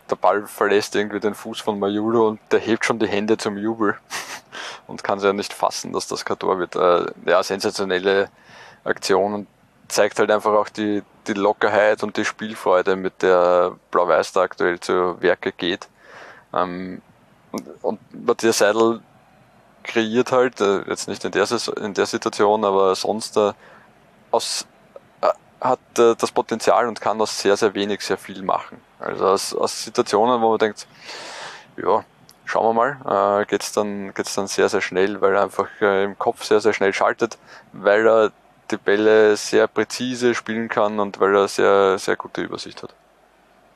der 0.10 0.16
Ball 0.16 0.46
verlässt 0.48 0.96
irgendwie 0.96 1.20
den 1.20 1.34
Fuß 1.34 1.62
von 1.62 1.80
Mayulu 1.80 2.28
und 2.28 2.40
der 2.52 2.60
hebt 2.60 2.86
schon 2.86 3.00
die 3.00 3.08
Hände 3.08 3.38
zum 3.38 3.58
Jubel 3.58 3.98
und 4.88 5.04
kann 5.04 5.20
sich 5.20 5.28
ja 5.28 5.34
nicht 5.34 5.54
fassen, 5.54 5.94
dass 5.94 6.08
das 6.08 6.26
kein 6.26 6.40
Tor 6.40 6.60
wird. 6.60 6.76
Äh, 6.76 7.06
ja, 7.26 7.42
sensationelle 7.42 8.30
Aktion 8.84 9.34
und 9.34 9.48
zeigt 9.88 10.20
halt 10.20 10.32
einfach 10.32 10.54
auch 10.54 10.70
die, 10.70 11.04
die 11.28 11.34
Lockerheit 11.34 12.04
und 12.04 12.18
die 12.18 12.26
Spielfreude, 12.26 12.96
mit 12.96 13.22
der 13.22 13.74
Blau-Weiß 13.92 14.34
da 14.34 14.42
aktuell 14.42 14.80
zu 14.80 15.22
Werke 15.22 15.52
geht. 15.52 15.88
Ähm, 16.54 17.02
und 17.82 18.00
Matthias 18.26 18.58
Seidel 18.58 19.02
kreiert 19.84 20.32
halt, 20.32 20.62
äh, 20.62 20.82
jetzt 20.90 21.08
nicht 21.08 21.24
in 21.26 21.32
der, 21.32 21.48
in 21.82 21.94
der 21.94 22.06
Situation, 22.06 22.66
aber 22.66 22.96
sonst 22.96 23.38
äh, 23.38 23.54
aus, 24.32 24.66
äh, 25.22 25.28
hat 25.62 25.80
das 25.96 26.32
Potenzial 26.32 26.88
und 26.88 27.02
kann 27.02 27.22
aus 27.22 27.40
sehr, 27.40 27.58
sehr 27.58 27.74
wenig 27.74 28.02
sehr 28.02 28.18
viel 28.18 28.42
machen. 28.42 28.82
Also 29.00 29.28
aus, 29.28 29.54
aus 29.54 29.84
Situationen, 29.84 30.42
wo 30.42 30.50
man 30.50 30.60
denkt, 30.60 30.88
ja, 31.78 32.04
schauen 32.46 32.76
wir 32.76 32.96
mal, 32.96 33.42
äh, 33.42 33.46
geht's 33.46 33.72
dann, 33.72 34.14
geht's 34.14 34.36
dann 34.36 34.48
sehr, 34.48 34.70
sehr 34.70 34.82
schnell, 34.82 35.22
weil 35.22 35.36
er 35.36 35.44
einfach 35.44 35.70
im 35.82 36.18
Kopf 36.18 36.44
sehr, 36.44 36.60
sehr 36.60 36.74
schnell 36.74 36.94
schaltet, 36.94 37.38
weil 37.72 38.06
er 38.08 38.32
die 38.72 38.78
Bälle 38.78 39.36
sehr 39.38 39.68
präzise 39.68 40.36
spielen 40.36 40.70
kann 40.70 41.00
und 41.00 41.20
weil 41.20 41.36
er 41.36 41.48
sehr, 41.48 41.98
sehr 42.00 42.16
gute 42.16 42.42
Übersicht 42.42 42.84
hat. 42.84 42.94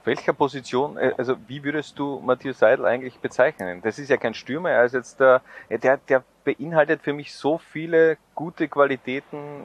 Welcher 0.07 0.31
Position, 0.31 0.95
äh, 0.97 1.13
also 1.17 1.35
wie 1.47 1.61
würdest 1.65 1.99
du 1.99 2.21
Matthias 2.21 2.59
Seidel 2.59 2.85
eigentlich 2.85 3.19
bezeichnen? 3.19 3.81
Das 3.81 3.99
ist 3.99 4.09
ja 4.09 4.15
kein 4.15 4.33
Stürmer, 4.33 4.71
er 4.71 4.85
ist 4.85 4.93
jetzt 4.93 5.19
der, 5.19 5.41
der, 5.69 5.97
der 5.97 6.23
beinhaltet 6.45 7.01
für 7.01 7.11
mich 7.11 7.35
so 7.35 7.57
viele 7.57 8.17
gute 8.33 8.69
Qualitäten. 8.69 9.63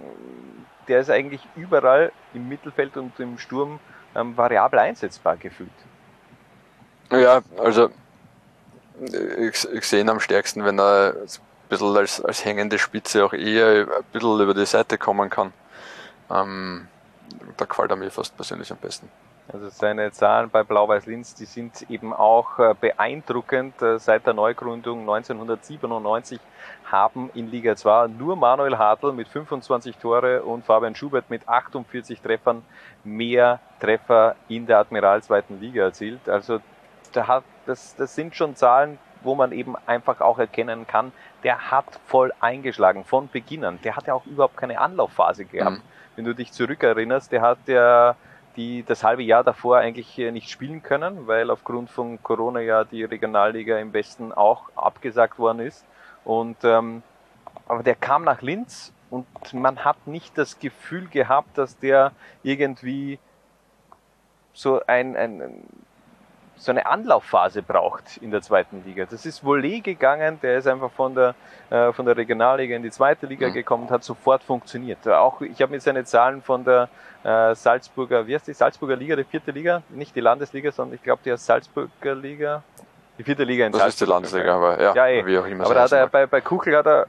Der 0.89 0.99
ist 0.99 1.11
eigentlich 1.11 1.47
überall 1.55 2.11
im 2.35 2.49
Mittelfeld 2.49 2.97
und 2.97 3.21
im 3.21 3.39
Sturm 3.39 3.79
ähm, 4.17 4.37
variabel 4.37 4.81
einsetzbar 4.81 5.37
gefühlt. 5.37 5.71
Ja, 7.13 7.41
also 7.57 7.91
ich, 9.39 9.69
ich 9.73 9.87
sehe 9.87 10.01
ihn 10.01 10.09
am 10.09 10.19
stärksten, 10.19 10.65
wenn 10.65 10.81
er 10.81 11.15
bisschen 11.69 11.97
als, 11.97 12.21
als 12.21 12.45
hängende 12.45 12.81
Spitze 12.81 13.25
auch 13.25 13.33
eher 13.33 13.87
ein 13.87 14.05
bisschen 14.13 14.41
über 14.41 14.55
die 14.55 14.67
Seite 14.67 14.99
kommen 14.99 15.31
kann. 15.31 15.53
Ähm, 16.31 16.89
da 17.57 17.65
gefällt 17.65 17.93
er 17.93 17.97
mir 17.97 18.11
fast 18.11 18.37
persönlich 18.37 18.73
am 18.73 18.79
besten. 18.79 19.09
Also 19.49 19.69
seine 19.69 20.13
Zahlen 20.13 20.51
bei 20.51 20.63
Blau-Weiß 20.63 21.07
Linz, 21.07 21.35
die 21.35 21.47
sind 21.47 21.91
eben 21.91 22.13
auch 22.13 22.59
äh, 22.59 22.75
beeindruckend. 22.81 23.83
Äh, 23.83 23.99
seit 23.99 24.27
der 24.27 24.35
Neugründung 24.35 25.01
1997 25.01 26.41
haben 26.85 27.29
in 27.35 27.51
Liga 27.51 27.75
2 27.75 28.09
nur 28.09 28.37
Manuel 28.37 28.79
Hartl 28.79 29.13
mit 29.13 29.29
25 29.29 29.97
Tore 29.97 30.43
und 30.43 30.65
Fabian 30.65 30.95
Schubert 30.95 31.29
mit 31.29 31.49
48 31.49 32.21
Treffern 32.21 32.63
mehr 33.03 33.59
Treffer 33.81 34.37
in 34.49 34.67
der 34.67 34.79
Admiral 34.79 35.23
zweiten 35.23 35.61
Liga 35.61 35.83
erzielt. 35.85 36.29
Also 36.29 36.61
da 37.13 37.27
hat, 37.27 37.45
das, 37.67 37.97
das 37.97 38.15
sind 38.15 38.37
schon 38.37 38.55
Zahlen, 38.55 38.99
wo 39.23 39.35
man 39.35 39.53
eben 39.53 39.75
einfach 39.87 40.21
auch 40.21 40.39
erkennen 40.39 40.87
kann, 40.87 41.13
der 41.43 41.71
hat 41.71 42.01
voll 42.07 42.33
eingeschlagen 42.41 43.05
von 43.05 43.29
Beginn 43.29 43.65
an. 43.65 43.79
Der 43.83 43.97
hat 43.97 44.07
ja 44.07 44.15
auch 44.15 44.27
überhaupt 44.27 44.57
keine 44.57 44.81
Anlaufphase 44.81 45.45
gehabt. 45.45 45.79
Mhm. 45.79 45.83
Wenn 46.17 46.25
du 46.25 46.35
dich 46.35 46.53
zurückerinnerst, 46.53 47.33
der 47.33 47.43
hat 47.43 47.59
ja 47.67 48.17
die 48.57 48.83
das 48.83 49.03
halbe 49.05 49.23
Jahr 49.23 49.45
davor 49.45 49.79
eigentlich 49.79 50.19
nicht 50.19 50.51
spielen 50.51 50.83
können, 50.83 51.27
weil 51.27 51.51
aufgrund 51.51 51.91
von 51.91 52.23
Corona 52.23 52.61
ja 52.61 52.85
die 52.85 53.05
Regionalliga 53.05 53.79
im 53.79 53.93
Westen 53.93 54.33
auch 54.33 54.71
abgesagt 54.77 55.39
worden 55.39 55.61
ist. 55.61 55.85
Und 56.25 56.59
ähm, 56.63 57.03
aber 57.67 57.83
der 57.83 57.95
kam 57.95 58.25
nach 58.25 58.43
Linz 58.43 58.93
und 59.11 59.27
man 59.53 59.85
hat 59.85 60.07
nicht 60.07 60.37
das 60.39 60.59
Gefühl 60.59 61.09
gehabt, 61.09 61.59
dass 61.59 61.79
der 61.79 62.13
irgendwie 62.43 63.19
so 64.53 64.81
ein, 64.87 65.17
ein 65.17 65.65
so 66.57 66.71
eine 66.71 66.87
Anlaufphase 66.87 67.63
braucht 67.63 68.19
in 68.19 68.31
der 68.31 68.41
zweiten 68.43 68.85
Liga. 68.85 69.05
Das 69.11 69.27
ist 69.27 69.45
Volley 69.45 69.81
gegangen, 69.81 70.39
der 70.43 70.59
ist 70.59 70.67
einfach 70.69 70.91
von 70.93 71.15
der, 71.15 71.35
äh, 71.71 71.93
von 71.93 72.07
der 72.07 72.17
Regionalliga 72.17 72.77
in 72.77 72.83
die 72.83 72.91
zweite 72.91 73.27
Liga 73.27 73.49
Mhm. 73.49 73.53
gekommen 73.55 73.83
und 73.85 73.91
hat 73.91 74.05
sofort 74.05 74.45
funktioniert. 74.45 75.07
Auch 75.09 75.41
ich 75.41 75.61
habe 75.61 75.73
mir 75.73 75.81
seine 75.81 76.05
Zahlen 76.05 76.41
von 76.43 76.65
der 76.65 76.89
äh, 77.25 77.55
Salzburger, 77.55 78.27
wie 78.27 78.35
heißt 78.35 78.47
die 78.49 78.53
Salzburger 78.53 78.97
Liga, 78.97 79.17
die 79.17 79.25
vierte 79.25 79.51
Liga, 79.51 79.83
nicht 79.91 80.15
die 80.15 80.21
Landesliga, 80.21 80.71
sondern 80.73 80.95
ich 80.97 81.03
glaube 81.03 81.23
die 81.25 81.33
heißt 81.33 81.47
Salzburger 81.47 82.15
Liga, 82.15 82.63
die 83.19 83.25
vierte 83.25 83.45
Liga 83.45 83.67
in 83.67 83.73
Das 83.73 83.87
ist 83.89 84.01
die 84.01 84.05
Salzburg. 84.07 84.09
Landesliga, 84.09 84.55
aber 84.57 84.81
ja, 84.83 84.95
Ja, 84.95 85.07
eh. 85.09 85.27
wie 85.27 85.39
auch 85.39 85.47
immer 85.47 85.65
Aber 85.65 85.75
da 85.75 85.83
hat 85.83 85.93
er, 85.93 86.07
bei, 86.09 86.27
bei 86.27 86.41
Kuchel 86.41 86.77
hat 86.77 86.87
er 86.87 87.03
äh, 87.03 87.07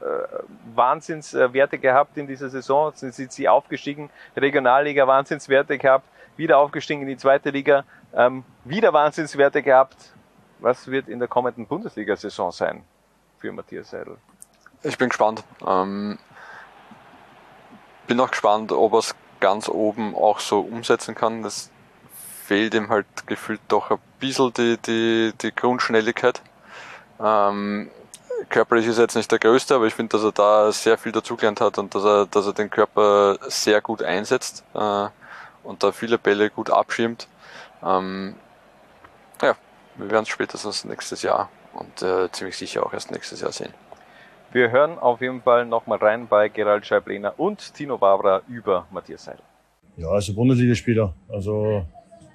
Wahnsinnswerte 0.74 1.78
gehabt 1.78 2.16
in 2.16 2.26
dieser 2.26 2.48
Saison. 2.48 2.92
Sind 2.94 3.14
sie, 3.14 3.26
sie 3.26 3.48
aufgestiegen, 3.48 4.10
Regionalliga 4.36 5.06
Wahnsinnswerte 5.06 5.78
gehabt, 5.78 6.04
wieder 6.36 6.58
aufgestiegen 6.58 7.02
in 7.02 7.08
die 7.08 7.16
zweite 7.16 7.50
Liga, 7.50 7.84
ähm, 8.16 8.44
wieder 8.64 8.92
Wahnsinnswerte 8.92 9.62
gehabt. 9.62 10.12
Was 10.60 10.86
wird 10.86 11.08
in 11.08 11.18
der 11.18 11.28
kommenden 11.28 11.66
Bundesliga-Saison 11.66 12.52
sein 12.52 12.84
für 13.38 13.52
Matthias 13.52 13.90
Seidel? 13.90 14.16
Ich 14.82 14.96
bin 14.98 15.08
gespannt. 15.08 15.42
Ähm, 15.66 16.18
bin 18.06 18.20
auch 18.20 18.30
gespannt, 18.30 18.72
ob 18.72 18.92
er 18.92 18.98
es 18.98 19.14
ganz 19.40 19.68
oben 19.68 20.14
auch 20.14 20.40
so 20.40 20.60
umsetzen 20.60 21.14
kann. 21.14 21.42
Das 21.42 21.70
fehlt 22.44 22.74
ihm 22.74 22.88
halt 22.88 23.06
gefühlt 23.26 23.60
doch 23.68 23.90
ein 23.90 23.98
bisschen 24.20 24.52
die, 24.54 24.76
die, 24.78 25.32
die 25.40 25.54
Grundschnelligkeit. 25.54 26.40
Ähm, 27.20 27.90
körperlich 28.48 28.86
ist 28.86 28.98
er 28.98 29.04
jetzt 29.04 29.16
nicht 29.16 29.30
der 29.30 29.38
Größte, 29.38 29.74
aber 29.74 29.86
ich 29.86 29.94
finde, 29.94 30.16
dass 30.16 30.24
er 30.24 30.32
da 30.32 30.72
sehr 30.72 30.98
viel 30.98 31.12
dazugelernt 31.12 31.60
hat 31.60 31.78
und 31.78 31.94
dass 31.94 32.04
er, 32.04 32.26
dass 32.26 32.46
er 32.46 32.52
den 32.52 32.70
Körper 32.70 33.38
sehr 33.48 33.80
gut 33.80 34.02
einsetzt 34.02 34.64
äh, 34.74 35.06
und 35.62 35.82
da 35.82 35.92
viele 35.92 36.18
Bälle 36.18 36.50
gut 36.50 36.70
abschirmt. 36.70 37.26
Ähm, 37.82 38.34
ja, 39.42 39.56
wir 39.96 40.10
werden 40.10 40.22
es 40.22 40.28
spätestens 40.28 40.84
nächstes 40.84 41.22
Jahr 41.22 41.48
und 41.74 42.02
äh, 42.02 42.30
ziemlich 42.30 42.56
sicher 42.56 42.84
auch 42.84 42.92
erst 42.92 43.10
nächstes 43.10 43.40
Jahr 43.40 43.52
sehen. 43.52 43.72
Wir 44.52 44.70
hören 44.70 44.98
auf 44.98 45.20
jeden 45.20 45.42
Fall 45.42 45.66
nochmal 45.66 45.98
rein 45.98 46.28
bei 46.28 46.48
Gerald 46.48 46.86
Scheiblener 46.86 47.34
und 47.38 47.74
Tino 47.74 48.00
Wabra 48.00 48.42
über 48.48 48.86
Matthias 48.92 49.24
Seidel. 49.24 49.42
Ja, 49.96 50.08
also 50.08 50.32
Bundesligaspieler. 50.32 51.12
Also 51.28 51.84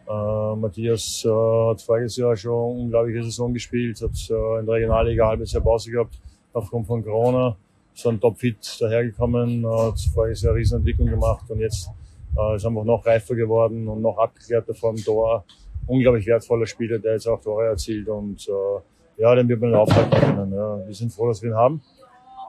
äh, 0.09 0.55
Matthias 0.55 1.23
äh, 1.25 1.29
hat 1.29 1.81
voriges 1.81 2.17
Jahr 2.17 2.35
schon 2.35 2.71
eine 2.71 2.81
unglaubliche 2.81 3.23
Saison 3.23 3.53
gespielt, 3.53 4.01
hat 4.01 4.11
äh, 4.29 4.59
in 4.59 4.65
der 4.65 4.75
Regionalliga 4.75 5.23
ein 5.23 5.29
halbes 5.29 5.51
Jahr 5.53 5.63
Pause 5.63 5.91
gehabt 5.91 6.19
aufgrund 6.51 6.87
von 6.87 7.03
Corona, 7.03 7.55
ist 7.93 8.05
dann 8.05 8.19
topfit 8.19 8.81
dahergekommen, 8.81 9.65
hat 9.65 9.99
voriges 10.13 10.41
Jahr 10.41 10.53
eine 10.53 10.59
Riesenentwicklung 10.59 11.07
gemacht 11.07 11.49
und 11.49 11.59
jetzt 11.59 11.91
äh, 12.37 12.55
ist 12.55 12.65
einfach 12.65 12.83
noch 12.83 13.05
reifer 13.05 13.35
geworden 13.35 13.87
und 13.87 14.01
noch 14.01 14.17
abgeklärter 14.17 14.73
vor 14.73 14.93
dem 14.93 15.03
Tor. 15.03 15.45
Unglaublich 15.87 16.25
wertvoller 16.27 16.67
Spieler, 16.67 16.99
der 16.99 17.13
jetzt 17.13 17.27
auch 17.27 17.41
Tore 17.41 17.67
erzielt 17.67 18.07
und 18.07 18.47
äh, 18.47 19.21
ja, 19.21 19.35
den 19.35 19.49
wird 19.49 19.59
man 19.61 19.75
aufhalten 19.75 20.11
können. 20.11 20.53
Ja. 20.53 20.85
Wir 20.85 20.93
sind 20.93 21.11
froh, 21.11 21.27
dass 21.27 21.41
wir 21.41 21.49
ihn 21.49 21.55
haben. 21.55 21.81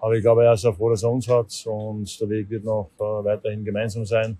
Aber 0.00 0.14
ich 0.14 0.22
glaube, 0.22 0.44
er 0.44 0.54
ist 0.54 0.64
auch 0.64 0.74
froh, 0.74 0.90
dass 0.90 1.02
er 1.02 1.10
uns 1.10 1.28
hat 1.28 1.66
und 1.66 2.20
der 2.20 2.28
Weg 2.28 2.48
wird 2.48 2.64
noch 2.64 2.90
äh, 2.98 3.02
weiterhin 3.02 3.64
gemeinsam 3.64 4.06
sein, 4.06 4.38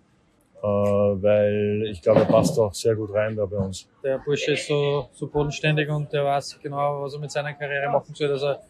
äh, 0.62 0.66
weil 0.66 1.88
ich 1.91 2.01
glaube, 2.01 2.20
er 2.20 2.26
passt 2.26 2.59
auch 2.59 2.72
sehr 2.72 2.95
gut 2.95 3.12
rein 3.12 3.36
da 3.36 3.45
bei 3.45 3.59
uns. 3.59 3.86
Der 4.03 4.18
Bursche 4.18 4.53
ist 4.53 4.66
so, 4.66 5.09
so 5.12 5.26
bodenständig 5.26 5.91
und 5.91 6.11
der 6.12 6.24
weiß 6.24 6.59
genau, 6.62 7.03
was 7.03 7.12
er 7.12 7.20
mit 7.20 7.30
seiner 7.30 7.53
Karriere 7.53 7.91
machen 7.91 8.14
soll, 8.14 8.28
dass 8.28 8.43
er, 8.43 8.61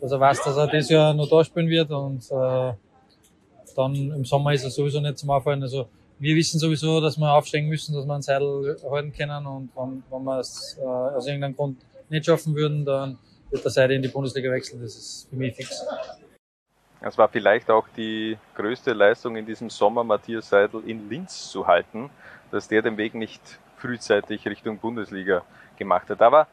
dass 0.00 0.12
er 0.12 0.20
weiß, 0.20 0.44
dass 0.44 0.56
er 0.56 0.68
dieses 0.68 0.90
Jahr 0.90 1.14
noch 1.14 1.28
da 1.28 1.42
spielen 1.42 1.68
wird 1.68 1.90
und 1.90 2.22
äh, 2.30 2.72
dann 3.74 3.94
im 3.94 4.24
Sommer 4.24 4.52
ist 4.52 4.64
er 4.64 4.70
sowieso 4.70 5.00
nicht 5.00 5.18
zum 5.18 5.30
Auffallen. 5.30 5.62
Also 5.62 5.88
wir 6.18 6.36
wissen 6.36 6.58
sowieso, 6.58 7.00
dass 7.00 7.16
wir 7.16 7.32
aufsteigen 7.32 7.68
müssen, 7.68 7.94
dass 7.94 8.06
wir 8.06 8.12
einen 8.12 8.22
Seidel 8.22 8.76
halten 8.90 9.12
können 9.12 9.46
und 9.46 9.70
wenn, 9.74 10.02
wenn 10.10 10.24
wir 10.24 10.38
es 10.38 10.78
äh, 10.78 10.84
aus 10.84 11.26
irgendeinem 11.26 11.56
Grund 11.56 11.78
nicht 12.08 12.26
schaffen 12.26 12.54
würden, 12.54 12.84
dann 12.84 13.18
wird 13.50 13.64
der 13.64 13.70
Seidel 13.70 13.96
in 13.96 14.02
die 14.02 14.08
Bundesliga 14.08 14.50
wechseln. 14.50 14.82
Das 14.82 14.94
ist 14.94 15.28
für 15.30 15.36
mich 15.36 15.54
fix. 15.54 15.82
Es 17.00 17.16
war 17.16 17.28
vielleicht 17.28 17.70
auch 17.70 17.88
die 17.96 18.36
größte 18.54 18.92
Leistung 18.92 19.36
in 19.36 19.46
diesem 19.46 19.70
Sommer, 19.70 20.04
Matthias 20.04 20.50
Seidel 20.50 20.82
in 20.86 21.08
Linz 21.08 21.48
zu 21.50 21.66
halten, 21.66 22.10
dass 22.50 22.68
der 22.68 22.82
den 22.82 22.98
Weg 22.98 23.14
nicht 23.14 23.40
frühzeitig 23.78 24.46
Richtung 24.46 24.78
Bundesliga 24.78 25.42
gemacht 25.78 26.10
hat. 26.10 26.20
Aber 26.20 26.46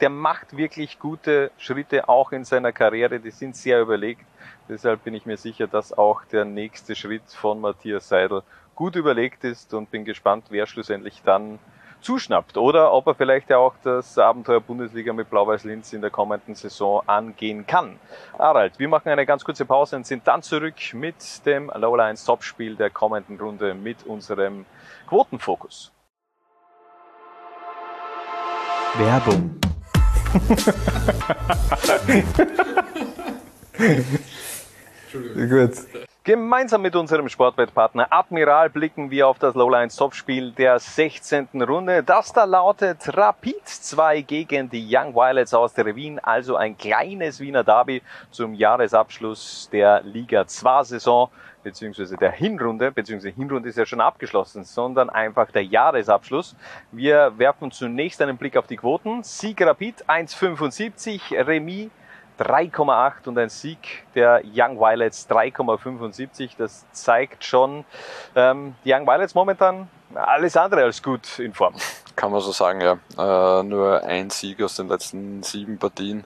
der 0.00 0.10
macht 0.10 0.56
wirklich 0.56 0.98
gute 0.98 1.50
Schritte 1.58 2.08
auch 2.08 2.32
in 2.32 2.44
seiner 2.44 2.72
Karriere, 2.72 3.20
die 3.20 3.30
sind 3.30 3.56
sehr 3.56 3.80
überlegt. 3.80 4.24
Deshalb 4.68 5.04
bin 5.04 5.14
ich 5.14 5.26
mir 5.26 5.36
sicher, 5.36 5.66
dass 5.66 5.96
auch 5.96 6.24
der 6.24 6.44
nächste 6.44 6.94
Schritt 6.94 7.22
von 7.28 7.60
Matthias 7.60 8.08
Seidel 8.08 8.42
gut 8.74 8.96
überlegt 8.96 9.44
ist 9.44 9.74
und 9.74 9.90
bin 9.90 10.04
gespannt, 10.04 10.46
wer 10.50 10.66
schlussendlich 10.66 11.22
dann 11.24 11.58
zuschnappt 12.00 12.56
oder 12.56 12.92
ob 12.92 13.08
er 13.08 13.14
vielleicht 13.14 13.50
ja 13.50 13.58
auch 13.58 13.74
das 13.82 14.18
Abenteuer 14.18 14.60
Bundesliga 14.60 15.12
mit 15.12 15.30
Blau-Weiß 15.30 15.64
Linz 15.64 15.92
in 15.92 16.00
der 16.00 16.10
kommenden 16.10 16.54
Saison 16.54 17.02
angehen 17.06 17.66
kann. 17.66 17.98
Harald, 18.38 18.78
wir 18.78 18.88
machen 18.88 19.08
eine 19.08 19.26
ganz 19.26 19.44
kurze 19.44 19.64
Pause 19.64 19.96
und 19.96 20.06
sind 20.06 20.26
dann 20.28 20.42
zurück 20.42 20.76
mit 20.92 21.44
dem 21.44 21.72
Lowlines 21.74 22.24
Topspiel 22.24 22.76
der 22.76 22.90
kommenden 22.90 23.38
Runde 23.40 23.74
mit 23.74 24.06
unserem 24.06 24.64
Quotenfokus. 25.08 25.92
Werbung. 28.96 29.67
Gut. 35.48 35.72
Gemeinsam 36.28 36.82
mit 36.82 36.94
unserem 36.94 37.30
Sportwettpartner 37.30 38.08
Admiral 38.10 38.68
blicken 38.68 39.10
wir 39.10 39.26
auf 39.28 39.38
das 39.38 39.54
Lowlines 39.54 39.96
Topspiel 39.96 40.52
der 40.52 40.78
16. 40.78 41.48
Runde. 41.62 42.02
Das 42.02 42.34
da 42.34 42.44
lautet 42.44 43.16
Rapid 43.16 43.66
2 43.66 44.20
gegen 44.20 44.68
die 44.68 44.86
Young 44.94 45.14
Violets 45.14 45.54
aus 45.54 45.72
der 45.72 45.96
Wien, 45.96 46.18
also 46.18 46.56
ein 46.56 46.76
kleines 46.76 47.40
Wiener 47.40 47.64
Derby 47.64 48.02
zum 48.30 48.52
Jahresabschluss 48.52 49.70
der 49.72 50.02
Liga 50.02 50.46
2 50.46 50.84
Saison 50.84 51.30
beziehungsweise 51.68 52.16
der 52.16 52.32
Hinrunde, 52.32 52.90
beziehungsweise 52.90 53.34
Hinrunde 53.34 53.68
ist 53.68 53.76
ja 53.76 53.84
schon 53.84 54.00
abgeschlossen, 54.00 54.64
sondern 54.64 55.10
einfach 55.10 55.50
der 55.50 55.64
Jahresabschluss. 55.64 56.56
Wir 56.92 57.32
werfen 57.36 57.70
zunächst 57.70 58.22
einen 58.22 58.38
Blick 58.38 58.56
auf 58.56 58.66
die 58.66 58.76
Quoten. 58.76 59.22
Sieg 59.22 59.60
Rapid 59.60 60.08
1,75, 60.08 61.46
Remis 61.46 61.90
3,8 62.38 63.28
und 63.28 63.36
ein 63.36 63.50
Sieg 63.50 64.04
der 64.14 64.42
Young 64.44 64.78
Violets 64.78 65.28
3,75. 65.28 66.52
Das 66.56 66.86
zeigt 66.92 67.44
schon, 67.44 67.84
ähm, 68.34 68.74
die 68.84 68.94
Young 68.94 69.06
Violets 69.06 69.34
momentan 69.34 69.88
alles 70.14 70.56
andere 70.56 70.84
als 70.84 71.02
gut 71.02 71.38
in 71.38 71.52
Form. 71.52 71.74
Kann 72.16 72.32
man 72.32 72.40
so 72.40 72.52
sagen, 72.52 72.80
ja. 72.80 72.98
Äh, 73.18 73.62
nur 73.62 74.02
ein 74.04 74.30
Sieg 74.30 74.62
aus 74.62 74.76
den 74.76 74.88
letzten 74.88 75.42
sieben 75.42 75.78
Partien. 75.78 76.24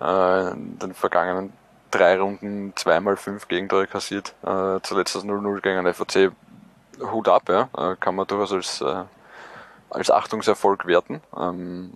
Äh, 0.00 0.52
in 0.52 0.78
den 0.78 0.94
vergangenen 0.94 1.52
drei 1.90 2.18
Runden 2.18 2.72
zweimal 2.76 3.16
fünf 3.16 3.48
Gegentore 3.48 3.86
kassiert. 3.86 4.34
Äh, 4.42 4.80
zuletzt 4.82 5.14
das 5.14 5.24
0-0 5.24 5.60
gegen 5.60 5.84
den 5.84 5.94
FAC. 5.94 6.32
Hut 7.00 7.28
ab, 7.28 7.48
ja. 7.48 7.68
Äh, 7.76 7.96
kann 7.96 8.16
man 8.16 8.26
durchaus 8.26 8.52
als, 8.52 8.80
äh, 8.80 9.04
als 9.90 10.10
Achtungserfolg 10.10 10.86
werten. 10.86 11.20
Ähm, 11.36 11.92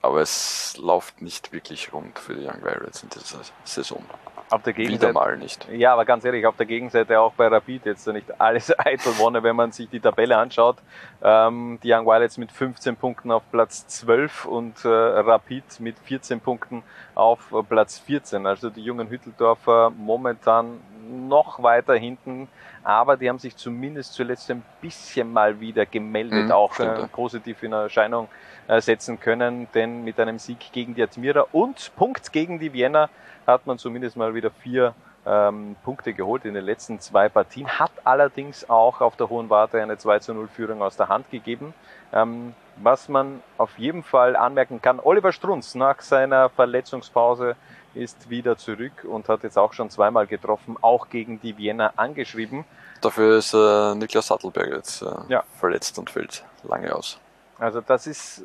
aber 0.00 0.20
es 0.20 0.76
läuft 0.78 1.22
nicht 1.22 1.52
wirklich 1.52 1.92
rund 1.92 2.18
für 2.18 2.34
die 2.34 2.46
Young 2.46 2.62
Violets 2.62 3.02
in 3.02 3.08
dieser 3.10 3.40
Saison. 3.64 4.04
Auf 4.52 4.62
der 4.62 4.74
Gegenseite, 4.74 5.08
Wieder 5.08 5.12
mal 5.14 5.38
nicht. 5.38 5.66
Ja, 5.70 5.94
aber 5.94 6.04
ganz 6.04 6.26
ehrlich, 6.26 6.44
auf 6.44 6.56
der 6.56 6.66
Gegenseite 6.66 7.18
auch 7.18 7.32
bei 7.32 7.46
Rapid 7.46 7.86
jetzt 7.86 8.06
nicht 8.08 8.38
alles 8.38 8.70
eitel 8.78 9.16
Wonne, 9.18 9.42
wenn 9.42 9.56
man 9.56 9.72
sich 9.72 9.88
die 9.88 9.98
Tabelle 9.98 10.36
anschaut. 10.36 10.76
Ähm, 11.22 11.78
die 11.82 11.90
Young 11.90 12.04
Violets 12.04 12.36
mit 12.36 12.52
15 12.52 12.96
Punkten 12.96 13.32
auf 13.32 13.42
Platz 13.50 13.86
12 13.86 14.44
und 14.44 14.84
äh, 14.84 14.88
Rapid 14.88 15.80
mit 15.80 15.98
14 16.00 16.40
Punkten 16.40 16.82
auf 17.14 17.50
äh, 17.50 17.62
Platz 17.62 17.98
14. 18.00 18.44
Also 18.46 18.68
die 18.68 18.82
jungen 18.82 19.08
Hütteldorfer 19.08 19.90
momentan 19.96 20.80
noch 21.10 21.62
weiter 21.62 21.94
hinten, 21.94 22.48
aber 22.84 23.16
die 23.16 23.30
haben 23.30 23.38
sich 23.38 23.56
zumindest 23.56 24.12
zuletzt 24.12 24.50
ein 24.50 24.62
bisschen 24.82 25.32
mal 25.32 25.60
wieder 25.60 25.86
gemeldet, 25.86 26.46
Mhm, 26.46 26.52
auch 26.52 26.78
äh, 26.78 27.06
positiv 27.08 27.62
in 27.62 27.72
Erscheinung 27.72 28.28
äh, 28.68 28.80
setzen 28.80 29.18
können, 29.18 29.66
denn 29.74 30.04
mit 30.04 30.20
einem 30.20 30.38
Sieg 30.38 30.72
gegen 30.72 30.94
die 30.94 31.02
Admira 31.02 31.46
und 31.52 31.90
Punkt 31.96 32.32
gegen 32.32 32.60
die 32.60 32.72
Vienna 32.72 33.08
hat 33.46 33.66
man 33.66 33.78
zumindest 33.78 34.16
mal 34.16 34.34
wieder 34.34 34.50
vier 34.50 34.94
ähm, 35.24 35.76
Punkte 35.84 36.12
geholt 36.14 36.44
in 36.44 36.54
den 36.54 36.64
letzten 36.64 36.98
zwei 37.00 37.28
Partien, 37.28 37.68
hat 37.68 37.92
allerdings 38.04 38.68
auch 38.68 39.00
auf 39.00 39.14
der 39.16 39.28
Hohen 39.30 39.48
Warte 39.50 39.80
eine 39.80 39.96
2 39.96 40.18
zu 40.18 40.34
0 40.34 40.48
Führung 40.48 40.82
aus 40.82 40.96
der 40.96 41.08
Hand 41.08 41.30
gegeben. 41.30 41.74
Ähm, 42.12 42.54
was 42.76 43.08
man 43.08 43.42
auf 43.58 43.78
jeden 43.78 44.02
Fall 44.02 44.34
anmerken 44.34 44.80
kann, 44.82 44.98
Oliver 44.98 45.32
Strunz 45.32 45.74
nach 45.74 46.00
seiner 46.00 46.48
Verletzungspause 46.48 47.54
ist 47.94 48.30
wieder 48.30 48.56
zurück 48.56 49.04
und 49.04 49.28
hat 49.28 49.42
jetzt 49.42 49.58
auch 49.58 49.74
schon 49.74 49.90
zweimal 49.90 50.26
getroffen, 50.26 50.76
auch 50.80 51.08
gegen 51.10 51.40
die 51.40 51.56
Vienna 51.58 51.92
angeschrieben. 51.96 52.64
Dafür 53.02 53.36
ist 53.38 53.52
äh, 53.54 53.94
Niklas 53.94 54.26
Sattelberger 54.28 54.76
jetzt 54.76 55.02
äh, 55.02 55.06
Ja. 55.28 55.44
verletzt 55.60 55.98
und 55.98 56.08
fällt 56.10 56.42
lange 56.64 56.94
aus. 56.94 57.18
Also 57.58 57.80
das 57.80 58.06
ist, 58.06 58.42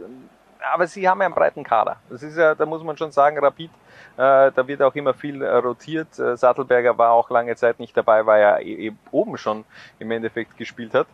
aber 0.74 0.88
sie 0.88 1.08
haben 1.08 1.20
ja 1.22 1.26
einen 1.26 1.36
breiten 1.36 1.64
Kader. 1.64 1.98
Das 2.10 2.24
ist 2.24 2.38
ja, 2.38 2.56
da 2.56 2.66
muss 2.66 2.84
man 2.84 2.98
schon 2.98 3.12
sagen, 3.12 3.38
Rapid, 3.40 3.70
äh, 4.18 4.52
da 4.52 4.68
wird 4.68 4.82
auch 4.82 4.96
immer 4.96 5.14
viel 5.14 5.42
äh, 5.42 5.56
rotiert. 5.56 6.18
Äh, 6.20 6.36
Sattelberger 6.38 6.98
war 6.98 7.12
auch 7.12 7.30
lange 7.30 7.56
Zeit 7.56 7.80
nicht 7.80 7.96
dabei, 7.96 8.26
weil 8.26 8.42
er 8.42 8.60
e- 8.62 8.88
eben 8.88 9.00
oben 9.12 9.38
schon 9.38 9.64
im 10.00 10.12
Endeffekt 10.12 10.58
gespielt 10.58 10.94
hat. 10.94 11.08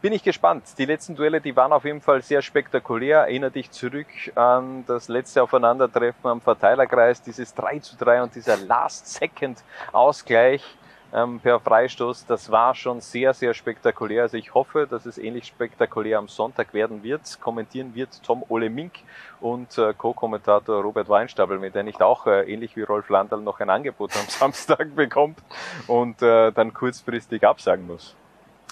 bin 0.00 0.12
ich 0.14 0.22
gespannt. 0.22 0.64
Die 0.78 0.86
letzten 0.86 1.14
Duelle, 1.14 1.42
die 1.42 1.54
waren 1.54 1.72
auf 1.72 1.84
jeden 1.84 2.00
Fall 2.00 2.22
sehr 2.22 2.40
spektakulär. 2.40 3.18
Erinnere 3.20 3.50
dich 3.50 3.70
zurück 3.70 4.06
an 4.34 4.84
das 4.86 5.08
letzte 5.08 5.42
Aufeinandertreffen 5.42 6.30
am 6.30 6.40
Verteilerkreis, 6.40 7.20
dieses 7.22 7.54
3 7.54 7.80
zu 7.80 7.96
3 7.96 8.22
und 8.22 8.34
dieser 8.34 8.56
Last-Second-Ausgleich 8.56 10.64
ähm, 11.12 11.40
per 11.40 11.60
Freistoß. 11.60 12.26
Das 12.26 12.50
war 12.50 12.74
schon 12.74 13.00
sehr, 13.00 13.34
sehr 13.34 13.54
spektakulär. 13.54 14.22
Also 14.22 14.36
ich 14.36 14.54
hoffe, 14.54 14.86
dass 14.88 15.06
es 15.06 15.18
ähnlich 15.18 15.46
spektakulär 15.46 16.18
am 16.18 16.28
Sonntag 16.28 16.72
werden 16.74 17.02
wird. 17.02 17.40
Kommentieren 17.40 17.94
wird 17.94 18.22
Tom 18.22 18.44
Ole 18.48 18.70
Mink 18.70 18.92
und 19.40 19.76
äh, 19.78 19.94
Co-Kommentator 19.96 20.82
Robert 20.82 21.08
Weinstapel, 21.08 21.58
mit 21.58 21.74
der 21.74 21.82
nicht 21.82 22.02
auch 22.02 22.26
äh, 22.26 22.50
ähnlich 22.52 22.76
wie 22.76 22.82
Rolf 22.82 23.08
Landl 23.08 23.40
noch 23.40 23.60
ein 23.60 23.70
Angebot 23.70 24.16
am 24.16 24.24
Samstag 24.28 24.94
bekommt 24.94 25.38
und 25.86 26.22
äh, 26.22 26.52
dann 26.52 26.72
kurzfristig 26.72 27.44
absagen 27.44 27.86
muss. 27.86 28.16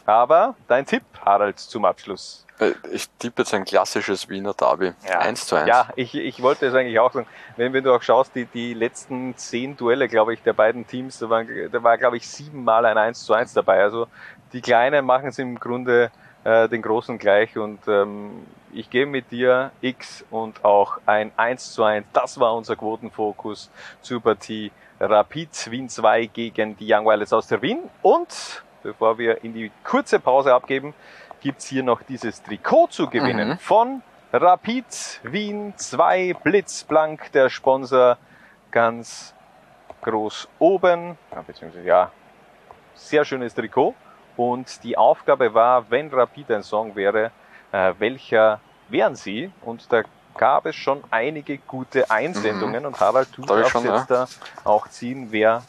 Aber 0.09 0.55
dein 0.69 0.87
Tipp, 0.87 1.03
Harald, 1.23 1.59
zum 1.59 1.85
Abschluss. 1.85 2.47
Äh, 2.59 2.73
Ich 2.91 3.11
tippe 3.19 3.43
jetzt 3.43 3.53
ein 3.53 3.67
klassisches 3.67 4.27
Wiener 4.31 4.55
Derby. 4.55 4.95
Ja. 5.07 5.19
1 5.19 5.47
zu 5.47 5.57
1. 5.57 5.69
Ja, 5.69 5.91
ich, 5.97 6.15
ich 6.15 6.41
wollte 6.41 6.65
es 6.65 6.75
eigentlich 6.75 6.99
auch 6.99 7.13
sagen. 7.13 7.27
Wenn, 7.59 7.75
wenn 7.75 7.85
du 7.85 7.93
auch 7.95 8.01
schaust, 8.01 8.35
die, 8.35 8.47
die 8.47 8.73
letzten 8.73 9.37
zehn 9.37 9.77
Duelle, 9.77 10.09
glaube 10.09 10.33
ich, 10.33 10.43
der 10.43 10.55
beiden 10.55 10.87
Teams, 10.87 11.19
da, 11.19 11.29
waren, 11.29 11.47
da 11.71 11.83
war, 11.83 11.99
glaube 11.99 12.17
ich, 12.17 12.27
siebenmal 12.27 12.87
ein 12.87 12.97
1 12.97 13.23
zu 13.23 13.35
1 13.35 13.53
dabei. 13.53 13.83
Also 13.83 14.07
die 14.55 14.63
Kleinen 14.63 15.05
machen 15.05 15.29
es 15.29 15.39
im 15.39 15.61
Grunde 15.61 16.11
äh, 16.45 16.71
den 16.71 16.81
Großen 16.81 17.19
gleich 17.19 17.59
und 17.59 17.87
ähm, 17.87 18.47
ich 18.73 18.89
gehe 18.89 19.05
mit 19.05 19.31
dir 19.31 19.73
X 19.83 20.25
und 20.31 20.65
auch 20.65 20.97
ein 21.05 21.33
1 21.37 21.75
zu 21.75 21.85
1. 21.85 22.07
Das 22.15 22.41
war 22.41 22.55
unser 22.55 22.77
Quotenfokus 22.77 23.71
zur 24.01 24.23
Partie 24.23 24.73
Rapid 25.01 25.71
Wien 25.71 25.91
2 25.91 26.27
gegen 26.27 26.79
die 26.79 26.91
Young 26.91 27.05
Wireless 27.05 27.35
aus 27.35 27.47
der 27.47 27.61
Wien. 27.61 27.81
Und 28.01 28.63
bevor 28.83 29.18
wir 29.18 29.43
in 29.45 29.53
die 29.55 29.70
kurze 29.85 30.18
Pause 30.20 30.55
abgeben, 30.55 30.95
gibt's 31.41 31.66
hier 31.66 31.83
noch 31.83 32.03
dieses 32.03 32.43
Trikot 32.43 32.89
zu 32.89 33.09
gewinnen 33.09 33.51
Mhm. 33.51 33.59
von 33.59 34.03
Rapid 34.33 35.20
Wien 35.22 35.72
2 35.76 36.35
Blitzblank, 36.43 37.33
der 37.33 37.49
Sponsor 37.49 38.18
ganz 38.70 39.35
groß 40.03 40.49
oben, 40.59 41.16
ja, 41.33 41.43
beziehungsweise 41.43 41.87
ja, 41.87 42.11
sehr 42.95 43.24
schönes 43.24 43.55
Trikot. 43.55 43.95
Und 44.37 44.85
die 44.85 44.97
Aufgabe 44.97 45.53
war, 45.55 45.91
wenn 45.91 46.11
Rapid 46.12 46.51
ein 46.53 46.62
Song 46.62 46.95
wäre, 46.95 47.31
äh, 47.72 47.95
welcher 47.99 48.61
wären 48.89 49.16
sie? 49.16 49.51
Und 49.62 49.93
da 49.93 50.03
gab 50.37 50.66
es 50.66 50.76
schon 50.76 51.03
einige 51.11 51.59
gute 51.59 52.11
Einsendungen. 52.11 52.81
Mhm. 52.83 52.87
Und 52.87 53.01
Harald, 53.01 53.29
du 53.37 53.43
darfst 53.43 53.74
jetzt 53.85 54.11
da 54.11 54.26
auch 54.64 54.87
ziehen, 54.89 55.29
wer 55.31 55.62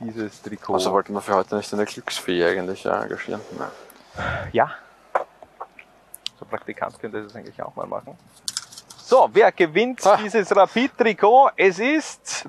dieses 0.00 0.42
Trikot... 0.42 0.74
Also 0.74 0.92
wollten 0.92 1.12
wir 1.12 1.20
für 1.20 1.34
heute 1.34 1.56
nicht 1.56 1.72
eine 1.72 1.84
Glücksfee 1.84 2.44
eigentlich 2.44 2.84
engagieren? 2.86 3.40
Nein. 3.58 3.68
Ja. 4.52 4.70
So 6.38 6.44
Praktikant 6.46 6.98
könnte 6.98 7.22
das 7.22 7.34
eigentlich 7.36 7.62
auch 7.62 7.74
mal 7.76 7.86
machen. 7.86 8.16
So, 8.96 9.28
wer 9.32 9.50
gewinnt 9.50 10.00
dieses 10.22 10.54
Rapid-Trikot? 10.54 11.50
Es 11.56 11.78
ist, 11.78 12.48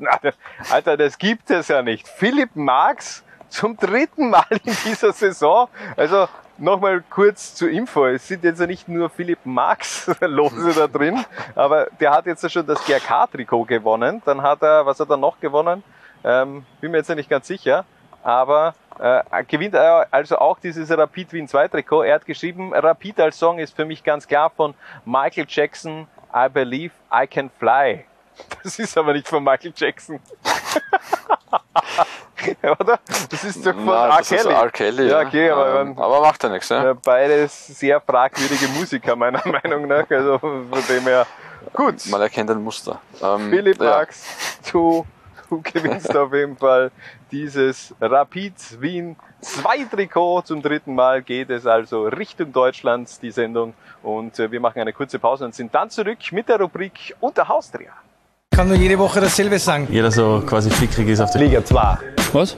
Alter, 0.70 0.96
das 0.96 1.18
gibt 1.18 1.50
es 1.50 1.68
ja 1.70 1.82
nicht. 1.82 2.08
Philipp 2.08 2.56
Marx 2.56 3.24
zum 3.50 3.76
dritten 3.76 4.30
Mal 4.30 4.46
in 4.64 4.76
dieser 4.86 5.12
Saison. 5.12 5.68
Also 5.98 6.28
nochmal 6.58 7.04
kurz 7.10 7.56
zur 7.56 7.70
Info. 7.70 8.06
Es 8.06 8.28
sind 8.28 8.44
jetzt 8.44 8.60
ja 8.60 8.68
nicht 8.68 8.88
nur 8.88 9.10
Philipp 9.10 9.40
Marx 9.44 10.10
Lose 10.22 10.74
da 10.74 10.88
drin, 10.88 11.26
aber 11.56 11.88
der 12.00 12.12
hat 12.12 12.26
jetzt 12.28 12.44
ja 12.44 12.50
schon 12.50 12.66
das 12.66 12.84
GRK-Trikot 12.86 13.66
gewonnen. 13.66 14.22
Dann 14.26 14.42
hat 14.42 14.62
er, 14.62 14.86
was 14.86 15.00
hat 15.00 15.10
er 15.10 15.18
noch 15.18 15.40
gewonnen? 15.40 15.84
Ähm, 16.24 16.66
bin 16.80 16.92
mir 16.92 16.98
jetzt 16.98 17.10
ja 17.10 17.16
nicht 17.16 17.30
ganz 17.30 17.48
sicher. 17.48 17.86
Aber 18.24 18.76
äh, 19.00 19.44
gewinnt 19.46 19.74
er 19.74 20.08
also 20.12 20.38
auch 20.38 20.60
dieses 20.60 20.92
Rapid 20.92 21.34
Wien 21.34 21.48
2 21.48 21.70
Trikot. 21.70 22.04
Er 22.04 22.16
hat 22.16 22.26
geschrieben, 22.26 22.74
Rapid 22.74 23.20
als 23.20 23.40
Song 23.40 23.58
ist 23.58 23.76
für 23.76 23.86
mich 23.86 24.04
ganz 24.04 24.28
klar 24.28 24.52
von 24.52 24.76
Michael 25.06 25.46
Jackson, 25.48 26.08
I 26.34 26.48
Believe 26.50 26.94
I 27.12 27.26
Can 27.28 27.50
Fly. 27.58 28.06
Das 28.64 28.80
ist 28.80 28.98
aber 28.98 29.14
nicht 29.14 29.28
von 29.28 29.44
Michael 29.44 29.74
Jackson. 29.76 30.20
Oder? 32.64 33.00
Das 33.30 33.44
ist 33.44 33.66
doch 33.66 33.74
von 33.74 33.86
Nein, 33.86 34.10
R. 34.10 34.18
das 34.18 34.32
ist 34.32 34.42
Kelly. 34.44 34.54
R. 34.56 34.72
Kelly, 34.72 35.08
Ja, 35.10 35.22
ja. 35.22 35.28
okay, 35.28 35.50
aber, 35.52 35.82
Ähm, 35.82 35.98
aber 35.98 36.22
macht 36.22 36.44
ja 36.44 36.50
nichts, 36.50 36.70
ja. 36.70 36.84
ja, 36.86 36.94
beides 36.94 37.68
sehr 37.68 38.02
fragwürdige 38.02 38.68
Musiker, 38.70 39.16
meiner 39.16 39.42
Meinung 39.64 39.88
nach. 39.88 40.10
Also 40.10 40.40
von 40.40 40.70
dem 40.90 41.04
her, 41.04 41.28
gut. 41.74 42.06
Man 42.08 42.22
erkennt 42.22 42.50
ein 42.50 42.64
Muster. 42.64 43.00
Ähm, 43.22 43.50
Philipp 43.50 43.80
ja. 43.80 43.98
Max, 43.98 44.26
du, 44.72 45.06
du 45.52 45.62
gewinnst 45.74 46.16
auf 46.16 46.34
jeden 46.34 46.58
Fall 46.58 46.92
dieses 47.32 47.94
Rapid 48.00 48.82
Wien 48.82 49.16
2 49.42 49.86
Trikot. 49.86 50.44
Zum 50.44 50.62
dritten 50.62 50.96
Mal 50.96 51.22
geht 51.22 51.50
es 51.50 51.66
also 51.68 52.06
Richtung 52.08 52.52
Deutschland, 52.52 53.10
die 53.22 53.32
Sendung. 53.32 53.74
Und 54.02 54.40
äh, 54.40 54.52
wir 54.52 54.60
machen 54.60 54.80
eine 54.80 54.94
kurze 54.94 55.20
Pause 55.20 55.46
und 55.46 55.54
sind 55.54 55.76
dann 55.76 55.90
zurück 55.90 56.20
mit 56.32 56.50
der 56.50 56.60
Rubrik 56.60 57.16
Unter 57.20 57.48
Haustria. 57.48 57.92
Ich 58.52 58.58
kann 58.58 58.68
nur 58.68 58.78
jede 58.78 58.98
Woche 58.98 59.22
dasselbe 59.22 59.60
sagen. 59.60 59.88
Jeder 59.92 60.12
so 60.12 60.44
quasi 60.46 60.70
fickrig 60.70 61.08
ist 61.08 61.22
auf 61.22 61.32
der 61.32 61.42
Liga 61.42 61.64
2. 61.64 61.98
Was? 62.34 62.58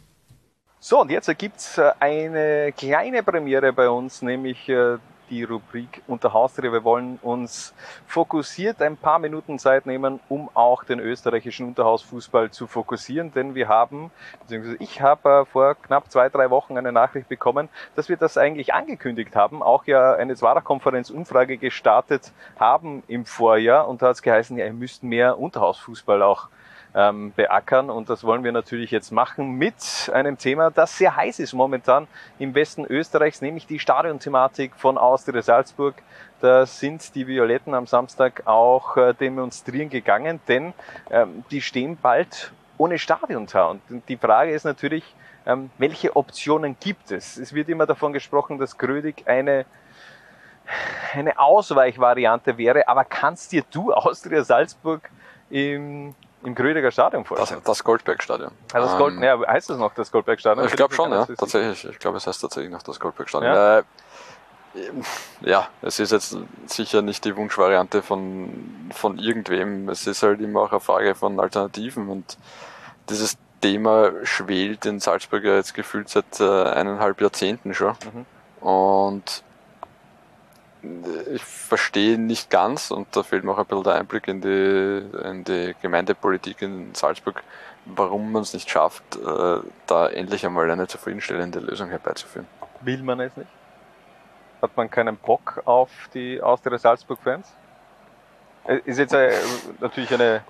So, 0.83 0.99
und 0.99 1.11
jetzt 1.11 1.29
gibt's 1.37 1.77
äh, 1.77 1.91
eine 1.99 2.71
kleine 2.71 3.21
Premiere 3.21 3.71
bei 3.71 3.87
uns, 3.87 4.23
nämlich 4.23 4.67
äh, 4.67 4.97
die 5.29 5.43
Rubrik 5.43 6.01
Unter 6.07 6.33
Haustür. 6.33 6.73
Wir 6.73 6.83
wollen 6.83 7.19
uns 7.21 7.75
fokussiert 8.07 8.81
ein 8.81 8.97
paar 8.97 9.19
Minuten 9.19 9.59
Zeit 9.59 9.85
nehmen, 9.85 10.19
um 10.27 10.49
auch 10.55 10.83
den 10.83 10.99
österreichischen 10.99 11.67
Unterhausfußball 11.67 12.49
zu 12.49 12.65
fokussieren, 12.65 13.31
denn 13.31 13.53
wir 13.53 13.67
haben, 13.67 14.09
beziehungsweise 14.41 14.77
ich 14.79 15.01
habe 15.01 15.29
äh, 15.29 15.45
vor 15.45 15.75
knapp 15.75 16.09
zwei, 16.09 16.29
drei 16.29 16.49
Wochen 16.49 16.75
eine 16.79 16.91
Nachricht 16.91 17.29
bekommen, 17.29 17.69
dass 17.95 18.09
wir 18.09 18.17
das 18.17 18.39
eigentlich 18.39 18.73
angekündigt 18.73 19.35
haben, 19.35 19.61
auch 19.61 19.85
ja 19.85 20.15
eine 20.15 20.35
Zwarer-Konferenz-Umfrage 20.35 21.57
gestartet 21.57 22.31
haben 22.59 23.03
im 23.07 23.25
Vorjahr 23.25 23.87
und 23.87 24.01
da 24.01 24.07
hat 24.07 24.15
es 24.15 24.23
geheißen, 24.23 24.57
ja, 24.57 24.65
ihr 24.65 24.73
müsst 24.73 25.03
mehr 25.03 25.37
Unterhausfußball 25.37 26.23
auch 26.23 26.47
ähm, 26.95 27.31
beackern. 27.33 27.89
Und 27.89 28.09
das 28.09 28.23
wollen 28.23 28.43
wir 28.43 28.51
natürlich 28.51 28.91
jetzt 28.91 29.11
machen 29.11 29.57
mit 29.57 30.11
einem 30.13 30.37
Thema, 30.37 30.71
das 30.71 30.97
sehr 30.97 31.15
heiß 31.15 31.39
ist 31.39 31.53
momentan 31.53 32.07
im 32.39 32.53
Westen 32.53 32.85
Österreichs, 32.85 33.41
nämlich 33.41 33.67
die 33.67 33.79
Stadionthematik 33.79 34.75
von 34.75 34.97
Austria 34.97 35.41
Salzburg. 35.41 35.95
Da 36.41 36.65
sind 36.65 37.13
die 37.15 37.27
Violetten 37.27 37.73
am 37.73 37.87
Samstag 37.87 38.43
auch 38.45 38.97
äh, 38.97 39.13
demonstrieren 39.13 39.89
gegangen, 39.89 40.39
denn 40.47 40.73
ähm, 41.09 41.43
die 41.51 41.61
stehen 41.61 41.97
bald 42.01 42.51
ohne 42.77 42.97
Stadion 42.97 43.45
da. 43.45 43.67
Und 43.67 43.81
die 44.07 44.17
Frage 44.17 44.51
ist 44.51 44.63
natürlich, 44.63 45.03
ähm, 45.45 45.69
welche 45.77 46.15
Optionen 46.15 46.75
gibt 46.79 47.11
es? 47.11 47.37
Es 47.37 47.53
wird 47.53 47.69
immer 47.69 47.85
davon 47.85 48.11
gesprochen, 48.11 48.57
dass 48.57 48.77
Grödig 48.77 49.27
eine 49.27 49.65
eine 51.13 51.37
Ausweichvariante 51.37 52.57
wäre, 52.57 52.87
aber 52.87 53.03
kannst 53.03 53.51
dir 53.51 53.63
du 53.71 53.93
Austria 53.93 54.43
Salzburg 54.43 55.09
im 55.49 56.15
im 56.43 56.55
Grödiger 56.55 56.91
Stadion 56.91 57.25
vorstellen. 57.25 57.61
Das, 57.63 57.77
das 57.77 57.83
Goldbergstadion. 57.83 58.51
Ah, 58.73 58.79
das 58.79 58.97
Gold, 58.97 59.15
Ähm, 59.15 59.23
ja, 59.23 59.47
heißt 59.47 59.69
das 59.69 59.77
noch 59.77 59.93
das 59.93 60.11
Goldbergstadion? 60.11 60.65
Ich 60.67 60.75
glaube 60.75 60.93
schon, 60.93 61.11
ja, 61.11 61.25
tatsächlich. 61.25 61.85
Ich 61.85 61.99
glaube, 61.99 62.17
es 62.17 62.27
heißt 62.27 62.41
tatsächlich 62.41 62.71
noch 62.71 62.83
das 62.83 62.99
Goldbergstadion. 62.99 63.53
Ja. 63.53 63.79
Äh, 63.79 63.83
ja, 65.41 65.67
es 65.81 65.99
ist 65.99 66.11
jetzt 66.11 66.37
sicher 66.65 67.01
nicht 67.01 67.25
die 67.25 67.35
Wunschvariante 67.35 68.01
von, 68.01 68.89
von 68.93 69.19
irgendwem. 69.19 69.89
Es 69.89 70.07
ist 70.07 70.23
halt 70.23 70.39
immer 70.39 70.61
auch 70.61 70.71
eine 70.71 70.79
Frage 70.79 71.13
von 71.13 71.39
Alternativen 71.39 72.07
und 72.07 72.37
dieses 73.09 73.37
Thema 73.59 74.11
schwelt 74.23 74.85
in 74.85 74.99
Salzburg 74.99 75.43
ja 75.43 75.55
jetzt 75.55 75.73
gefühlt 75.73 76.09
seit 76.09 76.39
äh, 76.39 76.63
eineinhalb 76.63 77.19
Jahrzehnten 77.21 77.73
schon. 77.73 77.95
Und 78.61 79.43
ich 81.31 81.43
verstehe 81.43 82.17
nicht 82.17 82.49
ganz, 82.49 82.91
und 82.91 83.15
da 83.15 83.23
fehlt 83.23 83.43
mir 83.43 83.51
auch 83.51 83.59
ein 83.59 83.65
bisschen 83.65 83.83
der 83.83 83.95
Einblick 83.95 84.27
in 84.27 84.41
die, 84.41 85.05
in 85.23 85.43
die 85.43 85.75
Gemeindepolitik 85.81 86.61
in 86.61 86.93
Salzburg, 86.95 87.43
warum 87.85 88.31
man 88.31 88.41
es 88.41 88.53
nicht 88.53 88.69
schafft, 88.69 89.03
äh, 89.15 89.59
da 89.87 90.07
endlich 90.07 90.45
einmal 90.45 90.69
eine 90.69 90.87
zufriedenstellende 90.87 91.59
Lösung 91.59 91.89
herbeizuführen. 91.89 92.47
Will 92.81 93.03
man 93.03 93.19
es 93.19 93.35
nicht? 93.37 93.49
Hat 94.61 94.75
man 94.75 94.89
keinen 94.89 95.17
Bock 95.17 95.61
auf 95.65 95.89
die 96.13 96.41
Austria 96.41 96.77
Salzburg-Fans? 96.77 97.53
Äh, 98.65 98.79
Ist 98.85 98.99
jetzt 98.99 99.13
äh, 99.13 99.33
natürlich 99.79 100.13
eine 100.13 100.43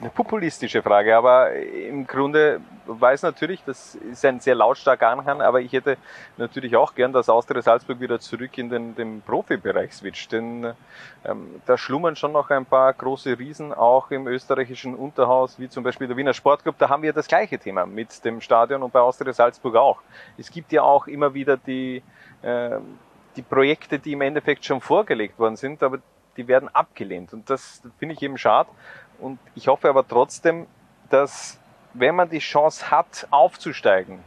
eine 0.00 0.10
populistische 0.10 0.82
Frage, 0.82 1.16
aber 1.16 1.52
im 1.52 2.06
Grunde 2.06 2.60
weiß 2.86 3.22
natürlich, 3.22 3.62
das 3.64 3.94
ist 3.94 4.24
ein 4.24 4.40
sehr 4.40 4.54
lautstarker 4.54 5.08
Anhang, 5.08 5.40
aber 5.40 5.60
ich 5.60 5.72
hätte 5.72 5.96
natürlich 6.36 6.76
auch 6.76 6.94
gern, 6.94 7.12
dass 7.12 7.28
Austria 7.28 7.62
Salzburg 7.62 8.00
wieder 8.00 8.18
zurück 8.18 8.58
in 8.58 8.68
den, 8.68 8.94
den 8.94 9.22
Profibereich 9.22 9.94
switcht, 9.94 10.32
denn 10.32 10.74
ähm, 11.24 11.60
da 11.64 11.78
schlummern 11.78 12.16
schon 12.16 12.32
noch 12.32 12.50
ein 12.50 12.66
paar 12.66 12.92
große 12.92 13.38
Riesen 13.38 13.72
auch 13.72 14.10
im 14.10 14.26
österreichischen 14.26 14.94
Unterhaus, 14.94 15.58
wie 15.58 15.68
zum 15.68 15.84
Beispiel 15.84 16.08
der 16.08 16.16
Wiener 16.16 16.34
Sportclub, 16.34 16.76
da 16.78 16.88
haben 16.88 17.02
wir 17.02 17.12
das 17.12 17.28
gleiche 17.28 17.58
Thema 17.58 17.86
mit 17.86 18.24
dem 18.24 18.40
Stadion 18.40 18.82
und 18.82 18.92
bei 18.92 19.00
Austria 19.00 19.32
Salzburg 19.32 19.76
auch. 19.76 20.00
Es 20.36 20.50
gibt 20.50 20.72
ja 20.72 20.82
auch 20.82 21.06
immer 21.06 21.32
wieder 21.34 21.56
die, 21.56 22.02
äh, 22.42 22.78
die 23.36 23.42
Projekte, 23.42 23.98
die 23.98 24.12
im 24.12 24.20
Endeffekt 24.20 24.64
schon 24.64 24.80
vorgelegt 24.80 25.38
worden 25.38 25.56
sind, 25.56 25.82
aber 25.82 25.98
die 26.36 26.48
werden 26.48 26.68
abgelehnt 26.68 27.32
und 27.32 27.48
das 27.50 27.82
finde 27.98 28.14
ich 28.14 28.22
eben 28.22 28.38
schade. 28.38 28.68
Und 29.18 29.38
ich 29.54 29.68
hoffe 29.68 29.88
aber 29.88 30.06
trotzdem, 30.06 30.66
dass 31.10 31.58
wenn 31.92 32.16
man 32.16 32.28
die 32.28 32.40
Chance 32.40 32.90
hat, 32.90 33.26
aufzusteigen 33.30 34.18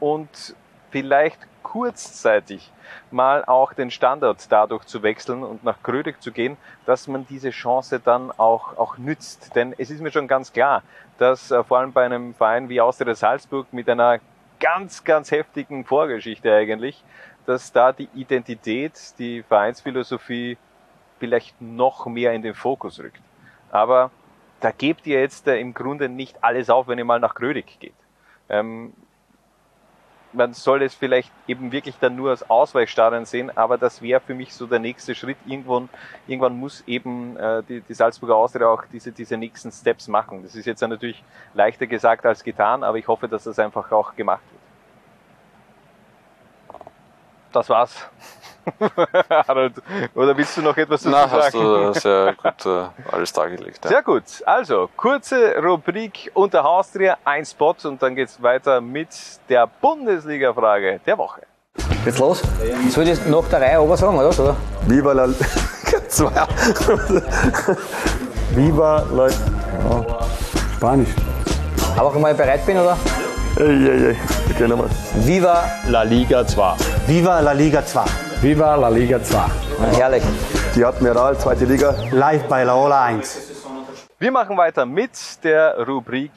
und 0.00 0.54
vielleicht 0.90 1.38
kurzzeitig 1.62 2.72
mal 3.10 3.44
auch 3.44 3.72
den 3.72 3.90
Standard 3.90 4.50
dadurch 4.50 4.84
zu 4.84 5.02
wechseln 5.02 5.42
und 5.42 5.64
nach 5.64 5.82
Grödig 5.82 6.22
zu 6.22 6.32
gehen, 6.32 6.56
dass 6.84 7.08
man 7.08 7.26
diese 7.26 7.50
Chance 7.50 8.00
dann 8.00 8.30
auch, 8.30 8.76
auch 8.76 8.98
nützt. 8.98 9.54
Denn 9.54 9.74
es 9.76 9.90
ist 9.90 10.00
mir 10.00 10.12
schon 10.12 10.28
ganz 10.28 10.52
klar, 10.52 10.82
dass 11.18 11.50
äh, 11.50 11.62
vor 11.64 11.78
allem 11.78 11.92
bei 11.92 12.04
einem 12.04 12.34
Verein 12.34 12.68
wie 12.68 12.80
Austria 12.80 13.14
Salzburg 13.14 13.72
mit 13.72 13.88
einer 13.88 14.20
ganz, 14.60 15.04
ganz 15.04 15.30
heftigen 15.30 15.84
Vorgeschichte 15.84 16.52
eigentlich, 16.52 17.02
dass 17.46 17.72
da 17.72 17.92
die 17.92 18.08
Identität, 18.14 18.92
die 19.18 19.42
Vereinsphilosophie 19.42 20.56
vielleicht 21.18 21.60
noch 21.60 22.06
mehr 22.06 22.32
in 22.32 22.42
den 22.42 22.54
Fokus 22.54 22.98
rückt. 22.98 23.20
Aber 23.70 24.10
da 24.60 24.70
gebt 24.70 25.06
ihr 25.06 25.20
jetzt 25.20 25.46
äh, 25.48 25.58
im 25.58 25.74
Grunde 25.74 26.08
nicht 26.08 26.42
alles 26.42 26.70
auf, 26.70 26.88
wenn 26.88 26.98
ihr 26.98 27.04
mal 27.04 27.20
nach 27.20 27.34
Grödig 27.34 27.78
geht. 27.78 27.94
Ähm, 28.48 28.92
man 30.32 30.52
soll 30.52 30.82
es 30.82 30.94
vielleicht 30.94 31.32
eben 31.48 31.72
wirklich 31.72 31.96
dann 31.98 32.14
nur 32.14 32.30
als 32.30 32.48
Ausweichstadion 32.48 33.24
sehen, 33.24 33.56
aber 33.56 33.78
das 33.78 34.02
wäre 34.02 34.20
für 34.20 34.34
mich 34.34 34.54
so 34.54 34.66
der 34.66 34.78
nächste 34.78 35.14
Schritt. 35.14 35.38
Irgendwann, 35.46 35.88
irgendwann 36.26 36.58
muss 36.58 36.84
eben 36.86 37.36
äh, 37.36 37.62
die, 37.62 37.80
die 37.80 37.94
Salzburger 37.94 38.36
Austria 38.36 38.68
auch 38.68 38.84
diese, 38.92 39.12
diese 39.12 39.36
nächsten 39.36 39.72
Steps 39.72 40.08
machen. 40.08 40.42
Das 40.42 40.54
ist 40.54 40.66
jetzt 40.66 40.82
natürlich 40.82 41.24
leichter 41.54 41.86
gesagt 41.86 42.26
als 42.26 42.44
getan, 42.44 42.84
aber 42.84 42.98
ich 42.98 43.08
hoffe, 43.08 43.28
dass 43.28 43.44
das 43.44 43.58
einfach 43.58 43.90
auch 43.92 44.14
gemacht 44.14 44.42
wird. 44.50 44.62
Das 47.52 47.68
war's. 47.70 48.08
Harald, 49.30 49.74
oder 50.14 50.36
willst 50.36 50.56
du 50.56 50.62
noch 50.62 50.76
etwas 50.76 51.02
dazu 51.02 51.14
Na, 51.14 51.28
sagen? 51.28 51.42
hast 51.42 51.54
du 51.54 51.92
sehr 52.00 52.34
gut 52.34 52.66
äh, 52.66 53.14
alles 53.14 53.32
dargelegt. 53.32 53.84
Ja. 53.84 53.90
Sehr 53.90 54.02
gut. 54.02 54.24
Also, 54.44 54.88
kurze 54.96 55.56
Rubrik 55.62 56.30
unter 56.34 56.62
Haustria, 56.62 57.16
ein 57.24 57.44
Spot 57.44 57.74
und 57.84 58.02
dann 58.02 58.14
geht's 58.14 58.42
weiter 58.42 58.80
mit 58.80 59.08
der 59.48 59.66
Bundesliga-Frage 59.66 61.00
der 61.06 61.18
Woche. 61.18 61.42
Geht's 62.04 62.18
los? 62.18 62.42
Soll 62.90 63.04
ich 63.04 63.10
das 63.10 63.26
nach 63.26 63.44
der 63.48 63.60
Reihe 63.60 63.78
aber 63.78 63.96
sagen, 63.96 64.18
oder? 64.18 64.28
oder? 64.28 64.56
Viva 64.86 65.12
la 65.12 65.28
zwei. 66.08 66.30
Viva 68.54 69.04
la 69.12 69.28
Spanisch. 70.76 71.14
Aber 71.96 72.14
wenn 72.14 72.30
ich 72.30 72.36
bereit 72.36 72.66
bin, 72.66 72.78
oder? 72.78 72.96
Ey, 73.58 73.88
ey, 73.88 74.06
ey. 74.08 74.16
Okay, 74.50 74.68
nochmal. 74.68 74.88
Viva 75.14 75.64
La 75.88 76.02
Liga 76.02 76.46
2. 76.46 76.76
Viva 77.06 77.40
la 77.40 77.52
Liga 77.52 77.82
2. 77.84 78.25
Viva 78.46 78.76
la 78.76 78.88
Liga 78.88 79.20
2. 79.20 79.38
Herrlich. 79.98 80.22
Die 80.76 80.84
Admiral, 80.84 81.36
zweite 81.36 81.64
Liga. 81.64 81.96
Live 82.12 82.44
bei 82.46 82.62
Laola 82.62 83.06
1. 83.06 83.64
Wir 84.20 84.30
machen 84.30 84.56
weiter 84.56 84.86
mit 84.86 85.10
der 85.42 85.84
Rubrik 85.84 86.30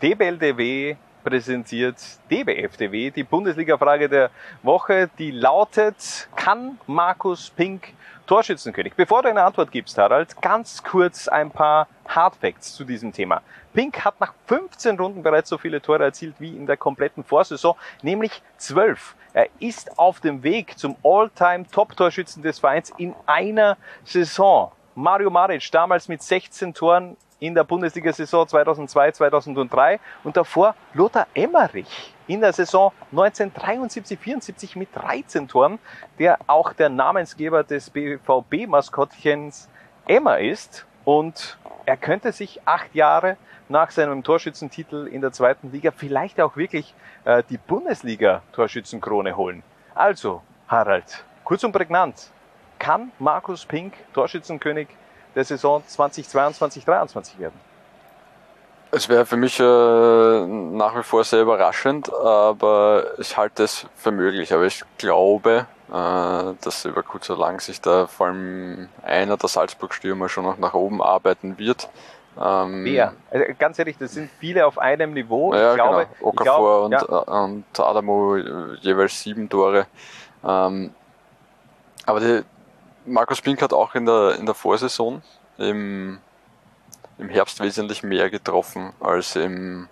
DBLDW 0.00 0.96
präsentiert 1.22 1.96
DBFDW, 2.30 3.10
die 3.10 3.24
Bundesliga-Frage 3.24 4.08
der 4.08 4.30
Woche, 4.62 5.10
die 5.18 5.32
lautet, 5.32 6.28
kann 6.34 6.78
Markus 6.86 7.50
Pink 7.50 7.92
Torschützenkönig? 8.30 8.94
Bevor 8.94 9.24
du 9.24 9.28
eine 9.28 9.42
Antwort 9.42 9.72
gibst, 9.72 9.98
Harald, 9.98 10.40
ganz 10.40 10.84
kurz 10.84 11.26
ein 11.26 11.50
paar 11.50 11.88
Hardfacts 12.06 12.76
zu 12.76 12.84
diesem 12.84 13.12
Thema. 13.12 13.42
Pink 13.74 14.04
hat 14.04 14.20
nach 14.20 14.34
15 14.46 14.96
Runden 15.00 15.24
bereits 15.24 15.48
so 15.48 15.58
viele 15.58 15.82
Tore 15.82 16.04
erzielt 16.04 16.36
wie 16.38 16.56
in 16.56 16.64
der 16.64 16.76
kompletten 16.76 17.24
Vorsaison, 17.24 17.74
nämlich 18.02 18.40
12. 18.58 19.16
Er 19.32 19.48
ist 19.58 19.98
auf 19.98 20.20
dem 20.20 20.44
Weg 20.44 20.78
zum 20.78 20.94
All-Time-Top-Torschützen 21.02 22.40
des 22.40 22.60
Vereins 22.60 22.92
in 22.98 23.16
einer 23.26 23.76
Saison. 24.04 24.70
Mario 24.94 25.30
Maric 25.30 25.68
damals 25.72 26.06
mit 26.06 26.22
16 26.22 26.72
Toren 26.72 27.16
in 27.40 27.54
der 27.54 27.64
Bundesliga-Saison 27.64 28.46
2002, 28.46 29.12
2003 29.12 29.98
und 30.22 30.36
davor 30.36 30.74
Lothar 30.94 31.26
Emmerich 31.34 32.14
in 32.26 32.40
der 32.40 32.52
Saison 32.52 32.92
1973-74 33.12 34.78
mit 34.78 34.94
13 34.94 35.48
Toren, 35.48 35.78
der 36.18 36.38
auch 36.46 36.72
der 36.72 36.90
Namensgeber 36.90 37.64
des 37.64 37.90
BVB-Maskottchens 37.90 39.68
Emma 40.06 40.34
ist 40.36 40.86
und 41.04 41.58
er 41.86 41.96
könnte 41.96 42.30
sich 42.32 42.60
acht 42.66 42.94
Jahre 42.94 43.36
nach 43.68 43.90
seinem 43.90 44.22
Torschützentitel 44.22 45.06
in 45.06 45.20
der 45.20 45.32
zweiten 45.32 45.72
Liga 45.72 45.92
vielleicht 45.96 46.40
auch 46.40 46.56
wirklich 46.56 46.94
äh, 47.24 47.42
die 47.48 47.56
Bundesliga-Torschützenkrone 47.58 49.36
holen. 49.36 49.62
Also, 49.94 50.42
Harald, 50.68 51.24
kurz 51.44 51.64
und 51.64 51.72
prägnant, 51.72 52.30
kann 52.78 53.12
Markus 53.18 53.64
Pink 53.64 53.94
Torschützenkönig 54.12 54.88
der 55.34 55.44
Saison 55.44 55.82
2022-23 55.88 57.38
werden? 57.38 57.58
Es 58.92 59.08
wäre 59.08 59.24
für 59.24 59.36
mich 59.36 59.60
äh, 59.60 59.62
nach 59.62 60.96
wie 60.96 61.04
vor 61.04 61.22
sehr 61.22 61.42
überraschend, 61.42 62.12
aber 62.12 63.04
ich 63.18 63.36
halte 63.36 63.62
es 63.62 63.86
für 63.94 64.10
möglich. 64.10 64.52
Aber 64.52 64.64
ich 64.64 64.82
glaube, 64.98 65.66
äh, 65.90 66.54
dass 66.60 66.84
über 66.84 67.04
kurz 67.04 67.30
oder 67.30 67.40
lang 67.40 67.60
sich 67.60 67.80
da 67.80 68.08
vor 68.08 68.26
allem 68.26 68.88
einer 69.02 69.36
der 69.36 69.48
Salzburg-Stürmer 69.48 70.28
schon 70.28 70.44
noch 70.44 70.58
nach 70.58 70.74
oben 70.74 71.00
arbeiten 71.02 71.56
wird. 71.56 71.88
Ähm, 72.40 72.84
Wer? 72.84 73.12
Also 73.30 73.44
ganz 73.58 73.78
ehrlich, 73.78 73.96
das 73.98 74.12
sind 74.12 74.30
viele 74.38 74.66
auf 74.66 74.78
einem 74.78 75.12
Niveau. 75.12 75.54
Ja, 75.54 75.70
ich 75.70 75.76
glaube, 75.76 76.06
genau. 76.18 76.28
Okafor 76.28 76.90
ich 76.90 76.98
glaube, 76.98 77.20
und, 77.20 77.28
äh, 77.28 77.44
und 77.44 77.80
Adamo 77.80 78.36
äh, 78.36 78.74
jeweils 78.80 79.20
sieben 79.20 79.48
Tore. 79.48 79.86
Ähm, 80.44 80.94
aber 82.06 82.20
die, 82.20 82.42
Markus 83.06 83.40
Pink 83.40 83.62
hat 83.62 83.72
auch 83.72 83.94
in 83.94 84.06
der, 84.06 84.36
in 84.38 84.46
der 84.46 84.54
Vorsaison 84.54 85.22
im, 85.58 86.18
im 87.18 87.28
Herbst 87.28 87.60
wesentlich 87.60 88.02
mehr 88.02 88.30
getroffen 88.30 88.92
als 89.00 89.36
im, 89.36 89.88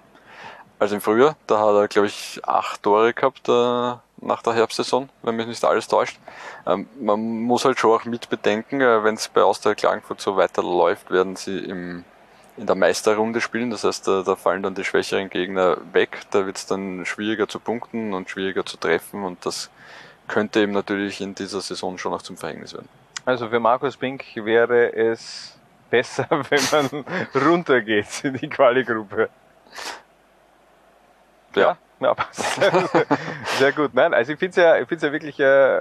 als 0.78 0.92
im 0.92 1.00
Frühjahr. 1.00 1.36
Da 1.46 1.58
hat 1.58 1.74
er, 1.74 1.88
glaube 1.88 2.08
ich, 2.08 2.40
acht 2.44 2.82
Tore 2.82 3.14
gehabt 3.14 3.48
äh, 3.48 3.96
nach 4.20 4.42
der 4.42 4.54
Herbstsaison, 4.54 5.08
wenn 5.22 5.36
mich 5.36 5.46
nicht 5.46 5.64
alles 5.64 5.88
täuscht. 5.88 6.18
Ähm, 6.66 6.88
man 7.00 7.20
muss 7.20 7.64
halt 7.64 7.78
schon 7.78 7.92
auch 7.92 8.04
mit 8.04 8.28
bedenken, 8.28 8.80
äh, 8.80 9.04
wenn 9.04 9.14
es 9.14 9.28
bei 9.28 9.42
Austria 9.42 9.74
Klagenfurt 9.74 10.20
so 10.20 10.36
weiterläuft, 10.36 11.10
werden 11.10 11.36
sie 11.36 11.58
im, 11.58 12.04
in 12.56 12.66
der 12.66 12.76
Meisterrunde 12.76 13.40
spielen. 13.40 13.70
Das 13.70 13.84
heißt, 13.84 14.06
da, 14.06 14.22
da 14.22 14.36
fallen 14.36 14.62
dann 14.62 14.74
die 14.74 14.84
schwächeren 14.84 15.30
Gegner 15.30 15.78
weg. 15.92 16.20
Da 16.30 16.46
wird 16.46 16.56
es 16.56 16.66
dann 16.66 17.06
schwieriger 17.06 17.48
zu 17.48 17.60
punkten 17.60 18.12
und 18.12 18.28
schwieriger 18.28 18.66
zu 18.66 18.76
treffen 18.76 19.24
und 19.24 19.46
das 19.46 19.70
könnte 20.28 20.60
eben 20.60 20.72
natürlich 20.72 21.20
in 21.20 21.34
dieser 21.34 21.60
Saison 21.60 21.98
schon 21.98 22.12
auch 22.12 22.22
zum 22.22 22.36
Verhängnis 22.36 22.74
werden. 22.74 22.88
Also 23.24 23.48
für 23.48 23.60
Markus 23.60 23.96
Pink 23.96 24.24
wäre 24.36 24.94
es 24.94 25.58
besser, 25.90 26.26
wenn 26.30 26.62
man 26.70 27.04
runtergeht 27.34 28.24
in 28.24 28.34
die 28.34 28.48
Quali-Gruppe. 28.48 29.28
Ja. 31.54 31.76
Ja, 32.00 32.14
passt. 32.14 32.60
Sehr 33.58 33.72
gut. 33.72 33.92
Nein, 33.92 34.14
also 34.14 34.32
ich 34.32 34.38
finde 34.38 34.50
es 34.50 34.56
ja, 34.56 34.78
ich 34.78 34.86
find's 34.86 35.02
ja 35.02 35.10
wirklich 35.10 35.38
äh, 35.40 35.80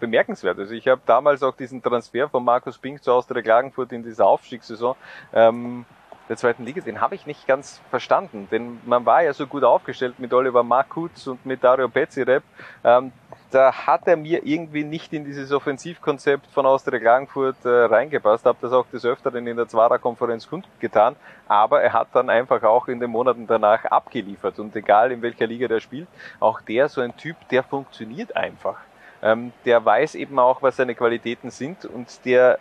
bemerkenswert. 0.00 0.58
Also 0.58 0.74
ich 0.74 0.88
habe 0.88 1.00
damals 1.06 1.42
auch 1.42 1.54
diesen 1.54 1.80
Transfer 1.80 2.28
von 2.28 2.44
Markus 2.44 2.76
Pink 2.78 3.02
zu 3.02 3.12
Austria 3.12 3.40
Klagenfurt 3.40 3.92
in 3.92 4.02
dieser 4.02 4.26
Aufstiegssaison 4.26 4.96
ähm, 5.32 5.84
der 6.30 6.36
zweiten 6.36 6.64
Liga, 6.64 6.80
den 6.80 7.00
habe 7.00 7.16
ich 7.16 7.26
nicht 7.26 7.48
ganz 7.48 7.80
verstanden. 7.90 8.46
Denn 8.52 8.80
man 8.86 9.04
war 9.04 9.24
ja 9.24 9.32
so 9.32 9.48
gut 9.48 9.64
aufgestellt 9.64 10.20
mit 10.20 10.32
Oliver 10.32 10.62
Makutz 10.62 11.26
und 11.26 11.44
mit 11.44 11.64
Dario 11.64 11.88
Pezirep. 11.88 12.44
Ähm, 12.84 13.10
da 13.50 13.72
hat 13.72 14.06
er 14.06 14.16
mir 14.16 14.46
irgendwie 14.46 14.84
nicht 14.84 15.12
in 15.12 15.24
dieses 15.24 15.50
Offensivkonzept 15.50 16.46
von 16.52 16.66
Austria 16.66 17.00
Klagenfurt 17.00 17.56
äh, 17.64 17.68
reingepasst. 17.68 18.46
Habe 18.46 18.58
das 18.60 18.72
auch 18.72 18.86
des 18.86 19.04
Öfteren 19.04 19.44
in 19.44 19.56
der 19.56 19.66
Zwarer-Konferenz 19.66 20.48
kundgetan. 20.48 21.16
Aber 21.48 21.82
er 21.82 21.92
hat 21.92 22.08
dann 22.12 22.30
einfach 22.30 22.62
auch 22.62 22.86
in 22.86 23.00
den 23.00 23.10
Monaten 23.10 23.48
danach 23.48 23.84
abgeliefert. 23.86 24.60
Und 24.60 24.76
egal 24.76 25.10
in 25.10 25.22
welcher 25.22 25.48
Liga 25.48 25.66
der 25.66 25.80
spielt, 25.80 26.06
auch 26.38 26.60
der 26.60 26.88
so 26.88 27.00
ein 27.00 27.16
Typ, 27.16 27.36
der 27.48 27.64
funktioniert 27.64 28.36
einfach. 28.36 28.76
Ähm, 29.20 29.52
der 29.64 29.84
weiß 29.84 30.14
eben 30.14 30.38
auch, 30.38 30.62
was 30.62 30.76
seine 30.76 30.94
Qualitäten 30.94 31.50
sind 31.50 31.84
und 31.84 32.24
der 32.24 32.60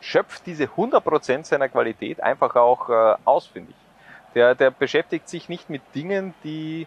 schöpft 0.00 0.46
diese 0.46 0.64
100% 0.64 1.44
seiner 1.44 1.68
Qualität 1.68 2.22
einfach 2.22 2.54
auch 2.56 2.88
äh, 2.88 3.16
aus, 3.24 3.46
finde 3.46 3.70
ich. 3.70 3.76
Der, 4.34 4.54
der 4.54 4.70
beschäftigt 4.70 5.28
sich 5.28 5.48
nicht 5.48 5.70
mit 5.70 5.82
Dingen, 5.94 6.34
die, 6.44 6.86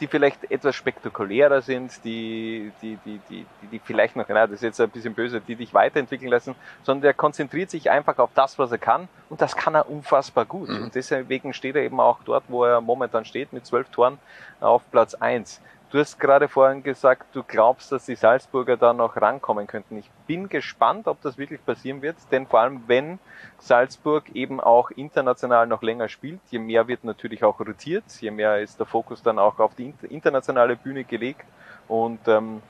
die 0.00 0.06
vielleicht 0.06 0.50
etwas 0.50 0.76
spektakulärer 0.76 1.60
sind, 1.60 2.04
die, 2.04 2.72
die, 2.80 2.98
die, 3.04 3.20
die, 3.28 3.46
die, 3.62 3.66
die 3.66 3.78
vielleicht 3.80 4.16
noch, 4.16 4.26
na, 4.28 4.46
das 4.46 4.56
ist 4.56 4.62
jetzt 4.62 4.80
ein 4.80 4.90
bisschen 4.90 5.14
böse, 5.14 5.40
die 5.40 5.56
dich 5.56 5.74
weiterentwickeln 5.74 6.30
lassen, 6.30 6.54
sondern 6.82 7.02
der 7.02 7.14
konzentriert 7.14 7.70
sich 7.70 7.90
einfach 7.90 8.18
auf 8.18 8.30
das, 8.34 8.58
was 8.58 8.70
er 8.70 8.78
kann 8.78 9.08
und 9.28 9.40
das 9.40 9.56
kann 9.56 9.74
er 9.74 9.90
unfassbar 9.90 10.44
gut. 10.44 10.68
Mhm. 10.68 10.84
Und 10.84 10.94
deswegen 10.94 11.52
steht 11.52 11.76
er 11.76 11.82
eben 11.82 12.00
auch 12.00 12.20
dort, 12.24 12.44
wo 12.48 12.64
er 12.64 12.80
momentan 12.80 13.24
steht, 13.24 13.52
mit 13.52 13.66
zwölf 13.66 13.88
Toren 13.90 14.18
auf 14.60 14.82
Platz 14.90 15.14
eins. 15.14 15.60
Du 15.90 15.98
hast 15.98 16.18
gerade 16.20 16.48
vorhin 16.48 16.82
gesagt, 16.82 17.34
du 17.34 17.42
glaubst, 17.42 17.90
dass 17.92 18.04
die 18.04 18.14
Salzburger 18.14 18.76
da 18.76 18.92
noch 18.92 19.16
rankommen 19.16 19.66
könnten. 19.66 19.96
Ich 19.96 20.10
bin 20.26 20.50
gespannt, 20.50 21.06
ob 21.08 21.22
das 21.22 21.38
wirklich 21.38 21.64
passieren 21.64 22.02
wird, 22.02 22.16
denn 22.30 22.46
vor 22.46 22.60
allem 22.60 22.82
wenn 22.88 23.18
Salzburg 23.58 24.28
eben 24.34 24.60
auch 24.60 24.90
international 24.90 25.66
noch 25.66 25.80
länger 25.80 26.10
spielt, 26.10 26.40
je 26.50 26.58
mehr 26.58 26.88
wird 26.88 27.04
natürlich 27.04 27.42
auch 27.42 27.58
rotiert, 27.58 28.04
je 28.20 28.30
mehr 28.30 28.60
ist 28.60 28.78
der 28.78 28.84
Fokus 28.84 29.22
dann 29.22 29.38
auch 29.38 29.58
auf 29.60 29.74
die 29.76 29.86
inter- 29.86 30.10
internationale 30.10 30.76
Bühne 30.76 31.04
gelegt 31.04 31.46
und 31.88 32.20
ähm, 32.28 32.60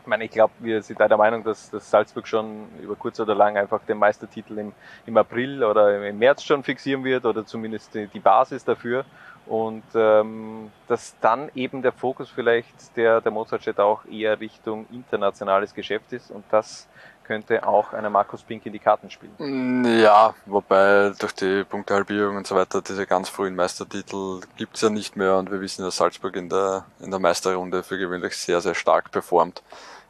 ich 0.00 0.08
meine, 0.08 0.24
ich 0.24 0.30
glaube, 0.30 0.54
wir 0.60 0.82
sind 0.82 1.00
da 1.00 1.08
der 1.08 1.16
Meinung, 1.16 1.42
dass, 1.42 1.68
dass 1.68 1.90
Salzburg 1.90 2.28
schon 2.28 2.68
über 2.80 2.94
kurz 2.94 3.18
oder 3.18 3.34
lang 3.34 3.56
einfach 3.58 3.80
den 3.82 3.98
Meistertitel 3.98 4.56
im, 4.56 4.72
im 5.04 5.16
April 5.16 5.64
oder 5.64 6.06
im 6.08 6.18
März 6.18 6.44
schon 6.44 6.62
fixieren 6.62 7.02
wird 7.02 7.24
oder 7.26 7.44
zumindest 7.44 7.92
die, 7.92 8.06
die 8.06 8.20
Basis 8.20 8.64
dafür. 8.64 9.04
Und 9.46 9.84
ähm, 9.94 10.72
dass 10.88 11.14
dann 11.20 11.50
eben 11.54 11.80
der 11.82 11.92
Fokus 11.92 12.28
vielleicht 12.28 12.96
der, 12.96 13.20
der 13.20 13.30
Mozartstädt 13.30 13.78
auch 13.78 14.04
eher 14.06 14.40
Richtung 14.40 14.86
internationales 14.90 15.72
Geschäft 15.72 16.12
ist 16.12 16.30
und 16.30 16.44
das 16.50 16.88
könnte 17.26 17.66
auch 17.66 17.92
einer 17.92 18.08
Markus 18.10 18.42
Pink 18.42 18.64
in 18.66 18.72
die 18.72 18.78
Karten 18.78 19.10
spielen. 19.10 19.34
Mm, 19.38 20.00
Ja, 20.00 20.34
wobei 20.46 21.12
durch 21.18 21.32
die 21.34 21.64
Punktehalbierung 21.64 22.36
und 22.36 22.46
so 22.46 22.54
weiter 22.54 22.80
diese 22.82 23.06
ganz 23.06 23.28
frühen 23.28 23.56
Meistertitel 23.56 24.40
gibt's 24.56 24.80
ja 24.80 24.90
nicht 24.90 25.16
mehr 25.16 25.36
und 25.36 25.50
wir 25.50 25.60
wissen, 25.60 25.84
dass 25.84 25.96
Salzburg 25.96 26.36
in 26.36 26.48
der, 26.48 26.84
in 27.00 27.10
der 27.10 27.20
Meisterrunde 27.20 27.82
für 27.82 27.98
gewöhnlich 27.98 28.36
sehr, 28.36 28.60
sehr 28.60 28.74
stark 28.74 29.10
performt. 29.10 29.62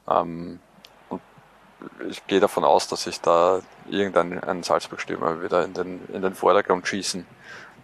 Ähm, 0.08 0.60
und 1.08 1.22
ich 2.08 2.26
gehe 2.26 2.40
davon 2.40 2.64
aus, 2.64 2.86
dass 2.88 3.04
sich 3.04 3.20
da 3.20 3.60
irgendein 3.88 4.42
ein 4.44 4.62
Salzburg-Stürmer 4.62 5.42
wieder 5.42 5.64
in 5.64 5.72
den, 5.72 6.00
in 6.12 6.20
den 6.22 6.34
Vordergrund 6.34 6.86
schießen 6.86 7.26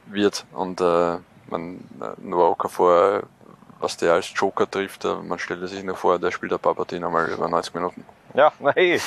wird 0.06 0.44
und 0.52 0.80
äh, 0.80 1.18
man 1.52 1.76
äh, 2.00 2.20
Noah 2.20 2.50
Okafor, 2.50 3.22
was 3.78 3.96
der 3.96 4.14
als 4.14 4.32
Joker 4.34 4.68
trifft, 4.68 5.04
äh, 5.04 5.14
man 5.14 5.38
stelle 5.38 5.68
sich 5.68 5.84
nur 5.84 5.96
vor, 5.96 6.18
der 6.18 6.32
spielt 6.32 6.52
ein 6.52 6.58
paar 6.58 6.74
Partien 6.74 7.04
einmal 7.04 7.28
über 7.28 7.48
90 7.48 7.74
Minuten. 7.74 8.04
Ja, 8.34 8.52
hey, 8.74 9.00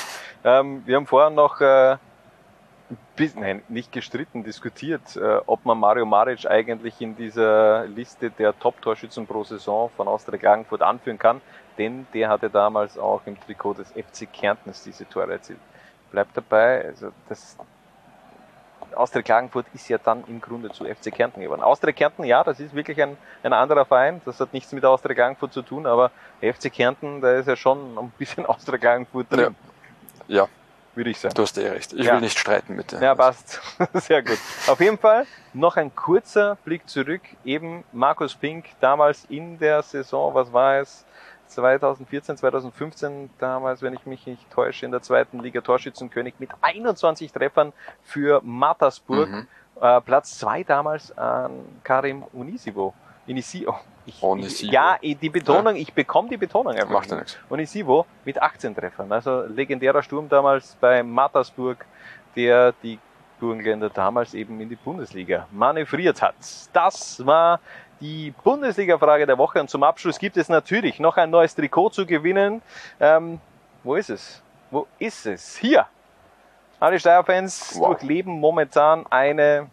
ähm, 0.44 0.82
wir 0.86 0.96
haben 0.96 1.06
vorher 1.06 1.30
noch 1.30 1.60
äh, 1.60 1.96
bis, 3.16 3.34
nein, 3.34 3.62
nicht 3.68 3.90
gestritten, 3.92 4.44
diskutiert, 4.44 5.16
äh, 5.16 5.40
ob 5.46 5.64
man 5.64 5.78
Mario 5.78 6.06
Maric 6.06 6.46
eigentlich 6.46 7.00
in 7.00 7.16
dieser 7.16 7.86
Liste 7.86 8.30
der 8.30 8.58
Top-Torschützen 8.58 9.26
pro 9.26 9.44
Saison 9.44 9.90
von 9.96 10.08
Austria 10.08 10.38
Klagenfurt 10.38 10.82
anführen 10.82 11.18
kann, 11.18 11.40
denn 11.78 12.06
der 12.14 12.28
hatte 12.28 12.48
damals 12.48 12.96
auch 12.96 13.22
im 13.26 13.38
Trikot 13.40 13.74
des 13.74 13.90
FC 13.90 14.32
Kärntens 14.32 14.84
diese 14.84 15.08
Tore 15.08 15.32
erzielt. 15.32 15.58
Bleibt 16.12 16.36
dabei, 16.36 16.84
also 16.84 17.10
das 17.28 17.56
Austria 18.96 19.22
Klagenfurt 19.22 19.66
ist 19.74 19.88
ja 19.88 19.98
dann 19.98 20.24
im 20.26 20.40
Grunde 20.40 20.70
zu 20.70 20.84
FC 20.84 21.12
Kärnten 21.14 21.40
geworden. 21.40 21.62
Austria 21.62 21.92
Kärnten, 21.92 22.24
ja, 22.24 22.42
das 22.44 22.60
ist 22.60 22.74
wirklich 22.74 23.00
ein, 23.02 23.16
ein 23.42 23.52
anderer 23.52 23.84
Verein, 23.84 24.20
das 24.24 24.40
hat 24.40 24.52
nichts 24.52 24.72
mit 24.72 24.84
Austria 24.84 25.14
Klagenfurt 25.14 25.52
zu 25.52 25.62
tun, 25.62 25.86
aber 25.86 26.10
FC 26.40 26.72
Kärnten, 26.72 27.20
da 27.20 27.32
ist 27.32 27.46
ja 27.48 27.56
schon 27.56 27.98
ein 27.98 28.10
bisschen 28.18 28.46
Austria 28.46 28.78
Klagenfurt 28.78 29.26
drin. 29.30 29.54
Ja. 30.28 30.48
Würde 30.94 31.10
ich 31.10 31.18
sagen. 31.20 31.34
Du 31.34 31.42
hast 31.42 31.58
eh 31.58 31.68
recht. 31.68 31.92
Ich 31.92 32.06
Ja. 32.06 32.14
will 32.14 32.22
nicht 32.22 32.38
streiten 32.38 32.74
mit 32.74 32.90
dir. 32.90 33.02
Ja, 33.02 33.14
passt. 33.14 33.60
Sehr 33.92 34.22
gut. 34.22 34.38
Auf 34.66 34.80
jeden 34.80 34.96
Fall 34.96 35.26
noch 35.52 35.76
ein 35.76 35.94
kurzer 35.94 36.56
Blick 36.64 36.88
zurück. 36.88 37.20
Eben 37.44 37.84
Markus 37.92 38.34
Pink 38.34 38.64
damals 38.80 39.26
in 39.28 39.58
der 39.58 39.82
Saison, 39.82 40.32
was 40.34 40.50
war 40.54 40.76
es? 40.80 41.04
2014, 41.48 42.36
2015, 42.36 43.30
damals, 43.38 43.82
wenn 43.82 43.94
ich 43.94 44.06
mich 44.06 44.26
nicht 44.26 44.50
täusche, 44.50 44.86
in 44.86 44.92
der 44.92 45.02
zweiten 45.02 45.40
Liga 45.40 45.60
Torschützenkönig 45.60 46.34
mit 46.38 46.50
21 46.60 47.32
Treffern 47.32 47.72
für 48.02 48.40
Mattersburg. 48.42 49.28
Mhm. 49.28 49.46
Äh, 49.80 50.00
Platz 50.00 50.38
zwei 50.38 50.64
damals 50.64 51.16
an 51.16 51.50
Karim 51.84 52.22
Unisivo. 52.32 52.94
Inisi 53.26 53.66
oh, 53.66 53.74
ich. 54.06 54.62
Ich, 54.62 54.62
ja, 54.70 54.98
die 55.02 55.28
Betonung, 55.28 55.74
ich 55.74 55.92
bekomme 55.92 56.28
die 56.28 56.36
Betonung 56.36 56.74
einfach. 56.74 56.90
Macht 56.90 57.10
ja 57.10 57.16
nicht. 57.16 57.34
nichts. 57.34 57.50
Onisivo 57.50 58.06
mit 58.24 58.40
18 58.40 58.74
Treffern. 58.74 59.10
Also 59.12 59.42
legendärer 59.42 60.02
Sturm 60.02 60.28
damals 60.28 60.76
bei 60.80 61.02
Mattersburg, 61.02 61.84
der 62.36 62.72
die 62.82 62.98
Burgenländer 63.40 63.90
damals 63.90 64.34
eben 64.34 64.60
in 64.60 64.68
die 64.68 64.76
Bundesliga 64.76 65.46
manövriert 65.50 66.22
hat. 66.22 66.36
Das 66.72 67.24
war 67.26 67.60
die 68.00 68.34
Bundesliga-Frage 68.44 69.26
der 69.26 69.38
Woche 69.38 69.60
und 69.60 69.70
zum 69.70 69.82
Abschluss 69.82 70.18
gibt 70.18 70.36
es 70.36 70.48
natürlich 70.48 71.00
noch 71.00 71.16
ein 71.16 71.30
neues 71.30 71.54
Trikot 71.54 71.90
zu 71.90 72.06
gewinnen. 72.06 72.62
Ähm, 73.00 73.40
wo 73.84 73.94
ist 73.94 74.10
es? 74.10 74.42
Wo 74.70 74.86
ist 74.98 75.26
es? 75.26 75.56
Hier! 75.56 75.86
Alle 76.78 77.00
Steyr-Fans 77.00 77.78
durchleben 77.78 78.38
momentan 78.38 79.06
eine 79.08 79.70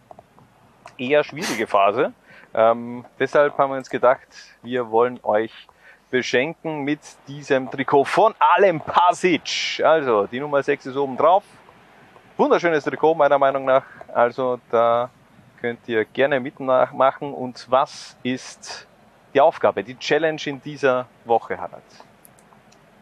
eher 0.96 1.22
schwierige 1.22 1.66
Phase. 1.66 2.12
Ähm, 2.54 3.04
deshalb 3.18 3.58
haben 3.58 3.72
wir 3.72 3.76
uns 3.76 3.90
gedacht, 3.90 4.26
wir 4.62 4.90
wollen 4.90 5.20
euch 5.22 5.52
beschenken 6.10 6.84
mit 6.84 7.00
diesem 7.26 7.70
Trikot 7.70 8.04
von 8.04 8.34
Alem 8.38 8.80
Pasic. 8.80 9.82
Also, 9.84 10.26
die 10.26 10.40
Nummer 10.40 10.62
6 10.62 10.86
ist 10.86 10.96
oben 10.96 11.16
drauf. 11.16 11.42
Wunderschönes 12.36 12.84
Trikot, 12.84 13.14
meiner 13.14 13.38
Meinung 13.38 13.64
nach. 13.64 13.84
Also, 14.14 14.60
da 14.70 15.10
könnt 15.64 15.88
ihr 15.88 16.04
gerne 16.04 16.40
mitmachen. 16.40 17.32
Und 17.32 17.64
was 17.70 18.16
ist 18.22 18.86
die 19.32 19.40
Aufgabe, 19.40 19.82
die 19.82 19.98
Challenge 19.98 20.40
in 20.44 20.60
dieser 20.60 21.06
Woche, 21.24 21.56
Harald? 21.58 21.82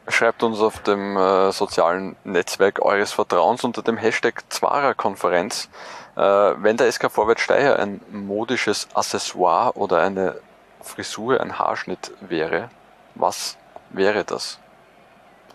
Schreibt 0.06 0.44
uns 0.44 0.60
auf 0.60 0.78
dem 0.78 1.16
äh, 1.16 1.50
sozialen 1.50 2.14
Netzwerk 2.22 2.80
eures 2.80 3.10
Vertrauens 3.10 3.64
unter 3.64 3.82
dem 3.82 3.96
Hashtag 3.96 4.44
Zwara-Konferenz, 4.48 5.68
äh, 6.14 6.20
wenn 6.20 6.76
der 6.76 6.92
SK 6.92 7.10
Vorwärts 7.10 7.42
Steyr 7.42 7.80
ein 7.80 8.00
modisches 8.12 8.86
Accessoire 8.94 9.76
oder 9.76 10.00
eine 10.00 10.36
Frisur, 10.82 11.40
ein 11.40 11.58
Haarschnitt 11.58 12.12
wäre, 12.20 12.70
was 13.16 13.56
wäre 13.90 14.22
das? 14.22 14.60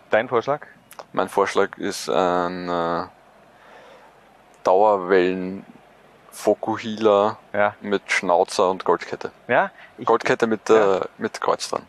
Dein 0.09 0.27
Vorschlag? 0.27 0.67
Mein 1.13 1.29
Vorschlag 1.29 1.77
ist 1.77 2.09
ein 2.09 2.67
äh, 2.67 3.03
Dauerwellen 4.65 5.65
Fokuhila 6.37 7.37
Ja. 7.51 7.73
mit 7.81 8.11
Schnauzer 8.11 8.69
und 8.69 8.85
Goldkette. 8.85 9.31
Ja, 9.47 9.71
Goldkette 10.05 10.45
mit, 10.45 10.69
äh, 10.69 11.01
mit 11.17 11.41
Kreuz 11.41 11.67
dran. 11.69 11.81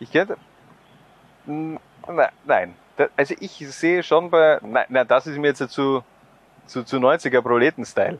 Ich. 0.00 0.12
Mm, 1.46 1.76
ne- 2.08 2.30
Nein. 2.44 2.74
Also 3.16 3.34
ich 3.38 3.52
sehe 3.70 4.02
schon 4.02 4.30
bei. 4.30 4.58
Nein, 4.62 4.86
nein 4.88 5.06
das 5.08 5.26
ist 5.26 5.38
mir 5.38 5.48
jetzt 5.48 5.68
zu, 5.70 6.02
zu, 6.66 6.82
zu 6.82 6.96
90er 6.96 7.40
Proleten-Style. 7.40 8.18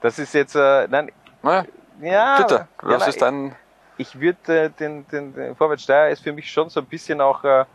Das 0.00 0.18
ist 0.18 0.34
jetzt. 0.34 0.54
Äh, 0.54 0.86
nein. 0.88 1.10
Ja, 1.42 1.64
ja 2.00 2.36
bitte, 2.38 2.68
was 2.82 3.02
ja, 3.02 3.08
ist 3.08 3.22
dein- 3.22 3.56
Ich 3.96 4.20
würde 4.20 4.64
äh, 4.64 4.70
den, 4.70 5.06
den, 5.08 5.34
den 5.34 5.56
Vorwärtssteier 5.56 6.10
ist 6.10 6.22
für 6.22 6.32
mich 6.32 6.50
schon 6.52 6.68
so 6.68 6.80
ein 6.80 6.86
bisschen 6.86 7.20
auch 7.20 7.42
äh, 7.44 7.60
ein 7.60 7.66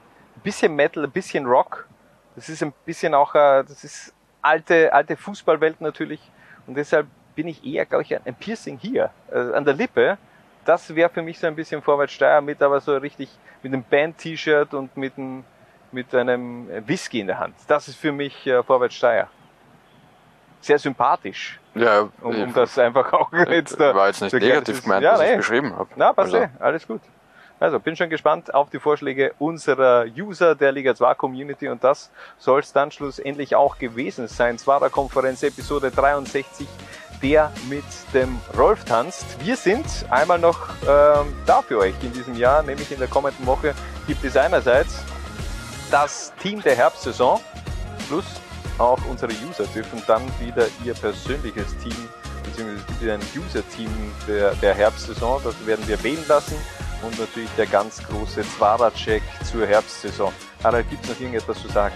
bisschen 0.43 0.76
Metal, 0.76 1.03
ein 1.03 1.12
bisschen 1.12 1.45
Rock. 1.45 1.88
Das 2.36 2.49
ist 2.49 2.62
ein 2.62 2.74
bisschen 2.86 3.14
auch, 3.14 3.34
äh, 3.36 3.64
das 3.64 3.84
ist 3.84 4.14
alte, 4.41 4.93
alte 4.93 5.18
Fußballwelt 5.18 5.82
natürlich. 5.82 6.22
Und 6.70 6.76
deshalb 6.76 7.07
bin 7.34 7.47
ich 7.47 7.65
eher, 7.65 7.84
glaube 7.88 8.03
ich, 8.03 8.15
ein 8.15 8.36
Piercing 8.36 8.78
hier, 8.78 9.09
äh, 9.32 9.39
an 9.53 9.65
der 9.65 9.74
Lippe. 9.74 10.20
Das 10.65 10.93
wäre 10.93 11.09
für 11.09 11.24
mich 11.24 11.39
so 11.39 11.47
ein 11.47 11.55
bisschen 11.55 11.82
Vorwärtssteier 11.82 12.41
mit 12.41 12.61
aber 12.61 12.80
so 12.80 12.95
richtig 12.95 13.28
mit 13.63 13.74
einem 13.74 13.82
Band-T-Shirt 13.82 14.76
und 14.76 14.95
mit 14.95 15.17
einem, 15.17 15.43
mit 15.91 16.13
einem 16.13 16.67
Whisky 16.88 17.22
in 17.22 17.28
der 17.28 17.39
Hand. 17.39 17.55
Das 17.67 17.88
ist 17.88 17.95
für 17.95 18.11
mich 18.11 18.45
äh, 18.45 18.61
Vorwärtssteier. 18.61 19.28
Sehr 20.61 20.78
sympathisch. 20.78 21.59
Ja, 21.74 22.07
Um, 22.22 22.34
ich- 22.36 22.43
um 22.43 22.53
das 22.53 22.78
einfach 22.78 23.11
auch 23.13 23.34
jetzt. 23.34 23.80
äh, 23.80 23.95
war 23.95 24.07
jetzt 24.07 24.22
nicht 24.22 24.34
negativ 24.34 24.84
gemeint, 24.84 25.03
ja, 25.03 25.13
was 25.13 25.22
ich 25.22 25.30
nee. 25.32 25.38
beschrieben 25.38 25.76
habe. 25.76 25.89
Na, 25.95 26.13
passt 26.13 26.36
Also- 26.36 26.45
eh, 26.45 26.49
alles 26.59 26.86
gut. 26.88 27.01
Also, 27.60 27.80
bin 27.80 27.95
schon 27.95 28.10
gespannt 28.10 28.53
auf 28.53 28.70
die 28.70 28.80
Vorschläge 28.80 29.34
unserer 29.38 30.05
User 30.18 30.55
der 30.55 30.72
Liga 30.72 30.95
2 30.95 31.14
Community 31.16 31.68
und 31.68 31.84
das 31.84 32.10
soll 32.38 32.62
es 32.62 32.72
dann 32.72 32.89
schlussendlich 32.89 33.55
auch 33.55 33.78
gewesen 33.78 34.28
sein. 34.30 34.57
Zwarer 34.57 34.89
Konferenz 34.89 35.43
Episode 35.43 35.91
63, 35.91 36.68
der 37.22 37.51
mit 37.68 37.84
dem 38.14 38.39
Rolf 38.57 38.86
tanzt. 38.86 39.26
Wir 39.43 39.57
sind 39.57 39.86
einmal 40.10 40.39
noch 40.39 40.70
ähm, 40.88 41.34
da 41.45 41.62
für 41.62 41.80
euch 41.80 41.95
in 42.01 42.14
diesem 42.14 42.36
Jahr, 42.36 42.64
nämlich 42.64 42.91
in 42.93 42.99
der 42.99 43.10
kommenden 43.10 43.45
Woche 43.45 43.76
gibt 44.07 44.24
es 44.24 44.38
einerseits 44.38 45.03
das 45.91 46.34
Team 46.41 46.62
der 46.62 46.76
Herbstsaison 46.76 47.41
plus 48.07 48.26
auch 48.78 48.99
unsere 49.10 49.34
User 49.49 49.66
dürfen 49.76 50.01
dann 50.07 50.22
wieder 50.39 50.68
ihr 50.86 50.93
persönliches 50.93 51.78
Team 51.80 52.07
beziehungsweise 52.43 52.80
es 52.80 52.99
gibt 52.99 53.12
ein 53.12 53.22
User-Team 53.36 53.89
der, 54.28 54.55
der 54.55 54.74
Herbstsaison, 54.74 55.41
das 55.43 55.66
werden 55.66 55.86
wir 55.88 56.01
wählen 56.01 56.24
lassen 56.28 56.55
und 57.01 57.17
natürlich 57.19 57.49
der 57.57 57.65
ganz 57.65 58.01
große 58.07 58.41
Zwarer-Check 58.57 59.23
zur 59.49 59.65
Herbstsaison. 59.65 60.31
Harald, 60.63 60.89
gibt 60.89 61.03
es 61.03 61.09
noch 61.09 61.19
irgendetwas 61.19 61.61
zu 61.61 61.67
sagen? 61.69 61.95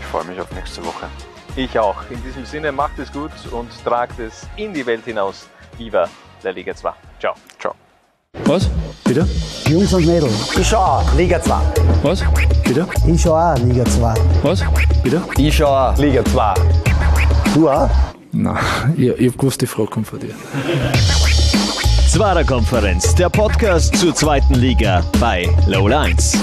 Ich 0.00 0.06
freue 0.06 0.24
mich 0.24 0.40
auf 0.40 0.50
nächste 0.52 0.84
Woche. 0.84 1.06
Ich 1.56 1.78
auch. 1.78 1.96
In 2.10 2.22
diesem 2.22 2.44
Sinne, 2.44 2.72
macht 2.72 2.98
es 2.98 3.12
gut 3.12 3.32
und 3.50 3.68
tragt 3.84 4.18
es 4.18 4.46
in 4.56 4.72
die 4.72 4.86
Welt 4.86 5.04
hinaus. 5.04 5.46
Viva 5.76 6.08
der 6.42 6.52
Liga 6.52 6.74
2. 6.74 6.92
Ciao. 7.20 7.34
Ciao. 7.58 7.74
Was? 8.44 8.68
Bitte? 9.04 9.26
Jungs 9.68 9.92
und 9.92 10.06
Mädels. 10.06 10.56
Ich 10.56 10.68
schau 10.68 11.02
Liga 11.16 11.40
2. 11.40 11.54
Was? 12.02 12.22
Bitte? 12.64 12.86
Ich 13.06 13.22
schau 13.22 13.34
auch 13.34 13.58
Liga 13.58 13.84
2. 13.84 14.14
Was? 14.42 14.64
Bitte? 15.02 15.22
Ich 15.36 15.56
schau 15.56 15.66
auch 15.66 15.96
Liga 15.98 16.24
2. 16.24 16.54
Du 17.54 17.68
auch? 17.68 17.90
Nein, 18.32 18.58
ich, 18.96 19.08
ich 19.08 19.32
hab 19.32 19.38
gewusst, 19.38 19.60
die 19.60 19.66
Frau 19.66 19.86
kommt 19.86 20.06
von 20.06 20.20
dir. 20.20 20.34
Zwarer 22.18 22.42
Konferenz, 22.42 23.14
der 23.14 23.28
Podcast 23.28 23.94
zur 23.96 24.12
zweiten 24.12 24.54
Liga 24.54 25.04
bei 25.20 25.48
Low 25.68 25.86
Lines. 25.86 26.36